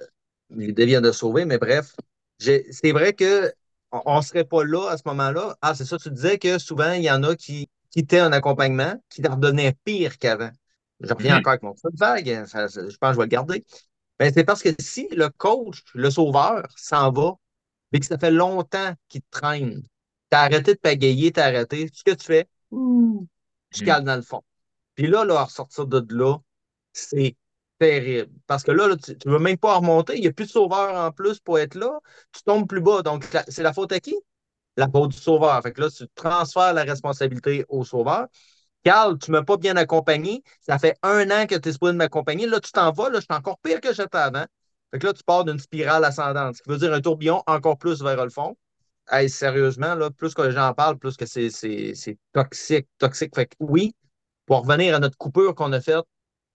l'idée 0.51 0.87
vient 0.87 1.01
de 1.01 1.13
sauver, 1.13 1.45
mais 1.45 1.57
bref, 1.57 1.95
c'est 2.39 2.93
vrai 2.93 3.15
qu'on 3.15 4.17
ne 4.17 4.23
serait 4.23 4.45
pas 4.45 4.65
là 4.65 4.91
à 4.91 4.97
ce 4.97 5.03
moment-là. 5.07 5.57
Ah, 5.63 5.75
c'est 5.75 5.85
ça, 5.85 5.97
tu 5.97 6.11
disais 6.11 6.39
que 6.39 6.59
souvent, 6.59 6.93
il 6.93 7.03
y 7.03 7.11
en 7.11 7.23
a 7.23 7.37
qui 7.37 7.69
quittaient 7.91 8.19
un 8.19 8.33
accompagnement 8.33 8.95
qui 9.09 9.23
leur 9.23 9.37
donnait 9.37 9.75
pire 9.85 10.19
qu'avant. 10.19 10.51
Je 11.01 11.13
reviens 11.13 11.39
encore 11.39 11.53
avec 11.53 11.63
mon 11.63 11.73
de 11.73 11.97
vague, 11.97 12.29
hein, 12.29 12.45
je 12.47 12.97
pense 12.97 13.11
que 13.11 13.15
je 13.15 13.17
vais 13.17 13.25
le 13.25 13.27
garder. 13.27 13.65
Ben, 14.19 14.33
c'est 14.33 14.45
parce 14.45 14.63
que 14.63 14.69
si 14.79 15.09
le 15.13 15.31
coach, 15.31 15.83
le 15.95 16.11
sauveur, 16.11 16.69
s'en 16.77 17.11
va, 17.11 17.37
et 17.93 18.01
que 18.01 18.07
ça 18.07 18.19
fait 18.19 18.31
longtemps 18.31 18.93
qu'il 19.09 19.23
te 19.23 19.31
traîne, 19.31 19.83
tu 20.31 20.37
as 20.37 20.41
arrêté 20.41 20.75
de 20.75 20.79
pagayer, 20.79 21.33
tu 21.33 21.41
as 21.41 21.47
arrêté, 21.47 21.89
ce 21.93 22.05
que 22.05 22.13
tu 22.13 22.27
fais, 22.27 22.49
tu 22.71 22.77
hmm. 22.77 23.27
cales 23.85 24.05
dans 24.05 24.17
le 24.17 24.23
fond. 24.23 24.43
Puis 24.95 25.07
là, 25.07 25.25
là, 25.25 25.45
ressortir 25.45 25.87
de 25.87 26.05
là, 26.15 26.37
c'est 26.93 27.37
terrible. 27.79 28.31
Parce 28.47 28.63
que 28.63 28.71
là, 28.71 28.95
tu 28.97 29.13
ne 29.27 29.33
veux 29.33 29.39
même 29.39 29.57
pas 29.57 29.77
remonter, 29.77 30.17
il 30.17 30.21
n'y 30.21 30.27
a 30.29 30.33
plus 30.33 30.47
de 30.47 30.51
sauveur 30.51 30.95
en 30.95 31.11
plus 31.13 31.41
pour 31.41 31.59
être 31.59 31.75
là, 31.75 31.99
tu 32.33 32.43
tombes 32.43 32.69
plus 32.69 32.81
bas. 32.81 33.03
Donc, 33.03 33.27
c'est 33.49 33.63
la 33.63 33.73
faute 33.73 33.93
à 33.93 34.01
qui? 34.01 34.15
La 34.77 34.89
faute 34.89 35.11
du 35.13 35.17
sauveur. 35.17 35.61
Fait 35.63 35.73
que 35.73 35.81
là, 35.81 35.91
tu 35.91 36.07
transfères 36.15 36.75
la 36.75 36.85
responsabilité 36.85 37.65
au 37.69 37.85
sauveur. 37.85 38.29
Carl, 38.83 39.19
tu 39.19 39.31
ne 39.31 39.39
m'as 39.39 39.45
pas 39.45 39.57
bien 39.57 39.77
accompagné. 39.77 40.43
Ça 40.61 40.79
fait 40.79 40.97
un 41.03 41.31
an 41.31 41.47
que 41.47 41.55
tu 41.57 41.69
es 41.69 41.73
supposé 41.73 41.93
m'accompagner. 41.93 42.47
Là, 42.47 42.61
tu 42.61 42.73
t'en 42.73 42.93
vas. 42.93 43.11
Là, 43.11 43.21
je 43.21 43.25
suis 43.25 43.39
encore 43.39 43.59
pire 43.61 43.81
que 43.81 43.93
j'étais 43.93 44.17
avant. 44.17 44.47
Fait 44.91 44.99
que 44.99 45.07
là, 45.07 45.13
tu 45.13 45.23
pars 45.23 45.45
d'une 45.45 45.59
spirale 45.59 46.05
ascendante, 46.05 46.57
ce 46.57 46.63
qui 46.63 46.71
veut 46.71 46.79
dire 46.79 46.93
un 46.93 47.01
tourbillon 47.01 47.43
encore 47.47 47.79
plus 47.79 48.03
vers 48.03 48.25
le 48.25 48.31
fond. 48.31 48.57
Hey, 49.11 49.29
sérieusement, 49.29 49.95
là, 49.95 50.11
plus 50.11 50.35
que 50.35 50.51
j'en 50.51 50.73
parle, 50.75 50.99
plus 50.99 51.17
que 51.17 51.27
c'est 51.27 51.51
toxique, 52.33 52.89
toxique. 52.99 53.35
Fait 53.35 53.47
que 53.47 53.57
oui, 53.61 53.95
pour 54.47 54.63
revenir 54.63 54.95
à 54.95 54.99
notre 54.99 55.17
coupure 55.17 55.55
qu'on 55.55 55.73
a 55.73 55.81
faite 55.81 56.05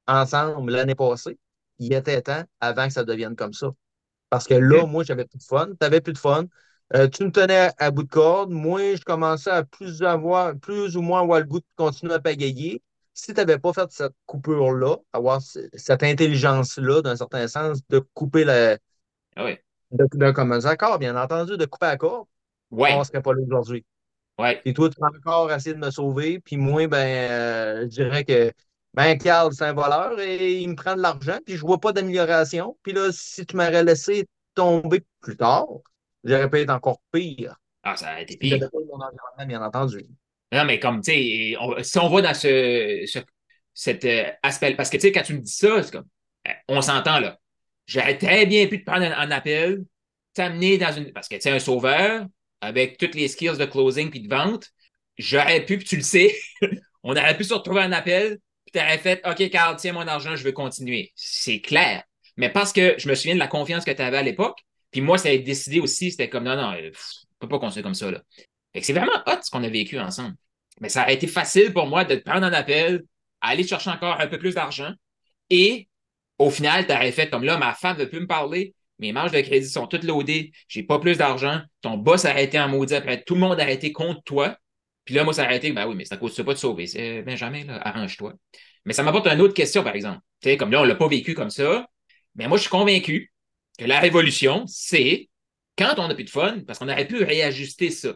ensemble 0.07 0.71
l'année 0.71 0.95
passée, 0.95 1.37
il 1.79 1.93
était 1.93 2.21
temps 2.21 2.43
avant 2.59 2.87
que 2.87 2.93
ça 2.93 3.03
devienne 3.03 3.35
comme 3.35 3.53
ça. 3.53 3.71
Parce 4.29 4.47
que 4.47 4.53
là, 4.55 4.85
moi, 4.85 5.03
j'avais 5.03 5.25
plus 5.25 5.37
de 5.37 5.43
fun. 5.43 5.67
Tu 5.67 5.77
n'avais 5.81 6.01
plus 6.01 6.13
de 6.13 6.17
fun. 6.17 6.45
Euh, 6.93 7.07
tu 7.07 7.23
me 7.23 7.31
tenais 7.31 7.71
à, 7.77 7.91
bout 7.91 8.03
de 8.03 8.09
corde. 8.09 8.51
Moi, 8.51 8.95
je 8.95 9.03
commençais 9.03 9.49
à 9.49 9.63
plus, 9.63 10.03
avoir, 10.03 10.55
plus 10.55 10.95
ou 10.95 11.01
moins 11.01 11.21
avoir 11.21 11.39
le 11.39 11.45
goût 11.45 11.59
de 11.59 11.65
continuer 11.75 12.13
à 12.13 12.19
pagayer. 12.19 12.81
Si 13.13 13.33
tu 13.33 13.39
n'avais 13.39 13.57
pas 13.57 13.73
fait 13.73 13.89
cette 13.91 14.13
coupure-là, 14.25 14.97
avoir 15.13 15.41
cette 15.41 16.03
intelligence-là, 16.03 17.01
d'un 17.01 17.15
certain 17.15 17.47
sens, 17.47 17.79
de 17.89 17.99
couper 18.13 18.43
la. 18.43 18.77
Ah 19.35 19.45
oui. 19.45 19.57
D'un 19.91 20.33
commun 20.33 20.63
accord, 20.65 20.99
bien 20.99 21.15
entendu, 21.15 21.57
de 21.57 21.65
couper 21.65 21.85
la 21.85 21.97
corde, 21.97 22.27
ouais. 22.71 22.93
on 22.93 22.99
ne 22.99 23.03
serait 23.03 23.21
pas 23.21 23.33
là 23.33 23.41
aujourd'hui. 23.41 23.85
Ouais. 24.37 24.61
Et 24.65 24.73
toi, 24.73 24.89
tu 24.89 24.97
as 25.01 25.07
encore 25.07 25.51
essayé 25.51 25.73
de 25.73 25.79
me 25.79 25.91
sauver, 25.91 26.39
puis 26.39 26.57
moi, 26.57 26.87
ben, 26.87 27.31
euh, 27.31 27.81
je 27.83 27.87
dirais 27.87 28.25
que 28.25 28.51
ben, 28.93 29.17
Carl, 29.17 29.53
c'est 29.53 29.63
un 29.63 29.73
voleur 29.73 30.19
et 30.19 30.59
il 30.61 30.69
me 30.69 30.75
prend 30.75 30.95
de 30.95 31.01
l'argent, 31.01 31.39
puis 31.45 31.55
je 31.55 31.61
vois 31.61 31.79
pas 31.79 31.93
d'amélioration. 31.93 32.77
Puis 32.83 32.91
là, 32.91 33.11
si 33.11 33.45
tu 33.45 33.55
m'aurais 33.55 33.83
laissé 33.83 34.27
tomber 34.55 35.05
plus 35.21 35.37
tard, 35.37 35.67
j'aurais 36.25 36.49
pu 36.49 36.59
être 36.59 36.71
encore 36.71 37.01
pire. 37.11 37.55
Ah, 37.83 37.95
ça 37.95 38.09
a 38.09 38.21
été 38.21 38.35
pire. 38.35 38.59
pas 38.59 38.67
mon 38.73 38.95
environnement, 38.95 39.45
bien 39.47 39.61
entendu. 39.61 40.05
Non, 40.51 40.65
mais 40.65 40.79
comme, 40.79 41.01
tu 41.01 41.11
sais, 41.11 41.83
si 41.83 41.99
on 41.99 42.09
va 42.09 42.21
dans 42.21 42.33
ce, 42.33 43.05
cet 43.73 44.05
euh, 44.05 44.31
aspect, 44.41 44.75
parce 44.75 44.89
que, 44.89 44.97
tu 44.97 45.01
sais, 45.01 45.11
quand 45.11 45.23
tu 45.23 45.33
me 45.33 45.41
dis 45.41 45.51
ça, 45.51 45.83
c'est 45.83 45.91
comme, 45.91 46.07
euh, 46.47 46.51
on 46.67 46.81
s'entend, 46.81 47.19
là. 47.19 47.39
J'aurais 47.87 48.17
très 48.17 48.45
bien 48.45 48.65
pu 48.67 48.79
te 48.79 48.85
prendre 48.89 49.05
un, 49.05 49.31
appel, 49.31 49.83
t'amener 50.33 50.77
dans 50.77 50.91
une, 50.91 51.11
parce 51.11 51.27
que, 51.27 51.35
tu 51.35 51.41
sais, 51.41 51.51
un 51.51 51.59
sauveur, 51.59 52.25
avec 52.61 52.97
toutes 52.97 53.13
les 53.15 53.27
skills 53.27 53.57
de 53.57 53.65
closing 53.65 54.09
puis 54.09 54.21
de 54.21 54.33
vente, 54.33 54.69
j'aurais 55.17 55.63
pu, 55.63 55.77
puis 55.77 55.87
tu 55.87 55.97
le 55.97 56.01
sais, 56.01 56.35
on 57.03 57.11
aurait 57.11 57.37
pu 57.37 57.43
se 57.43 57.53
retrouver 57.53 57.81
un 57.81 57.91
appel, 57.91 58.39
puis 58.65 58.71
tu 58.73 58.79
aurais 58.79 58.97
fait, 58.97 59.21
OK, 59.27 59.49
Carl, 59.51 59.75
tiens 59.75 59.93
mon 59.93 60.07
argent, 60.07 60.35
je 60.35 60.43
veux 60.43 60.51
continuer. 60.51 61.11
C'est 61.15 61.61
clair. 61.61 62.03
Mais 62.37 62.49
parce 62.49 62.73
que 62.73 62.95
je 62.97 63.07
me 63.07 63.15
souviens 63.15 63.35
de 63.35 63.39
la 63.39 63.47
confiance 63.47 63.85
que 63.85 63.91
tu 63.91 64.01
avais 64.01 64.17
à 64.17 64.23
l'époque, 64.23 64.59
puis 64.95 65.01
moi, 65.01 65.17
ça 65.17 65.27
a 65.27 65.37
décidé 65.37 65.81
aussi, 65.81 66.09
c'était 66.09 66.29
comme 66.29 66.45
non, 66.45 66.55
non, 66.55 66.69
on 66.69 66.81
ne 66.81 66.89
peut 67.37 67.49
pas 67.49 67.59
construire 67.59 67.83
comme 67.83 67.93
ça. 67.93 68.09
Là. 68.09 68.21
c'est 68.81 68.93
vraiment 68.93 69.11
hot 69.27 69.41
ce 69.43 69.51
qu'on 69.51 69.61
a 69.61 69.67
vécu 69.67 69.99
ensemble. 69.99 70.35
Mais 70.79 70.87
ça 70.87 71.01
a 71.01 71.11
été 71.11 71.27
facile 71.27 71.73
pour 71.73 71.85
moi 71.87 72.05
de 72.05 72.15
te 72.15 72.23
prendre 72.23 72.45
un 72.45 72.53
appel, 72.53 73.03
aller 73.41 73.67
chercher 73.67 73.89
encore 73.89 74.21
un 74.21 74.27
peu 74.27 74.37
plus 74.37 74.55
d'argent. 74.55 74.93
Et 75.49 75.89
au 76.39 76.49
final, 76.49 76.87
tu 76.87 76.93
aurais 76.93 77.11
fait 77.11 77.29
comme 77.29 77.43
là, 77.43 77.57
ma 77.57 77.73
femme 77.73 77.97
ne 77.97 78.03
veut 78.03 78.09
plus 78.09 78.21
me 78.21 78.25
parler, 78.25 78.73
mes 78.99 79.11
marges 79.11 79.33
de 79.33 79.41
crédit 79.41 79.67
sont 79.67 79.85
toutes 79.85 80.05
loadées, 80.05 80.53
j'ai 80.69 80.83
pas 80.83 80.97
plus 80.97 81.17
d'argent, 81.17 81.59
ton 81.81 81.97
boss 81.97 82.23
a 82.23 82.29
arrêté 82.29 82.57
en 82.57 82.69
maudit 82.69 82.95
après, 82.95 83.21
tout 83.21 83.33
le 83.33 83.41
monde 83.41 83.59
a 83.59 83.63
arrêté 83.63 83.91
contre 83.91 84.23
toi. 84.23 84.57
Puis 85.03 85.13
là, 85.13 85.25
moi, 85.25 85.33
ça 85.33 85.41
a 85.41 85.45
arrêté. 85.47 85.73
Ben 85.73 85.89
oui, 85.89 85.95
mais 85.97 86.05
ça 86.05 86.15
ne 86.15 86.21
cause 86.21 86.37
pas 86.37 86.53
de 86.53 86.57
sauver. 86.57 86.87
C'est 86.87 87.21
Benjamin, 87.21 87.65
là, 87.65 87.85
arrange-toi. 87.85 88.31
Mais 88.85 88.93
ça 88.93 89.03
m'apporte 89.03 89.27
une 89.27 89.41
autre 89.41 89.53
question, 89.53 89.83
par 89.83 89.93
exemple. 89.93 90.21
Tu 90.41 90.51
sais, 90.51 90.57
comme 90.57 90.71
là, 90.71 90.79
on 90.79 90.83
ne 90.83 90.87
l'a 90.87 90.95
pas 90.95 91.09
vécu 91.09 91.33
comme 91.33 91.49
ça. 91.49 91.85
Mais 92.35 92.47
moi, 92.47 92.55
je 92.55 92.61
suis 92.61 92.69
convaincu 92.69 93.33
que 93.77 93.85
la 93.85 93.99
révolution, 93.99 94.65
c'est 94.67 95.29
quand 95.77 95.95
on 95.97 96.07
n'a 96.07 96.15
plus 96.15 96.23
de 96.23 96.29
fun, 96.29 96.59
parce 96.65 96.79
qu'on 96.79 96.89
aurait 96.89 97.07
pu 97.07 97.23
réajuster 97.23 97.89
ça. 97.89 98.13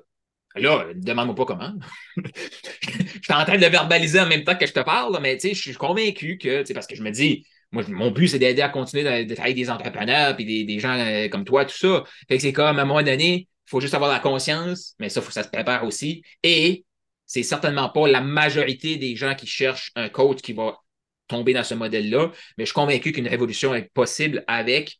Là, 0.55 0.87
demande-moi 0.95 1.35
pas 1.35 1.45
comment. 1.45 1.73
je 2.17 3.21
suis 3.21 3.33
en 3.33 3.45
train 3.45 3.57
de 3.57 3.65
verbaliser 3.65 4.19
en 4.19 4.27
même 4.27 4.43
temps 4.43 4.55
que 4.55 4.65
je 4.65 4.73
te 4.73 4.79
parle, 4.79 5.17
mais 5.21 5.37
je 5.41 5.53
suis 5.53 5.73
convaincu 5.73 6.37
que, 6.37 6.71
parce 6.73 6.87
que 6.87 6.95
je 6.95 7.03
me 7.03 7.11
dis, 7.11 7.45
moi, 7.71 7.83
mon 7.87 8.11
but, 8.11 8.27
c'est 8.27 8.39
d'aider 8.39 8.61
à 8.61 8.69
continuer 8.69 9.03
de, 9.03 9.33
travailler 9.33 9.53
avec 9.53 9.55
des 9.55 9.69
entrepreneurs 9.69 10.35
puis 10.35 10.65
des, 10.65 10.79
gens 10.79 10.97
euh, 10.97 11.27
comme 11.29 11.45
toi, 11.45 11.65
tout 11.65 11.77
ça. 11.77 12.03
C'est 12.29 12.53
comme, 12.53 12.79
à 12.79 12.81
un 12.81 12.85
moment 12.85 13.03
donné, 13.03 13.47
il 13.47 13.69
faut 13.69 13.79
juste 13.79 13.93
avoir 13.93 14.11
la 14.11 14.19
conscience, 14.19 14.95
mais 14.99 15.09
ça, 15.09 15.21
faut 15.21 15.27
que 15.27 15.33
ça 15.33 15.43
se 15.43 15.49
prépare 15.49 15.83
aussi. 15.83 16.23
Et 16.41 16.83
c'est 17.27 17.43
certainement 17.43 17.89
pas 17.89 18.07
la 18.07 18.21
majorité 18.21 18.97
des 18.97 19.15
gens 19.15 19.35
qui 19.35 19.45
cherchent 19.45 19.91
un 19.95 20.09
coach 20.09 20.39
qui 20.41 20.53
va 20.53 20.79
tomber 21.27 21.53
dans 21.53 21.63
ce 21.63 21.75
modèle-là, 21.75 22.31
mais 22.57 22.65
je 22.65 22.71
suis 22.71 22.73
convaincu 22.73 23.11
qu'une 23.11 23.27
révolution 23.27 23.75
est 23.75 23.93
possible 23.93 24.43
avec 24.47 24.97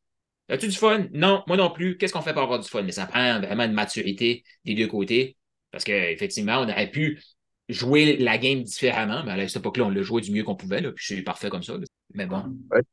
As-tu 0.50 0.68
du 0.68 0.76
fun? 0.76 1.08
Non, 1.14 1.44
moi 1.48 1.58
non 1.58 1.70
plus. 1.70 1.98
Qu'est-ce 1.98 2.14
qu'on 2.14 2.22
fait 2.22 2.34
pour 2.34 2.42
avoir 2.42 2.60
du 2.60 2.68
fun? 2.68 2.82
Mais 2.82 2.92
ça 2.92 3.06
prend 3.06 3.40
vraiment 3.40 3.64
une 3.64 3.74
maturité 3.74 4.44
des 4.66 4.76
deux 4.76 4.88
côtés. 4.88 5.38
Parce 5.72 5.84
qu'effectivement, 5.84 6.60
on 6.60 6.70
aurait 6.70 6.90
pu 6.90 7.22
jouer 7.70 8.18
la 8.18 8.38
game 8.40 8.64
différemment, 8.64 9.24
mais 9.24 9.32
à 9.32 9.48
cette 9.48 9.58
époque-là, 9.58 9.86
on 9.86 9.90
l'a 9.90 10.02
joué 10.02 10.22
du 10.22 10.32
mieux 10.32 10.44
qu'on 10.44 10.56
pouvait, 10.56 10.82
là, 10.82 10.92
puis 10.92 11.06
c'est 11.08 11.22
parfait 11.22 11.50
comme 11.50 11.62
ça. 11.62 11.76
Mais 12.16 12.26
bon, 12.26 12.44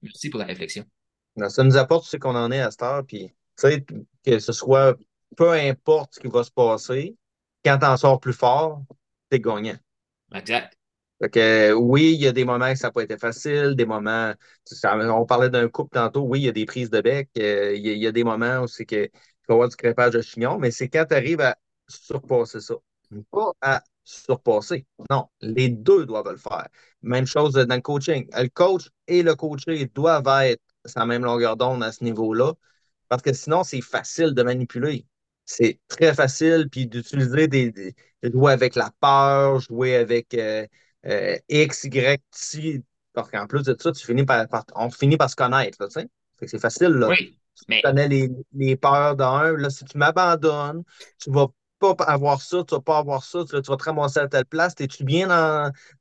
merci 0.03 0.29
pour 0.29 0.39
la 0.39 0.45
réflexion. 0.45 0.85
ça 1.49 1.65
nous 1.65 1.79
apporte 1.79 2.05
ce 2.05 2.19
qu'on 2.19 2.37
en 2.37 2.53
est 2.53 2.61
à 2.61 2.71
cette 2.71 2.83
heure, 2.83 3.03
puis 3.07 3.33
que 3.57 4.39
ce 4.39 4.53
soit 4.53 4.97
peu 5.37 5.53
importe 5.53 6.15
ce 6.15 6.21
qui 6.21 6.29
va 6.29 6.45
se 6.45 6.51
passer, 6.51 7.17
quand 7.65 7.79
t'en 7.79 7.97
sors 7.97 8.21
plus 8.21 8.33
fort, 8.33 8.83
t'es 9.31 9.41
gagnant. 9.41 9.77
Exact. 10.35 10.76
Que, 11.33 11.73
oui, 11.73 12.15
il 12.15 12.21
y 12.23 12.27
a 12.27 12.33
des 12.33 12.45
moments 12.45 12.73
que 12.73 12.79
ça 12.79 12.89
n'a 12.89 12.93
pas 12.93 13.03
été 13.03 13.17
facile, 13.19 13.75
des 13.77 13.87
moments. 13.87 14.33
on 14.85 15.27
parlait 15.27 15.51
d'un 15.51 15.69
couple 15.69 15.95
tantôt, 15.95 16.23
oui, 16.23 16.41
il 16.41 16.45
y 16.45 16.49
a 16.49 16.53
des 16.53 16.67
prises 16.67 16.91
de 16.91 17.01
bec, 17.01 17.31
euh, 17.39 17.75
il, 17.75 17.87
y 17.87 18.07
a, 18.07 18.13
des 18.13 18.25
moments 18.25 18.61
où 18.61 18.67
c'est 18.67 18.85
qu'il 18.87 19.11
faut 19.47 19.55
avoir 19.55 19.69
du 19.69 19.77
crépage 19.77 20.13
de 20.13 20.21
chignon, 20.23 20.59
mais 20.59 20.71
c'est 20.71 20.89
quand 20.89 21.07
tu 21.09 21.15
arrives 21.15 21.41
à 21.41 21.57
surpasser 21.89 22.61
ça. 22.61 22.75
Pas 23.31 23.53
à 23.61 23.83
surpasser. 24.05 24.87
Non, 25.11 25.29
les 25.41 25.69
deux 25.69 26.07
doivent 26.07 26.31
le 26.31 26.37
faire. 26.37 26.69
Même 27.03 27.27
chose 27.27 27.55
dans 27.55 27.75
le 27.75 27.81
coaching. 27.81 28.29
Le 28.33 28.49
coach 28.49 28.89
et 29.07 29.23
le 29.23 29.35
coaché 29.35 29.87
doivent 29.87 30.27
être 30.45 30.63
à 30.95 31.01
la 31.01 31.07
même 31.07 31.25
longueur 31.25 31.57
d'onde 31.57 31.83
à 31.83 31.93
ce 31.93 32.05
niveau-là, 32.05 32.53
parce 33.09 33.23
que 33.23 33.33
sinon, 33.33 33.65
c'est 33.65 33.81
facile 33.81 34.35
de 34.35 34.43
manipuler. 34.43 35.07
C'est 35.45 35.81
très 35.89 36.15
facile, 36.15 36.69
puis 36.71 36.87
d'utiliser 36.89 37.49
des, 37.49 37.95
jouer 38.23 38.53
avec 38.53 38.75
la 38.75 38.91
peur, 39.01 39.61
jouer 39.61 39.97
avec 39.97 40.35
euh, 40.35 40.67
euh, 41.07 41.37
X, 41.49 41.85
Y, 41.85 42.23
T, 42.31 42.83
parce 43.13 43.31
qu'en 43.31 43.47
plus 43.47 43.63
de 43.63 43.77
ça, 43.79 43.93
tu 43.93 44.05
finis 44.05 44.25
par, 44.25 44.47
on 44.75 44.91
finit 44.91 45.17
par 45.17 45.31
se 45.31 45.37
connaître, 45.37 45.87
tu 45.87 46.01
sais. 46.01 46.09
C'est 46.47 46.61
facile, 46.61 46.89
là. 46.89 47.09
Oui, 47.09 47.39
Tu 47.55 47.81
connais 47.83 48.09
les, 48.09 48.31
les 48.53 48.77
peurs 48.77 49.17
d'un. 49.17 49.57
Là, 49.57 49.71
si 49.71 49.85
tu 49.85 49.97
m'abandonnes, 49.97 50.83
tu 51.19 51.31
vas 51.31 51.47
pas 51.79 51.95
avoir 52.07 52.41
ça, 52.43 52.63
tu 52.65 52.75
vas 52.75 52.81
pas 52.81 52.99
avoir 52.99 53.25
ça, 53.25 53.45
tu, 53.49 53.55
vas 53.55 53.77
te 53.77 53.85
ramasser 53.85 54.21
à 54.21 54.29
telle 54.29 54.45
place. 54.45 54.75
Es-tu 54.79 55.05
bien 55.05 55.29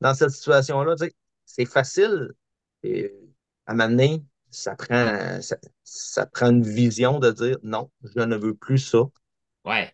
dans, 0.02 0.14
cette 0.14 0.32
situation-là? 0.32 0.96
c'est 1.46 1.66
facile. 1.66 2.34
Et 2.84 3.14
à 3.66 3.74
m'amener, 3.74 4.24
ça 4.52 4.76
prend, 4.76 5.40
ça, 5.84 6.26
prend 6.28 6.50
une 6.50 6.64
vision 6.64 7.20
de 7.20 7.32
dire 7.32 7.58
non, 7.64 7.90
je 8.04 8.22
ne 8.22 8.36
veux 8.36 8.54
plus 8.54 8.80
ça. 8.80 9.04
Ouais. 9.64 9.94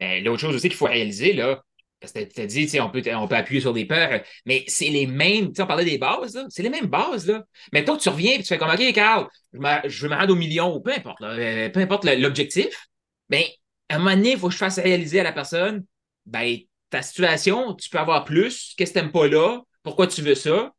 Ben, 0.00 0.24
l'autre 0.24 0.40
chose 0.40 0.54
aussi 0.54 0.68
qu'il 0.68 0.76
faut 0.76 0.86
réaliser, 0.86 1.34
là, 1.34 1.62
parce 2.00 2.12
que 2.12 2.20
tu 2.20 2.40
as 2.40 2.46
dit, 2.46 2.80
on 2.80 2.90
peut, 2.90 3.02
on 3.14 3.26
peut 3.26 3.36
appuyer 3.36 3.60
sur 3.60 3.72
des 3.72 3.86
peurs, 3.86 4.20
mais 4.44 4.64
c'est 4.66 4.88
les 4.88 5.06
mêmes, 5.06 5.52
tu 5.52 5.62
on 5.62 5.66
parlait 5.66 5.84
des 5.84 5.98
bases, 5.98 6.38
c'est 6.50 6.62
les 6.62 6.70
mêmes 6.70 6.86
bases. 6.86 7.26
Là. 7.26 7.44
Tu 7.72 8.08
reviens 8.08 8.32
et 8.32 8.38
tu 8.38 8.44
fais 8.44 8.58
comme, 8.58 8.70
OK, 8.70 8.92
Carl, 8.92 9.28
je, 9.52 10.02
veux 10.02 10.08
me 10.08 10.14
rendre 10.14 10.32
au 10.32 10.36
million, 10.36 10.80
peu 10.80 10.92
importe, 10.92 11.22
euh, 11.22 11.70
peu 11.70 11.80
importe 11.80 12.04
l'objectif, 12.04 12.88
bien, 13.30 13.42
à 13.88 13.96
un 13.96 13.98
moment 13.98 14.16
donné, 14.16 14.32
il 14.32 14.38
faut 14.38 14.48
que 14.48 14.52
je 14.52 14.58
fasse 14.58 14.78
réaliser 14.78 15.20
à 15.20 15.22
la 15.22 15.32
personne, 15.32 15.84
ben, 16.26 16.58
ta 16.90 17.02
situation, 17.02 17.74
tu 17.74 17.88
peux 17.88 17.98
avoir 17.98 18.24
plus, 18.24 18.74
qu'est-ce 18.76 18.92
que 18.92 18.98
tu 18.98 19.04
n'aimes 19.04 19.12
pas 19.12 19.26
là, 19.26 19.60
pourquoi 19.82 20.06
tu 20.06 20.22
veux 20.22 20.34
ça? 20.34 20.72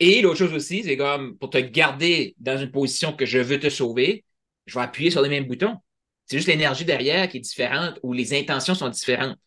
Et 0.00 0.22
l'autre 0.22 0.38
chose 0.38 0.54
aussi, 0.54 0.84
c'est 0.84 0.96
comme 0.96 1.36
pour 1.38 1.50
te 1.50 1.58
garder 1.58 2.34
dans 2.38 2.56
une 2.56 2.70
position 2.70 3.12
que 3.12 3.26
je 3.26 3.38
veux 3.38 3.58
te 3.58 3.68
sauver, 3.68 4.24
je 4.66 4.78
vais 4.78 4.84
appuyer 4.84 5.10
sur 5.10 5.22
les 5.22 5.28
mêmes 5.28 5.46
boutons. 5.46 5.76
C'est 6.26 6.36
juste 6.36 6.48
l'énergie 6.48 6.84
derrière 6.84 7.28
qui 7.28 7.38
est 7.38 7.40
différente 7.40 7.98
ou 8.02 8.12
les 8.12 8.38
intentions 8.38 8.74
sont 8.74 8.88
différentes. 8.88 9.38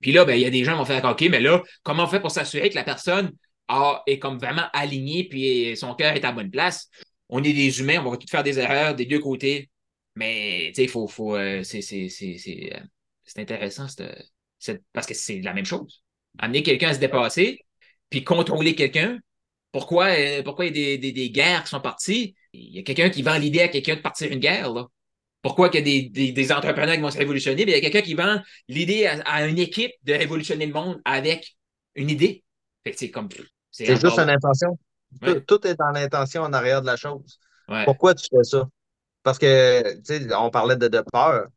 Puis 0.00 0.12
là, 0.12 0.24
ben, 0.24 0.34
il 0.34 0.40
y 0.40 0.46
a 0.46 0.50
des 0.50 0.64
gens 0.64 0.72
qui 0.72 0.78
vont 0.78 0.84
faire 0.84 1.04
OK, 1.04 1.22
mais 1.30 1.40
là, 1.40 1.62
comment 1.82 2.04
on 2.04 2.06
fait 2.06 2.20
pour 2.20 2.30
s'assurer 2.30 2.70
que 2.70 2.74
la 2.74 2.84
personne 2.84 3.32
a, 3.68 4.02
est 4.06 4.18
comme 4.18 4.38
vraiment 4.38 4.66
alignée 4.72 5.24
puis 5.28 5.76
son 5.76 5.94
cœur 5.94 6.14
est 6.14 6.24
à 6.24 6.32
bonne 6.32 6.50
place? 6.50 6.88
On 7.28 7.42
est 7.44 7.52
des 7.52 7.80
humains, 7.80 8.02
on 8.04 8.10
va 8.10 8.16
tout 8.16 8.26
faire 8.28 8.42
des 8.42 8.58
erreurs 8.58 8.94
des 8.94 9.06
deux 9.06 9.20
côtés. 9.20 9.70
Mais 10.16 10.72
tu 10.74 10.82
sais, 10.82 10.88
faut, 10.88 11.06
faut, 11.06 11.36
euh, 11.36 11.62
c'est, 11.62 11.80
euh, 11.82 12.80
intéressant 13.36 13.86
parce 14.92 15.06
que 15.06 15.14
c'est 15.14 15.40
la 15.40 15.54
même 15.54 15.64
chose. 15.64 16.02
Amener 16.38 16.62
quelqu'un 16.62 16.88
à 16.90 16.94
se 16.94 16.98
dépasser, 16.98 17.60
puis 18.10 18.24
contrôler 18.24 18.74
quelqu'un. 18.74 19.18
Pourquoi, 19.72 20.06
euh, 20.08 20.42
pourquoi 20.42 20.66
il 20.66 20.76
y 20.76 20.94
a 20.94 20.96
des, 20.96 21.30
guerres 21.30 21.62
qui 21.64 21.70
sont 21.70 21.80
parties? 21.80 22.34
Il 22.52 22.74
y 22.74 22.78
a 22.80 22.82
quelqu'un 22.82 23.10
qui 23.10 23.22
vend 23.22 23.38
l'idée 23.38 23.60
à 23.60 23.68
quelqu'un 23.68 23.96
de 23.96 24.00
partir 24.00 24.32
une 24.32 24.40
guerre. 24.40 24.72
Là. 24.72 24.88
Pourquoi 25.42 25.70
il 25.72 25.88
y 25.88 26.28
a 26.28 26.32
des, 26.32 26.52
entrepreneurs 26.52 26.94
qui 26.94 27.00
vont 27.00 27.10
se 27.10 27.18
révolutionner? 27.18 27.62
il 27.62 27.70
y 27.70 27.74
a 27.74 27.80
quelqu'un 27.80 28.02
qui 28.02 28.14
vend 28.14 28.40
l'idée 28.68 29.06
à, 29.06 29.46
une 29.46 29.58
équipe 29.58 29.92
de 30.04 30.12
révolutionner 30.12 30.66
le 30.66 30.72
monde 30.72 31.00
avec 31.04 31.56
une 31.94 32.10
idée. 32.10 32.44
c'est 32.94 33.10
comme. 33.10 33.28
C'est 33.70 33.86
juste 33.96 34.18
une 34.18 34.30
intention. 34.30 34.78
Tout, 35.46 35.66
est 35.66 35.74
dans 35.76 35.90
l'intention 35.90 36.42
en 36.42 36.52
arrière 36.52 36.82
de 36.82 36.86
la 36.86 36.96
chose. 36.96 37.38
Pourquoi 37.84 38.14
tu 38.14 38.26
fais 38.30 38.44
ça? 38.44 38.68
Parce 39.22 39.38
que, 39.38 39.96
tu 39.98 40.28
sais, 40.28 40.34
on 40.34 40.50
parlait 40.50 40.76
de, 40.76 41.04
peur. 41.12 41.48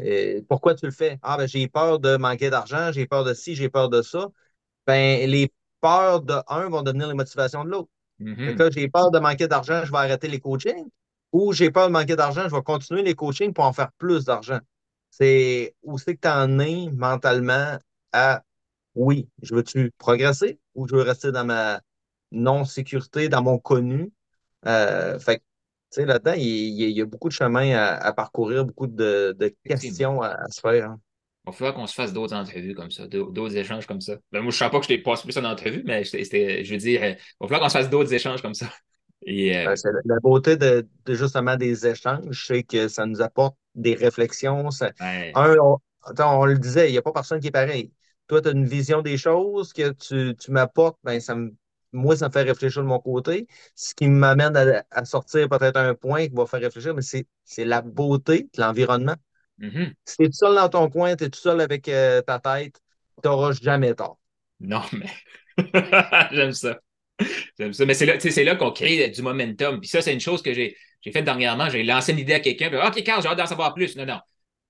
Et 0.00 0.44
pourquoi 0.48 0.74
tu 0.74 0.86
le 0.86 0.92
fais? 0.92 1.18
Ah, 1.22 1.36
ben, 1.36 1.48
j'ai 1.48 1.66
peur 1.66 1.98
de 1.98 2.16
manquer 2.16 2.50
d'argent, 2.50 2.92
j'ai 2.92 3.06
peur 3.06 3.24
de 3.24 3.34
ci, 3.34 3.56
j'ai 3.56 3.68
peur 3.68 3.88
de 3.88 4.02
ça. 4.02 4.28
Ben, 4.86 5.28
les 5.28 5.52
peurs 5.80 6.22
de 6.22 6.34
un 6.46 6.68
vont 6.68 6.82
devenir 6.82 7.08
les 7.08 7.14
motivations 7.14 7.64
de 7.64 7.70
l'autre. 7.70 7.88
Mm-hmm. 8.20 8.72
j'ai 8.72 8.88
peur 8.88 9.10
de 9.10 9.18
manquer 9.18 9.48
d'argent, 9.48 9.84
je 9.84 9.90
vais 9.90 9.98
arrêter 9.98 10.28
les 10.28 10.40
coachings. 10.40 10.88
Ou 11.32 11.52
j'ai 11.52 11.70
peur 11.70 11.88
de 11.88 11.92
manquer 11.92 12.16
d'argent, 12.16 12.48
je 12.48 12.54
vais 12.54 12.62
continuer 12.62 13.02
les 13.02 13.14
coachings 13.14 13.52
pour 13.52 13.64
en 13.64 13.72
faire 13.72 13.92
plus 13.98 14.24
d'argent. 14.24 14.60
C'est 15.10 15.74
où 15.82 15.98
c'est 15.98 16.14
que 16.16 16.20
tu 16.22 16.28
en 16.28 16.58
es 16.58 16.90
mentalement 16.92 17.78
à 18.12 18.42
oui, 18.94 19.28
je 19.42 19.54
veux-tu 19.54 19.92
progresser 19.98 20.58
ou 20.74 20.88
je 20.88 20.96
veux 20.96 21.02
rester 21.02 21.32
dans 21.32 21.44
ma 21.44 21.80
non-sécurité, 22.32 23.28
dans 23.28 23.42
mon 23.42 23.58
connu? 23.58 24.12
Euh, 24.66 25.18
fait 25.18 25.42
sais, 25.90 26.04
là-dedans, 26.04 26.34
il, 26.36 26.90
y 26.90 27.00
a 27.00 27.06
beaucoup 27.06 27.28
de 27.28 27.34
chemins 27.34 27.74
à, 27.74 28.12
parcourir, 28.12 28.64
beaucoup 28.64 28.86
de, 28.86 29.36
questions 29.64 30.22
à, 30.22 30.48
se 30.50 30.60
faire. 30.60 30.90
Hein. 30.90 31.00
Il 31.46 31.50
va 31.50 31.52
falloir 31.52 31.74
qu'on 31.74 31.86
se 31.86 31.94
fasse 31.94 32.12
d'autres 32.12 32.34
entrevues 32.34 32.74
comme 32.74 32.90
ça, 32.90 33.06
d'autres 33.06 33.56
échanges 33.56 33.86
comme 33.86 34.02
ça. 34.02 34.16
Ben, 34.32 34.42
moi, 34.42 34.50
je 34.50 34.56
ne 34.56 34.68
sais 34.68 34.70
pas 34.70 34.78
que 34.78 34.84
je 34.84 34.88
t'ai 34.88 34.98
passé 34.98 35.22
plus 35.22 35.38
en 35.38 35.44
entrevue, 35.44 35.82
mais 35.86 36.04
je 36.04 36.70
veux 36.70 36.76
dire, 36.76 37.04
il 37.04 37.16
va 37.40 37.46
falloir 37.46 37.60
qu'on 37.60 37.68
se 37.68 37.78
fasse 37.78 37.88
d'autres 37.88 38.12
échanges 38.12 38.42
comme 38.42 38.54
ça. 38.54 38.70
Euh, 39.26 39.76
c'est 39.76 39.90
la 40.04 40.20
beauté 40.20 40.56
de, 40.56 40.86
justement 41.08 41.56
des 41.56 41.86
échanges, 41.86 42.46
c'est 42.46 42.62
que 42.62 42.88
ça 42.88 43.04
nous 43.04 43.20
apporte 43.20 43.56
des 43.74 43.94
réflexions. 43.94 44.68
un, 45.34 45.56
on, 46.18 46.44
le 46.44 46.58
disait, 46.58 46.88
il 46.88 46.92
n'y 46.92 46.98
a 46.98 47.02
pas 47.02 47.12
personne 47.12 47.40
qui 47.40 47.48
est 47.48 47.52
pareil. 47.52 47.92
Toi, 48.28 48.40
tu 48.42 48.48
as 48.48 48.52
une 48.52 48.66
vision 48.66 49.02
des 49.02 49.16
choses 49.16 49.72
que 49.72 49.90
tu, 49.90 50.36
tu 50.36 50.50
m'apportes, 50.50 50.98
ben, 51.02 51.20
ça 51.20 51.34
me 51.34 51.52
moi, 51.92 52.16
ça 52.16 52.28
me 52.28 52.32
fait 52.32 52.42
réfléchir 52.42 52.82
de 52.82 52.86
mon 52.88 53.00
côté. 53.00 53.46
Ce 53.74 53.94
qui 53.94 54.08
m'amène 54.08 54.56
à, 54.90 55.04
sortir 55.04 55.48
peut-être 55.48 55.76
un 55.76 55.94
point 55.94 56.28
qui 56.28 56.34
va 56.34 56.46
faire 56.46 56.60
réfléchir, 56.60 56.94
mais 56.94 57.02
c'est 57.02 57.64
la 57.64 57.82
beauté 57.82 58.48
de 58.54 58.60
l'environnement. 58.60 59.16
Mm-hmm. 59.58 59.92
Si 60.04 60.16
tu 60.16 60.24
es 60.24 60.26
tout 60.26 60.34
seul 60.34 60.54
dans 60.54 60.68
ton 60.68 60.90
coin, 60.90 61.16
tu 61.16 61.24
es 61.24 61.30
tout 61.30 61.40
seul 61.40 61.60
avec 61.60 61.88
euh, 61.88 62.22
ta 62.22 62.38
tête, 62.38 62.80
tu 63.22 63.28
n'auras 63.28 63.52
jamais 63.52 63.94
tort. 63.94 64.18
Non, 64.60 64.82
mais 64.92 65.10
j'aime 66.32 66.52
ça. 66.52 66.78
J'aime 67.58 67.72
ça. 67.72 67.84
Mais 67.84 67.94
c'est 67.94 68.06
là, 68.06 68.16
là 68.44 68.56
qu'on 68.56 68.70
crée 68.70 69.08
du 69.08 69.22
momentum. 69.22 69.80
Puis 69.80 69.88
ça, 69.88 70.00
c'est 70.02 70.12
une 70.12 70.20
chose 70.20 70.42
que 70.42 70.52
j'ai 70.52 70.76
faite 71.12 71.24
dernièrement. 71.24 71.68
J'ai 71.68 71.82
lancé 71.82 72.12
une 72.12 72.18
idée 72.18 72.34
à 72.34 72.40
quelqu'un. 72.40 72.70
OK, 72.86 73.02
Carl, 73.02 73.22
j'ai 73.22 73.28
hâte 73.28 73.38
d'en 73.38 73.46
savoir 73.46 73.74
plus. 73.74 73.96
Non, 73.96 74.06
non. 74.06 74.20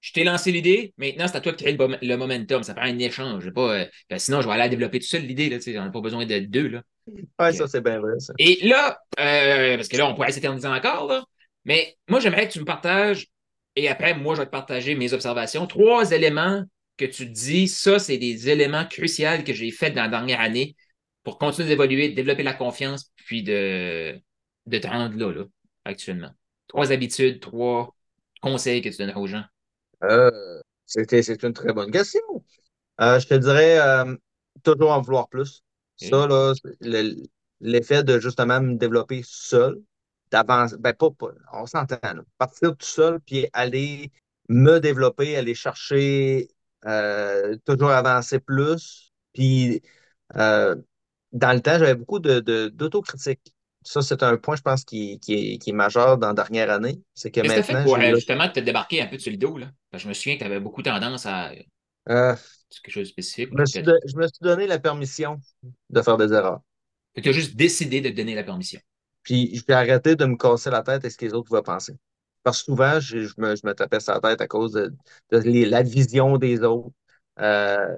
Je 0.00 0.12
t'ai 0.12 0.22
lancé 0.22 0.52
l'idée, 0.52 0.94
maintenant 0.96 1.26
c'est 1.26 1.36
à 1.36 1.40
toi 1.40 1.50
de 1.50 1.56
créer 1.56 1.76
le, 1.76 2.16
momentum. 2.16 2.62
Ça 2.62 2.72
prend 2.72 2.86
un 2.86 2.98
échange. 3.00 3.50
Pas, 3.50 3.80
euh, 3.80 3.86
ben, 4.08 4.18
sinon, 4.18 4.40
je 4.40 4.46
vais 4.46 4.52
aller 4.52 4.62
la 4.62 4.68
développer 4.68 5.00
tout 5.00 5.06
seul 5.06 5.22
l'idée. 5.22 5.50
J'en 5.50 5.88
ai 5.88 5.90
pas 5.90 6.00
besoin 6.00 6.24
de 6.24 6.38
deux. 6.38 6.68
Là. 6.68 6.82
Oui, 7.08 7.54
ça, 7.54 7.66
c'est 7.66 7.80
bien 7.80 7.98
vrai. 7.98 8.18
Ça. 8.20 8.32
Et 8.38 8.60
là, 8.62 9.00
euh, 9.18 9.76
parce 9.76 9.88
que 9.88 9.96
là, 9.96 10.06
on 10.06 10.14
pourrait 10.14 10.30
s'éterniser 10.30 10.68
encore, 10.68 11.08
là, 11.08 11.24
mais 11.64 11.96
moi, 12.08 12.20
j'aimerais 12.20 12.46
que 12.46 12.52
tu 12.52 12.60
me 12.60 12.64
partages, 12.64 13.26
et 13.74 13.88
après, 13.88 14.14
moi, 14.14 14.34
je 14.34 14.40
vais 14.40 14.46
te 14.46 14.52
partager 14.52 14.94
mes 14.94 15.12
observations. 15.12 15.66
Trois 15.66 16.12
éléments 16.12 16.62
que 16.96 17.04
tu 17.04 17.26
dis, 17.26 17.68
ça, 17.68 17.98
c'est 17.98 18.18
des 18.18 18.48
éléments 18.48 18.84
cruciaux 18.86 19.42
que 19.44 19.52
j'ai 19.52 19.70
fait 19.70 19.90
dans 19.90 20.02
la 20.02 20.08
dernière 20.08 20.40
année 20.40 20.76
pour 21.28 21.38
continuer 21.38 21.68
d'évoluer, 21.68 22.08
de 22.08 22.14
développer 22.14 22.42
la 22.42 22.54
confiance, 22.54 23.12
puis 23.16 23.42
de, 23.42 24.18
de 24.66 24.78
te 24.78 24.86
rendre 24.86 25.14
là, 25.18 25.30
là, 25.30 25.44
actuellement. 25.84 26.30
Trois 26.68 26.90
habitudes, 26.90 27.40
trois 27.40 27.94
conseils 28.40 28.80
que 28.80 28.88
tu 28.88 28.96
donnerais 28.96 29.20
aux 29.20 29.26
gens. 29.26 29.44
Euh, 30.04 30.30
c'est 30.86 31.42
une 31.42 31.52
très 31.52 31.72
bonne 31.72 31.90
question. 31.90 32.20
Euh, 33.00 33.20
je 33.20 33.26
te 33.28 33.34
dirais 33.34 33.78
euh, 33.80 34.16
toujours 34.64 34.92
en 34.92 35.00
vouloir 35.00 35.28
plus. 35.28 35.62
Ça, 35.96 36.26
là, 36.26 36.54
le- 36.80 37.22
l'effet 37.60 38.04
de 38.04 38.20
justement 38.20 38.60
me 38.60 38.76
développer 38.76 39.22
seul, 39.24 39.80
d'avancer, 40.30 40.76
ben 40.78 40.94
pas, 40.94 41.10
pas- 41.10 41.32
on 41.52 41.66
s'entend, 41.66 41.98
partir 42.38 42.76
tout 42.76 42.86
seul, 42.86 43.20
puis 43.20 43.48
aller 43.52 44.12
me 44.48 44.80
développer, 44.80 45.36
aller 45.36 45.54
chercher, 45.54 46.48
euh, 46.86 47.56
toujours 47.66 47.90
avancer 47.90 48.40
plus. 48.40 49.12
Puis 49.34 49.82
euh, 50.36 50.76
dans 51.32 51.52
le 51.52 51.60
temps, 51.60 51.78
j'avais 51.78 51.94
beaucoup 51.94 52.18
de, 52.20 52.40
de- 52.40 52.68
d'autocritique. 52.68 53.54
Ça, 53.82 54.02
c'est 54.02 54.22
un 54.22 54.36
point, 54.36 54.56
je 54.56 54.62
pense, 54.62 54.84
qui, 54.84 55.18
qui 55.20 55.54
est, 55.54 55.58
qui 55.58 55.70
est 55.70 55.72
majeur 55.72 56.18
dans 56.18 56.28
la 56.28 56.34
dernière 56.34 56.70
année. 56.70 57.02
C'est 57.14 57.30
que 57.30 57.40
que 57.40 57.46
tu 57.48 57.58
as 57.58 57.62
fait 57.62 57.76
maintenant, 57.76 57.80
pour 57.80 57.98
euh, 57.98 58.14
justement 58.14 58.48
te 58.48 58.60
débarquer 58.60 59.00
un 59.02 59.06
peu 59.06 59.18
sur 59.18 59.30
le 59.30 59.38
dos, 59.38 59.58
là? 59.58 59.70
Parce 59.90 60.02
que 60.02 60.04
je 60.04 60.08
me 60.08 60.14
souviens 60.14 60.34
que 60.34 60.40
tu 60.40 60.44
avais 60.46 60.60
beaucoup 60.60 60.82
tendance 60.82 61.26
à 61.26 61.52
euh, 62.08 62.34
c'est 62.70 62.82
quelque 62.82 62.92
chose 62.94 63.08
de 63.08 63.12
spécifique. 63.12 63.50
je 63.50 63.56
me 63.56 63.66
suis, 63.66 63.82
de- 63.82 63.98
je 64.06 64.16
me 64.16 64.26
suis 64.26 64.38
donné 64.40 64.66
la 64.66 64.78
permission 64.78 65.38
de 65.90 66.02
faire 66.02 66.16
des 66.16 66.32
erreurs. 66.32 66.60
Tu 67.22 67.28
as 67.28 67.32
juste 67.32 67.54
décidé 67.54 68.00
de 68.00 68.08
te 68.08 68.14
donner 68.14 68.34
la 68.34 68.44
permission. 68.44 68.80
Puis 69.22 69.54
je 69.56 69.64
vais 69.66 69.74
arrêter 69.74 70.16
de 70.16 70.24
me 70.24 70.36
casser 70.36 70.70
la 70.70 70.82
tête 70.82 71.04
à 71.04 71.10
ce 71.10 71.16
que 71.16 71.26
les 71.26 71.34
autres 71.34 71.50
vont 71.54 71.62
penser. 71.62 71.94
Parce 72.42 72.58
que 72.60 72.64
souvent, 72.66 73.00
je, 73.00 73.20
je 73.26 73.34
me, 73.38 73.56
je 73.56 73.66
me 73.66 73.74
tapais 73.74 74.00
sur 74.00 74.14
la 74.14 74.20
tête 74.20 74.40
à 74.40 74.46
cause 74.48 74.72
de, 74.72 74.94
de 75.30 75.38
les- 75.38 75.66
la 75.66 75.82
vision 75.82 76.38
des 76.38 76.60
autres. 76.62 76.90
Euh, 77.40 77.96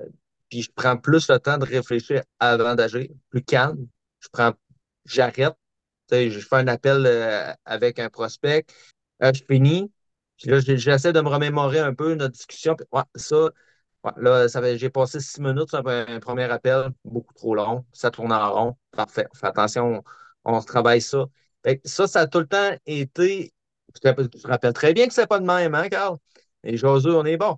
puis 0.50 0.62
je 0.62 0.70
prends 0.74 0.96
plus 0.96 1.28
le 1.30 1.38
temps 1.38 1.58
de 1.58 1.64
réfléchir 1.64 2.22
avant 2.40 2.74
d'agir, 2.74 3.08
plus 3.30 3.42
calme. 3.42 3.86
Je 4.20 4.28
prends, 4.32 4.52
j'arrête. 5.06 5.54
Je 6.12 6.40
fais 6.40 6.56
un 6.56 6.66
appel 6.66 7.06
euh, 7.06 7.52
avec 7.64 7.98
un 8.00 8.10
prospect. 8.10 8.66
Euh, 9.22 9.32
je 9.32 9.42
finis. 9.48 9.92
Puis 10.36 10.50
là, 10.50 10.60
j'essaie 10.60 11.12
de 11.12 11.20
me 11.20 11.28
remémorer 11.28 11.78
un 11.78 11.94
peu 11.94 12.14
notre 12.14 12.34
discussion. 12.34 12.76
Ouais, 12.92 13.02
ça, 13.14 13.50
là, 14.16 14.48
ça 14.48 14.76
j'ai 14.76 14.90
passé 14.90 15.20
six 15.20 15.40
minutes 15.40 15.68
sur 15.70 15.86
un, 15.86 16.20
premier 16.20 16.44
appel, 16.44 16.90
beaucoup 17.04 17.34
trop 17.34 17.54
long. 17.54 17.84
Ça 17.92 18.10
tourne 18.10 18.32
en 18.32 18.52
rond. 18.52 18.76
Parfait. 18.90 19.26
Fais 19.34 19.46
attention, 19.46 20.02
on, 20.44 20.54
on 20.56 20.62
travaille 20.62 21.00
ça. 21.02 21.26
Fait 21.64 21.80
ça, 21.84 22.06
ça 22.06 22.20
a 22.20 22.26
tout 22.26 22.40
le 22.40 22.46
temps 22.46 22.74
été. 22.86 23.52
Tu 23.94 24.00
te 24.00 24.46
rappelles, 24.48 24.72
très 24.72 24.94
bien 24.94 25.06
que 25.06 25.14
c'est 25.14 25.26
pas 25.26 25.40
de 25.40 25.46
même, 25.46 25.74
hein, 25.74 25.88
Carl? 25.88 26.16
Et 26.64 26.76
Josué, 26.76 27.12
on 27.12 27.24
est 27.24 27.36
bon. 27.36 27.56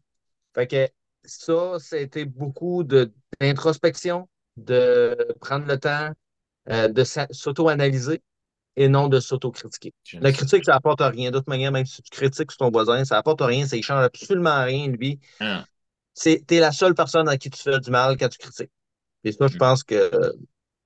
Fait 0.54 0.66
que 0.66 0.88
ça, 1.24 1.78
c'était 1.78 2.24
beaucoup 2.24 2.84
de, 2.84 3.12
d'introspection, 3.40 4.28
de 4.56 5.16
prendre 5.40 5.66
le 5.66 5.78
temps 5.78 6.10
euh, 6.70 6.88
de 6.88 7.04
sa- 7.04 7.28
s'auto-analyser 7.32 8.22
et 8.76 8.88
non 8.88 9.08
de 9.08 9.20
s'auto-critiquer. 9.20 9.94
La 10.20 10.32
ça. 10.32 10.32
critique, 10.32 10.64
ça 10.64 10.76
apporte 10.76 11.00
rien. 11.00 11.30
D'autre 11.30 11.48
manière, 11.48 11.72
même 11.72 11.86
si 11.86 12.02
tu 12.02 12.10
critiques 12.10 12.50
sur 12.52 12.58
ton 12.58 12.70
voisin, 12.70 13.04
ça 13.04 13.18
apporte 13.18 13.40
rien, 13.42 13.66
ça 13.66 13.76
ne 13.76 13.82
change 13.82 14.04
absolument 14.04 14.64
rien, 14.64 14.86
lui. 14.88 15.20
Ah, 15.40 15.66
C'est, 16.14 16.44
t'es 16.46 16.60
la 16.60 16.72
seule 16.72 16.94
personne 16.94 17.28
à 17.28 17.38
qui 17.38 17.50
tu 17.50 17.62
fais 17.62 17.80
du 17.80 17.90
mal 17.90 18.16
quand 18.18 18.28
tu 18.28 18.38
critiques. 18.38 18.70
Et 19.24 19.32
ça, 19.32 19.48
je 19.48 19.54
hum. 19.54 19.58
pense 19.58 19.84
que 19.84 19.94
euh, 19.96 20.32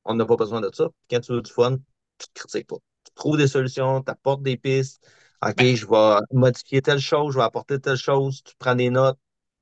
on 0.05 0.15
n'a 0.15 0.27
pas 0.27 0.37
besoin 0.37 0.61
de 0.61 0.71
ça. 0.75 0.89
Quand 1.11 1.21
tu 1.21 1.33
veux 1.33 1.43
du 1.43 1.53
fun, 1.53 1.79
tu 2.19 2.27
ne 2.29 2.35
critiques 2.35 2.69
pas. 2.69 2.77
Tu 3.05 3.13
trouves 3.15 3.39
des 3.39 3.49
solutions, 3.49 4.03
tu 4.03 4.11
apportes 4.13 4.43
des 4.43 4.57
pistes. 4.59 5.07
OK, 5.43 5.59
Ben, 5.59 5.77
je 5.77 5.87
vais 5.87 6.21
modifier 6.33 6.83
telle 6.83 7.01
chose, 7.01 7.35
je 7.35 7.39
vais 7.39 7.45
apporter 7.45 7.81
telle 7.81 7.97
chose, 7.97 8.43
tu 8.45 8.55
prends 8.59 8.75
des 8.77 8.91
notes. 8.91 9.19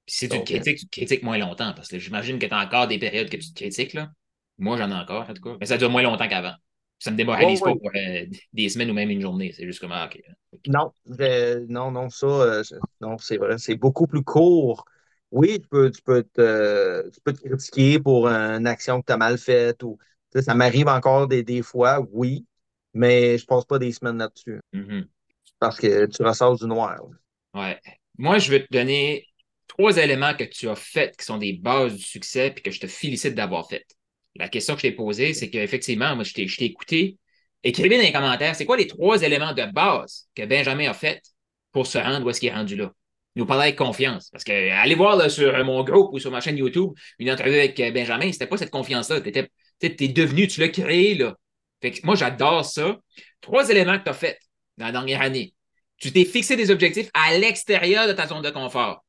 Puis 0.06 0.16
si 0.16 0.28
tu 0.28 0.36
te 0.36 0.40
euh, 0.40 0.44
critiques, 0.44 0.78
tu 0.78 0.86
te 0.86 0.90
critiques 0.90 1.22
moins 1.22 1.38
longtemps. 1.38 1.72
Parce 1.74 1.88
que 1.88 1.98
j'imagine 1.98 2.38
que 2.38 2.46
tu 2.46 2.54
as 2.54 2.58
encore 2.60 2.88
des 2.88 2.98
périodes 2.98 3.30
que 3.30 3.36
tu 3.36 3.52
te 3.52 3.54
critiques, 3.54 3.94
là. 3.94 4.10
Moi, 4.58 4.76
j'en 4.76 4.90
ai 4.90 4.94
encore, 4.94 5.28
en 5.28 5.34
tout 5.34 5.42
cas. 5.42 5.56
Mais 5.60 5.66
ça 5.66 5.76
dure 5.78 5.90
moins 5.90 6.02
longtemps 6.02 6.28
qu'avant. 6.28 6.54
Ça 6.98 7.10
me 7.10 7.16
démoralise 7.16 7.60
pas 7.60 7.70
ouais. 7.70 7.78
pour 7.78 7.90
euh, 7.94 8.26
des 8.52 8.68
semaines 8.68 8.90
ou 8.90 8.94
même 8.94 9.10
une 9.10 9.20
journée. 9.20 9.52
C'est 9.52 9.66
juste 9.66 9.80
comme, 9.80 9.92
ah, 9.92 10.06
OK. 10.06 10.20
Non, 10.66 10.92
non, 11.68 11.90
non, 11.90 12.08
ça, 12.08 12.26
euh, 12.26 12.62
non, 13.00 13.18
c'est 13.18 13.36
vrai, 13.36 13.58
c'est 13.58 13.74
beaucoup 13.74 14.06
plus 14.06 14.22
court. 14.22 14.84
Oui, 15.30 15.60
tu 15.60 15.68
peux, 15.68 15.90
tu 15.90 16.00
peux 16.00 16.22
te, 16.22 17.10
tu 17.10 17.20
peux 17.20 17.32
te 17.32 17.40
critiquer 17.40 17.98
pour 17.98 18.28
une 18.28 18.66
action 18.66 19.00
que 19.00 19.06
tu 19.06 19.12
as 19.12 19.16
mal 19.16 19.36
faite 19.36 19.82
ou 19.82 19.98
ça 20.34 20.54
m'arrive 20.54 20.88
encore 20.88 21.26
des, 21.28 21.42
des 21.42 21.62
fois, 21.62 22.00
oui, 22.12 22.46
mais 22.92 23.36
je 23.36 23.44
passe 23.44 23.64
pas 23.64 23.78
des 23.78 23.92
semaines 23.92 24.18
là-dessus 24.18 24.60
Mhm. 24.72 25.06
parce 25.58 25.78
que 25.78 26.06
tu 26.06 26.22
ressors 26.22 26.56
du 26.56 26.66
noir. 26.66 27.00
Ouais. 27.54 27.80
Moi, 28.16 28.38
je 28.38 28.50
vais 28.50 28.60
te 28.60 28.72
donner 28.72 29.26
trois 29.76 29.96
éléments 29.96 30.34
que 30.34 30.44
tu 30.44 30.68
as 30.68 30.76
faits 30.76 31.16
qui 31.16 31.24
sont 31.24 31.38
des 31.38 31.54
bases 31.54 31.96
du 31.96 32.02
succès 32.02 32.50
puis 32.50 32.62
que 32.62 32.70
je 32.70 32.80
te 32.80 32.86
félicite 32.86 33.34
d'avoir 33.34 33.68
fait. 33.68 33.84
La 34.36 34.48
question 34.48 34.74
que 34.74 34.80
je 34.80 34.88
t'ai 34.88 34.92
posée, 34.92 35.34
c'est 35.34 35.50
qu'effectivement, 35.50 36.14
moi, 36.14 36.24
je 36.24 36.32
t'ai 36.32 36.48
je 36.48 36.56
t'ai 36.56 36.64
écouté. 36.64 37.18
Écrivez 37.62 37.96
dans 37.96 38.02
les 38.02 38.12
commentaires, 38.12 38.54
c'est 38.54 38.66
quoi 38.66 38.76
les 38.76 38.86
trois 38.86 39.22
éléments 39.22 39.52
de 39.52 39.64
base 39.72 40.28
que 40.34 40.44
Benjamin 40.44 40.90
a 40.90 40.94
fait 40.94 41.22
pour 41.72 41.86
se 41.86 41.98
rendre 41.98 42.26
où 42.26 42.30
est-ce 42.30 42.40
qu'il 42.40 42.48
est 42.48 42.54
rendu 42.54 42.76
là? 42.76 42.92
Nous 43.36 43.46
parler 43.46 43.64
avec 43.64 43.76
confiance. 43.76 44.30
Parce 44.30 44.44
que 44.44 44.52
allez 44.52 44.94
voir 44.94 45.16
là, 45.16 45.28
sur 45.28 45.64
mon 45.64 45.82
groupe 45.82 46.10
ou 46.12 46.18
sur 46.18 46.30
ma 46.30 46.40
chaîne 46.40 46.56
YouTube 46.56 46.92
une 47.18 47.30
entrevue 47.30 47.54
avec 47.58 47.78
euh, 47.80 47.90
Benjamin, 47.90 48.30
c'était 48.30 48.46
pas 48.46 48.56
cette 48.56 48.70
confiance-là. 48.70 49.20
Tu 49.20 49.46
es 49.80 50.08
devenu, 50.08 50.46
tu 50.46 50.60
l'as 50.60 50.68
créé 50.68 51.14
là. 51.14 51.36
Moi, 52.04 52.14
j'adore 52.14 52.64
ça. 52.64 52.96
Trois 53.40 53.68
éléments 53.70 53.98
que 53.98 54.04
tu 54.04 54.10
as 54.10 54.14
fait 54.14 54.38
dans 54.78 54.86
la 54.86 54.92
dernière 54.92 55.20
année. 55.20 55.54
Tu 55.98 56.12
t'es 56.12 56.24
fixé 56.24 56.56
des 56.56 56.70
objectifs 56.70 57.10
à 57.14 57.36
l'extérieur 57.36 58.06
de 58.06 58.12
ta 58.12 58.26
zone 58.26 58.42
de 58.42 58.50
confort. 58.50 59.03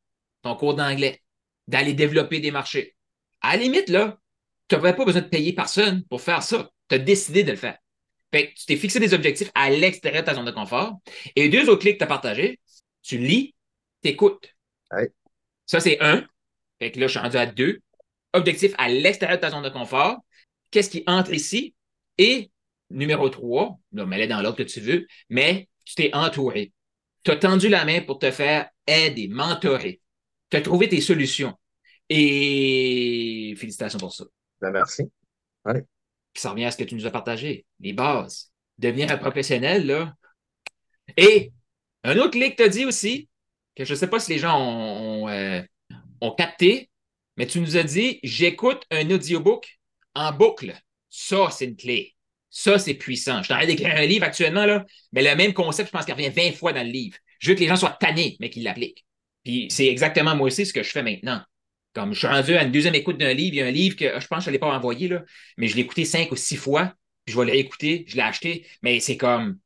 Ton 0.45 0.55
cours 0.55 0.75
d'anglais, 0.75 1.23
d'aller 1.67 1.95
développer 1.95 2.39
des 2.39 2.51
marchés. 2.51 2.95
À 3.41 3.57
la 3.57 3.63
limite, 3.63 3.89
là, 3.89 4.19
tu 4.67 4.75
n'avais 4.75 4.93
pas 4.93 5.03
besoin 5.03 5.21
de 5.21 5.27
payer 5.27 5.53
personne 5.53 6.03
pour 6.05 6.21
faire 6.21 6.43
ça. 6.43 6.69
Tu 6.87 6.93
as 6.93 6.99
décidé 6.99 7.43
de 7.43 7.49
le 7.49 7.57
faire. 7.57 7.79
Fait 8.31 8.51
que 8.51 8.59
tu 8.59 8.67
t'es 8.67 8.75
fixé 8.75 8.99
des 8.99 9.15
objectifs 9.15 9.49
à 9.55 9.71
l'extérieur 9.71 10.21
de 10.21 10.27
ta 10.27 10.35
zone 10.35 10.45
de 10.45 10.51
confort. 10.51 10.99
Et 11.35 11.41
les 11.41 11.49
deux 11.49 11.67
autres 11.67 11.81
clés 11.81 11.93
que 11.93 11.97
tu 11.97 12.03
as 12.03 12.07
partagés, 12.07 12.59
tu 13.01 13.17
lis, 13.17 13.55
tu 14.03 14.09
écoutes. 14.09 14.53
Ouais. 14.91 15.11
Ça, 15.65 15.79
c'est 15.79 15.99
un. 15.99 16.23
Fait 16.77 16.91
que 16.91 16.99
là, 16.99 17.07
je 17.07 17.13
suis 17.13 17.19
rendu 17.19 17.37
à 17.37 17.47
deux. 17.47 17.81
Objectif 18.33 18.75
à 18.77 18.87
l'extérieur 18.87 19.39
de 19.39 19.41
ta 19.41 19.49
zone 19.49 19.63
de 19.63 19.69
confort. 19.69 20.19
Qu'est-ce 20.69 20.91
qui 20.91 21.03
entre 21.07 21.33
ici? 21.33 21.73
Et 22.19 22.51
numéro 22.91 23.29
trois, 23.29 23.79
là, 23.93 24.05
mets-les 24.05 24.27
dans 24.27 24.43
l'ordre 24.43 24.59
que 24.59 24.63
tu 24.63 24.79
veux, 24.79 25.07
mais 25.27 25.69
tu 25.85 25.95
t'es 25.95 26.13
entouré. 26.13 26.71
Tu 27.23 27.31
as 27.31 27.37
tendu 27.37 27.67
la 27.67 27.83
main 27.83 28.01
pour 28.01 28.19
te 28.19 28.29
faire 28.29 28.69
aider, 28.85 29.27
mentorer. 29.27 30.01
Tu 30.49 30.57
as 30.57 30.61
trouvé 30.61 30.89
tes 30.89 31.01
solutions. 31.01 31.53
Et 32.09 33.55
félicitations 33.57 33.99
pour 33.99 34.13
ça. 34.13 34.25
Ben, 34.61 34.71
merci. 34.71 35.03
Ouais. 35.65 35.83
Puis 36.33 36.41
ça 36.41 36.51
revient 36.51 36.65
à 36.65 36.71
ce 36.71 36.77
que 36.77 36.83
tu 36.83 36.95
nous 36.95 37.05
as 37.05 37.11
partagé, 37.11 37.65
les 37.79 37.93
bases. 37.93 38.51
Devenir 38.77 39.11
un 39.11 39.17
professionnel, 39.17 39.85
là. 39.87 40.13
Et 41.17 41.51
un 42.03 42.17
autre 42.17 42.31
clé 42.31 42.51
que 42.51 42.57
tu 42.57 42.63
as 42.63 42.69
dit 42.69 42.85
aussi, 42.85 43.29
que 43.75 43.85
je 43.85 43.93
ne 43.93 43.97
sais 43.97 44.07
pas 44.07 44.19
si 44.19 44.31
les 44.33 44.39
gens 44.39 44.59
ont, 44.59 45.23
ont, 45.23 45.29
euh, 45.29 45.61
ont 46.21 46.31
capté, 46.31 46.89
mais 47.37 47.47
tu 47.47 47.59
nous 47.59 47.77
as 47.77 47.83
dit 47.83 48.19
j'écoute 48.23 48.83
un 48.91 49.09
audiobook 49.09 49.79
en 50.13 50.31
boucle. 50.31 50.75
Ça, 51.09 51.49
c'est 51.51 51.65
une 51.65 51.75
clé. 51.75 52.15
Ça, 52.49 52.79
c'est 52.79 52.93
puissant. 52.93 53.39
Je 53.39 53.45
suis 53.45 53.53
en 53.53 53.57
train 53.57 53.65
d'écrire 53.65 53.95
un 53.95 54.05
livre 54.05 54.25
actuellement, 54.25 54.65
là, 54.65 54.85
mais 55.11 55.23
le 55.23 55.35
même 55.35 55.53
concept, 55.53 55.89
je 55.89 55.91
pense 55.91 56.05
qu'il 56.05 56.13
revient 56.13 56.29
20 56.29 56.53
fois 56.53 56.73
dans 56.73 56.83
le 56.83 56.89
livre. 56.89 57.17
Je 57.39 57.49
veux 57.49 57.55
que 57.55 57.59
les 57.59 57.67
gens 57.67 57.75
soient 57.75 57.97
tannés, 57.99 58.37
mais 58.39 58.49
qu'ils 58.49 58.63
l'appliquent. 58.63 59.04
Puis 59.45 59.67
c'est 59.69 59.87
exactement 59.87 60.35
moi 60.35 60.47
aussi 60.47 60.65
ce 60.65 60.73
que 60.73 60.83
je 60.83 60.89
fais 60.89 61.03
maintenant. 61.03 61.41
Comme 61.93 62.13
je 62.13 62.19
suis 62.19 62.27
rendu 62.27 62.55
à 62.55 62.63
une 62.63 62.71
deuxième 62.71 62.95
écoute 62.95 63.17
d'un 63.17 63.33
livre, 63.33 63.53
il 63.53 63.59
y 63.59 63.61
a 63.61 63.67
un 63.67 63.71
livre 63.71 63.95
que 63.95 64.19
je 64.19 64.27
pense 64.27 64.39
que 64.39 64.45
je 64.45 64.49
ne 64.49 64.53
l'ai 64.53 64.59
pas 64.59 64.75
envoyé, 64.75 65.07
là, 65.07 65.23
mais 65.57 65.67
je 65.67 65.75
l'ai 65.75 65.83
écouté 65.83 66.03
cinq 66.03 66.31
ou 66.31 66.35
six 66.35 66.57
fois, 66.57 66.93
puis 67.23 67.33
je 67.33 67.39
vais 67.39 67.45
le 67.45 67.51
réécouter, 67.51 68.03
je 68.07 68.17
l'ai 68.17 68.21
acheté, 68.21 68.65
mais 68.81 68.99
c'est 68.99 69.15
comme 69.15 69.57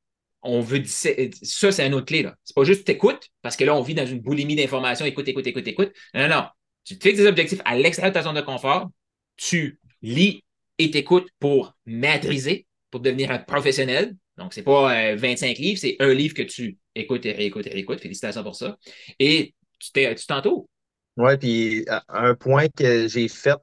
on 0.41 0.61
veut 0.61 0.83
ça, 0.85 1.71
c'est 1.71 1.87
une 1.87 1.93
autre 1.93 2.05
clé. 2.05 2.29
C'est 2.43 2.55
pas 2.55 2.63
juste 2.63 2.85
t'écoutes, 2.85 3.29
parce 3.41 3.55
que 3.55 3.63
là, 3.63 3.75
on 3.75 3.81
vit 3.81 3.95
dans 3.95 4.05
une 4.05 4.19
boulimie 4.19 4.55
d'informations, 4.55 5.05
écoute, 5.05 5.27
écoute, 5.27 5.47
écoute, 5.47 5.67
écoute. 5.67 5.91
Non, 6.13 6.27
non. 6.27 6.45
Tu 6.85 6.97
te 6.97 7.07
fixes 7.07 7.19
des 7.19 7.27
objectifs 7.27 7.61
à 7.65 7.75
l'extérieur 7.75 8.11
de 8.11 8.19
ta 8.19 8.23
zone 8.23 8.35
de 8.35 8.41
confort, 8.41 8.89
tu 9.35 9.79
lis 10.01 10.43
et 10.77 10.91
t'écoutes 10.91 11.29
pour 11.39 11.75
maîtriser, 11.85 12.67
pour 12.91 13.01
devenir 13.01 13.31
un 13.31 13.39
professionnel. 13.39 14.15
Donc, 14.37 14.53
c'est 14.53 14.63
pas 14.63 15.11
euh, 15.11 15.15
25 15.17 15.57
livres, 15.57 15.79
c'est 15.79 15.97
un 15.99 16.13
livre 16.13 16.33
que 16.33 16.41
tu 16.41 16.77
écoutes 16.95 17.25
et 17.25 17.33
réécoutes 17.33 17.67
et 17.67 17.71
réécoutes. 17.71 17.99
Félicitations 17.99 18.43
pour 18.43 18.55
ça. 18.55 18.77
Et 19.19 19.53
tu 19.79 20.27
t'entoures? 20.27 20.67
Oui, 21.17 21.37
puis 21.37 21.85
un 22.07 22.35
point 22.35 22.67
que 22.69 23.07
j'ai 23.07 23.27
fait, 23.27 23.57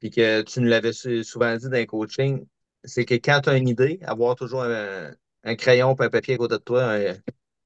puis 0.00 0.10
que 0.10 0.42
tu 0.42 0.60
nous 0.60 0.68
l'avais 0.68 0.92
souvent 0.92 1.56
dit 1.56 1.68
dans 1.68 1.78
le 1.78 1.86
coaching, 1.86 2.46
c'est 2.84 3.04
que 3.04 3.14
quand 3.14 3.40
tu 3.42 3.50
as 3.50 3.56
une 3.56 3.68
idée, 3.68 3.98
avoir 4.02 4.34
toujours 4.36 4.62
un, 4.62 5.12
un 5.44 5.54
crayon 5.56 5.94
et 5.94 6.04
un 6.04 6.10
papier 6.10 6.34
à 6.34 6.38
côté 6.38 6.54
de 6.54 6.58
toi, 6.62 6.98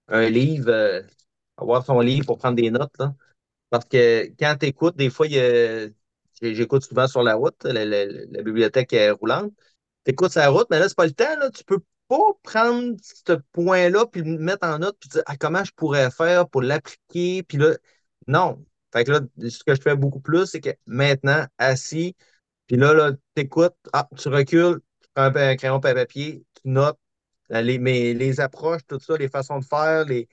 un, 0.08 0.28
livre, 0.28 0.70
euh, 0.70 1.02
avoir 1.56 1.84
son 1.84 2.00
livre 2.00 2.26
pour 2.26 2.38
prendre 2.38 2.56
des 2.56 2.70
notes. 2.70 2.96
Parce 3.70 3.84
que 3.86 4.26
quand 4.38 4.56
tu 4.60 4.66
écoutes, 4.66 4.96
des 4.96 5.10
fois, 5.10 5.26
j'écoute 6.42 6.82
souvent 6.84 7.06
sur 7.06 7.22
la 7.22 7.34
route, 7.34 7.64
la, 7.64 7.84
la, 7.84 8.06
la 8.06 8.42
bibliothèque 8.42 8.92
est 8.92 9.10
roulante. 9.10 9.52
Tu 10.04 10.12
écoutes 10.12 10.32
sur 10.32 10.40
la 10.40 10.50
route, 10.50 10.66
mais 10.70 10.78
là, 10.78 10.88
c'est 10.88 10.96
pas 10.96 11.06
le 11.06 11.12
temps. 11.12 11.36
Là. 11.38 11.50
Tu 11.50 11.64
peux 11.64 11.80
pas 12.10 12.32
prendre 12.42 12.96
ce 13.02 13.34
point-là 13.52 14.04
puis 14.06 14.22
le 14.22 14.38
mettre 14.38 14.66
en 14.66 14.80
note 14.80 14.96
puis 14.98 15.08
dire 15.10 15.22
ah, 15.26 15.36
comment 15.36 15.62
je 15.64 15.72
pourrais 15.72 16.10
faire 16.10 16.48
pour 16.48 16.60
l'appliquer. 16.62 17.44
Puis 17.44 17.56
là, 17.58 17.76
non. 18.26 18.64
Fait 18.92 19.04
que 19.04 19.12
là, 19.12 19.20
ce 19.48 19.62
que 19.64 19.76
je 19.76 19.80
fais 19.80 19.94
beaucoup 19.96 20.20
plus, 20.20 20.46
c'est 20.46 20.60
que 20.60 20.70
maintenant, 20.86 21.46
assis, 21.58 22.16
puis 22.66 22.76
là, 22.76 22.94
là 22.94 23.12
tu 23.12 23.42
écoutes, 23.42 23.76
ah, 23.92 24.08
tu 24.18 24.28
recules, 24.28 24.80
tu 25.00 25.08
prends 25.14 25.26
un, 25.34 25.56
crayon 25.56 25.76
un 25.76 25.80
papier, 25.80 26.44
tu 26.62 26.68
notes 26.68 26.98
les, 27.50 27.78
mais 27.78 28.14
les 28.14 28.40
approches, 28.40 28.82
tout 28.88 29.00
ça, 29.00 29.16
les 29.16 29.28
façons 29.28 29.58
de 29.60 29.64
faire, 29.64 30.04
les, 30.06 30.28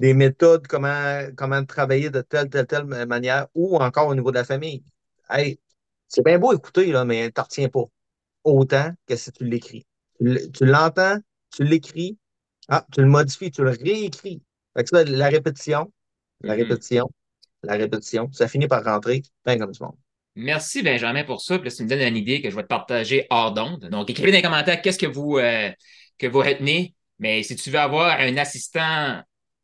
les 0.00 0.14
méthodes, 0.14 0.66
comment, 0.66 1.22
comment 1.36 1.64
travailler 1.64 2.10
de 2.10 2.22
telle, 2.22 2.50
telle, 2.50 2.66
telle 2.66 2.84
manière, 2.84 3.48
ou 3.54 3.76
encore 3.78 4.08
au 4.08 4.14
niveau 4.14 4.30
de 4.30 4.36
la 4.36 4.44
famille. 4.44 4.84
hey, 5.30 5.60
c'est 6.08 6.24
bien 6.24 6.38
beau 6.38 6.52
écouter, 6.54 6.86
là, 6.92 7.04
mais 7.04 7.30
tu 7.32 7.40
retiens 7.40 7.68
pas 7.68 7.84
autant 8.44 8.92
que 9.06 9.16
si 9.16 9.32
tu 9.32 9.44
l'écris. 9.44 9.87
Tu 10.20 10.64
l'entends, 10.64 11.18
tu 11.54 11.64
l'écris, 11.64 12.18
ah, 12.68 12.84
tu 12.92 13.00
le 13.00 13.06
modifies, 13.06 13.50
tu 13.50 13.62
le 13.62 13.70
réécris. 13.70 14.42
Fait 14.76 14.84
que 14.84 14.88
ça, 14.90 15.04
la 15.04 15.28
répétition, 15.28 15.92
la 16.40 16.54
mm-hmm. 16.54 16.58
répétition, 16.58 17.10
la 17.62 17.74
répétition, 17.74 18.30
ça 18.32 18.48
finit 18.48 18.68
par 18.68 18.84
rentrer 18.84 19.22
bien 19.44 19.58
comme 19.58 19.72
du 19.72 19.82
monde. 19.82 19.96
Merci 20.36 20.82
Benjamin 20.82 21.24
pour 21.24 21.40
ça. 21.40 21.58
Puis 21.58 21.64
là, 21.64 21.70
ça 21.70 21.82
me 21.82 21.88
donne 21.88 22.00
une 22.00 22.16
idée 22.16 22.40
que 22.40 22.50
je 22.50 22.54
vais 22.54 22.62
te 22.62 22.68
partager 22.68 23.26
hors 23.30 23.52
d'onde. 23.52 23.88
Donc, 23.90 24.08
écrivez 24.08 24.30
dans 24.30 24.36
les 24.36 24.42
commentaires 24.42 24.80
qu'est-ce 24.80 24.98
que 24.98 25.06
vous, 25.06 25.38
euh, 25.38 25.70
que 26.16 26.26
vous 26.28 26.38
retenez. 26.38 26.94
Mais 27.18 27.42
si 27.42 27.56
tu 27.56 27.70
veux 27.70 27.78
avoir 27.80 28.20
un 28.20 28.36
assistant 28.36 29.20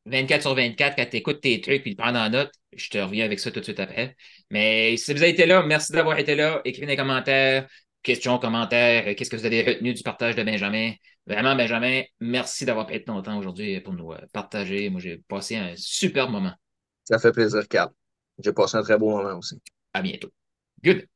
24 0.07 0.43
sur 0.43 0.55
24 0.55 0.97
quand 0.97 1.07
tu 1.09 1.17
écoutes 1.17 1.41
tes 1.41 1.61
trucs 1.61 1.87
et 1.87 1.91
le 1.91 1.97
prendre 1.97 2.19
en 2.19 2.29
note, 2.29 2.53
je 2.77 2.91
te 2.91 2.99
reviens 2.99 3.25
avec 3.25 3.39
ça 3.39 3.51
tout 3.53 3.61
de 3.61 3.65
suite 3.65 3.79
après. 3.79 4.17
Mais 4.51 4.97
si 4.97 5.15
vous 5.15 5.23
avez 5.23 5.31
été 5.31 5.47
là, 5.47 5.63
merci 5.63 5.93
d'avoir 5.93 6.19
été 6.19 6.35
là. 6.35 6.61
Écrivez 6.65 6.87
dans 6.87 6.91
les 6.91 6.97
commentaires, 6.97 7.69
questions, 8.05 8.39
commentaires, 8.39 9.09
euh, 9.09 9.15
qu'est-ce 9.15 9.31
que 9.31 9.37
vous 9.37 9.47
avez 9.47 9.63
retenu 9.63 9.93
du 9.93 10.03
partage 10.05 10.37
de 10.37 10.45
Benjamin? 10.45 10.93
Vraiment, 11.27 11.57
Benjamin, 11.57 12.03
merci 12.21 12.65
d'avoir 12.65 12.87
pris 12.87 13.03
ton 13.03 13.21
temps 13.23 13.39
aujourd'hui 13.39 13.81
pour 13.81 13.95
nous 13.95 14.13
euh, 14.13 14.21
partager. 14.33 14.89
Moi, 14.91 15.01
j'ai 15.01 15.19
passé 15.27 15.57
un 15.57 15.75
super 15.77 16.31
moment. 16.31 16.53
Ça 17.03 17.19
fait 17.19 17.33
plaisir, 17.33 17.67
Carl. 17.69 17.91
J'ai 18.39 18.53
passé 18.53 18.77
un 18.77 18.83
très 18.83 18.99
beau 18.99 19.11
moment 19.11 19.39
aussi. 19.39 19.61
À 19.93 20.03
bientôt. 20.03 20.31
Good. 20.85 21.09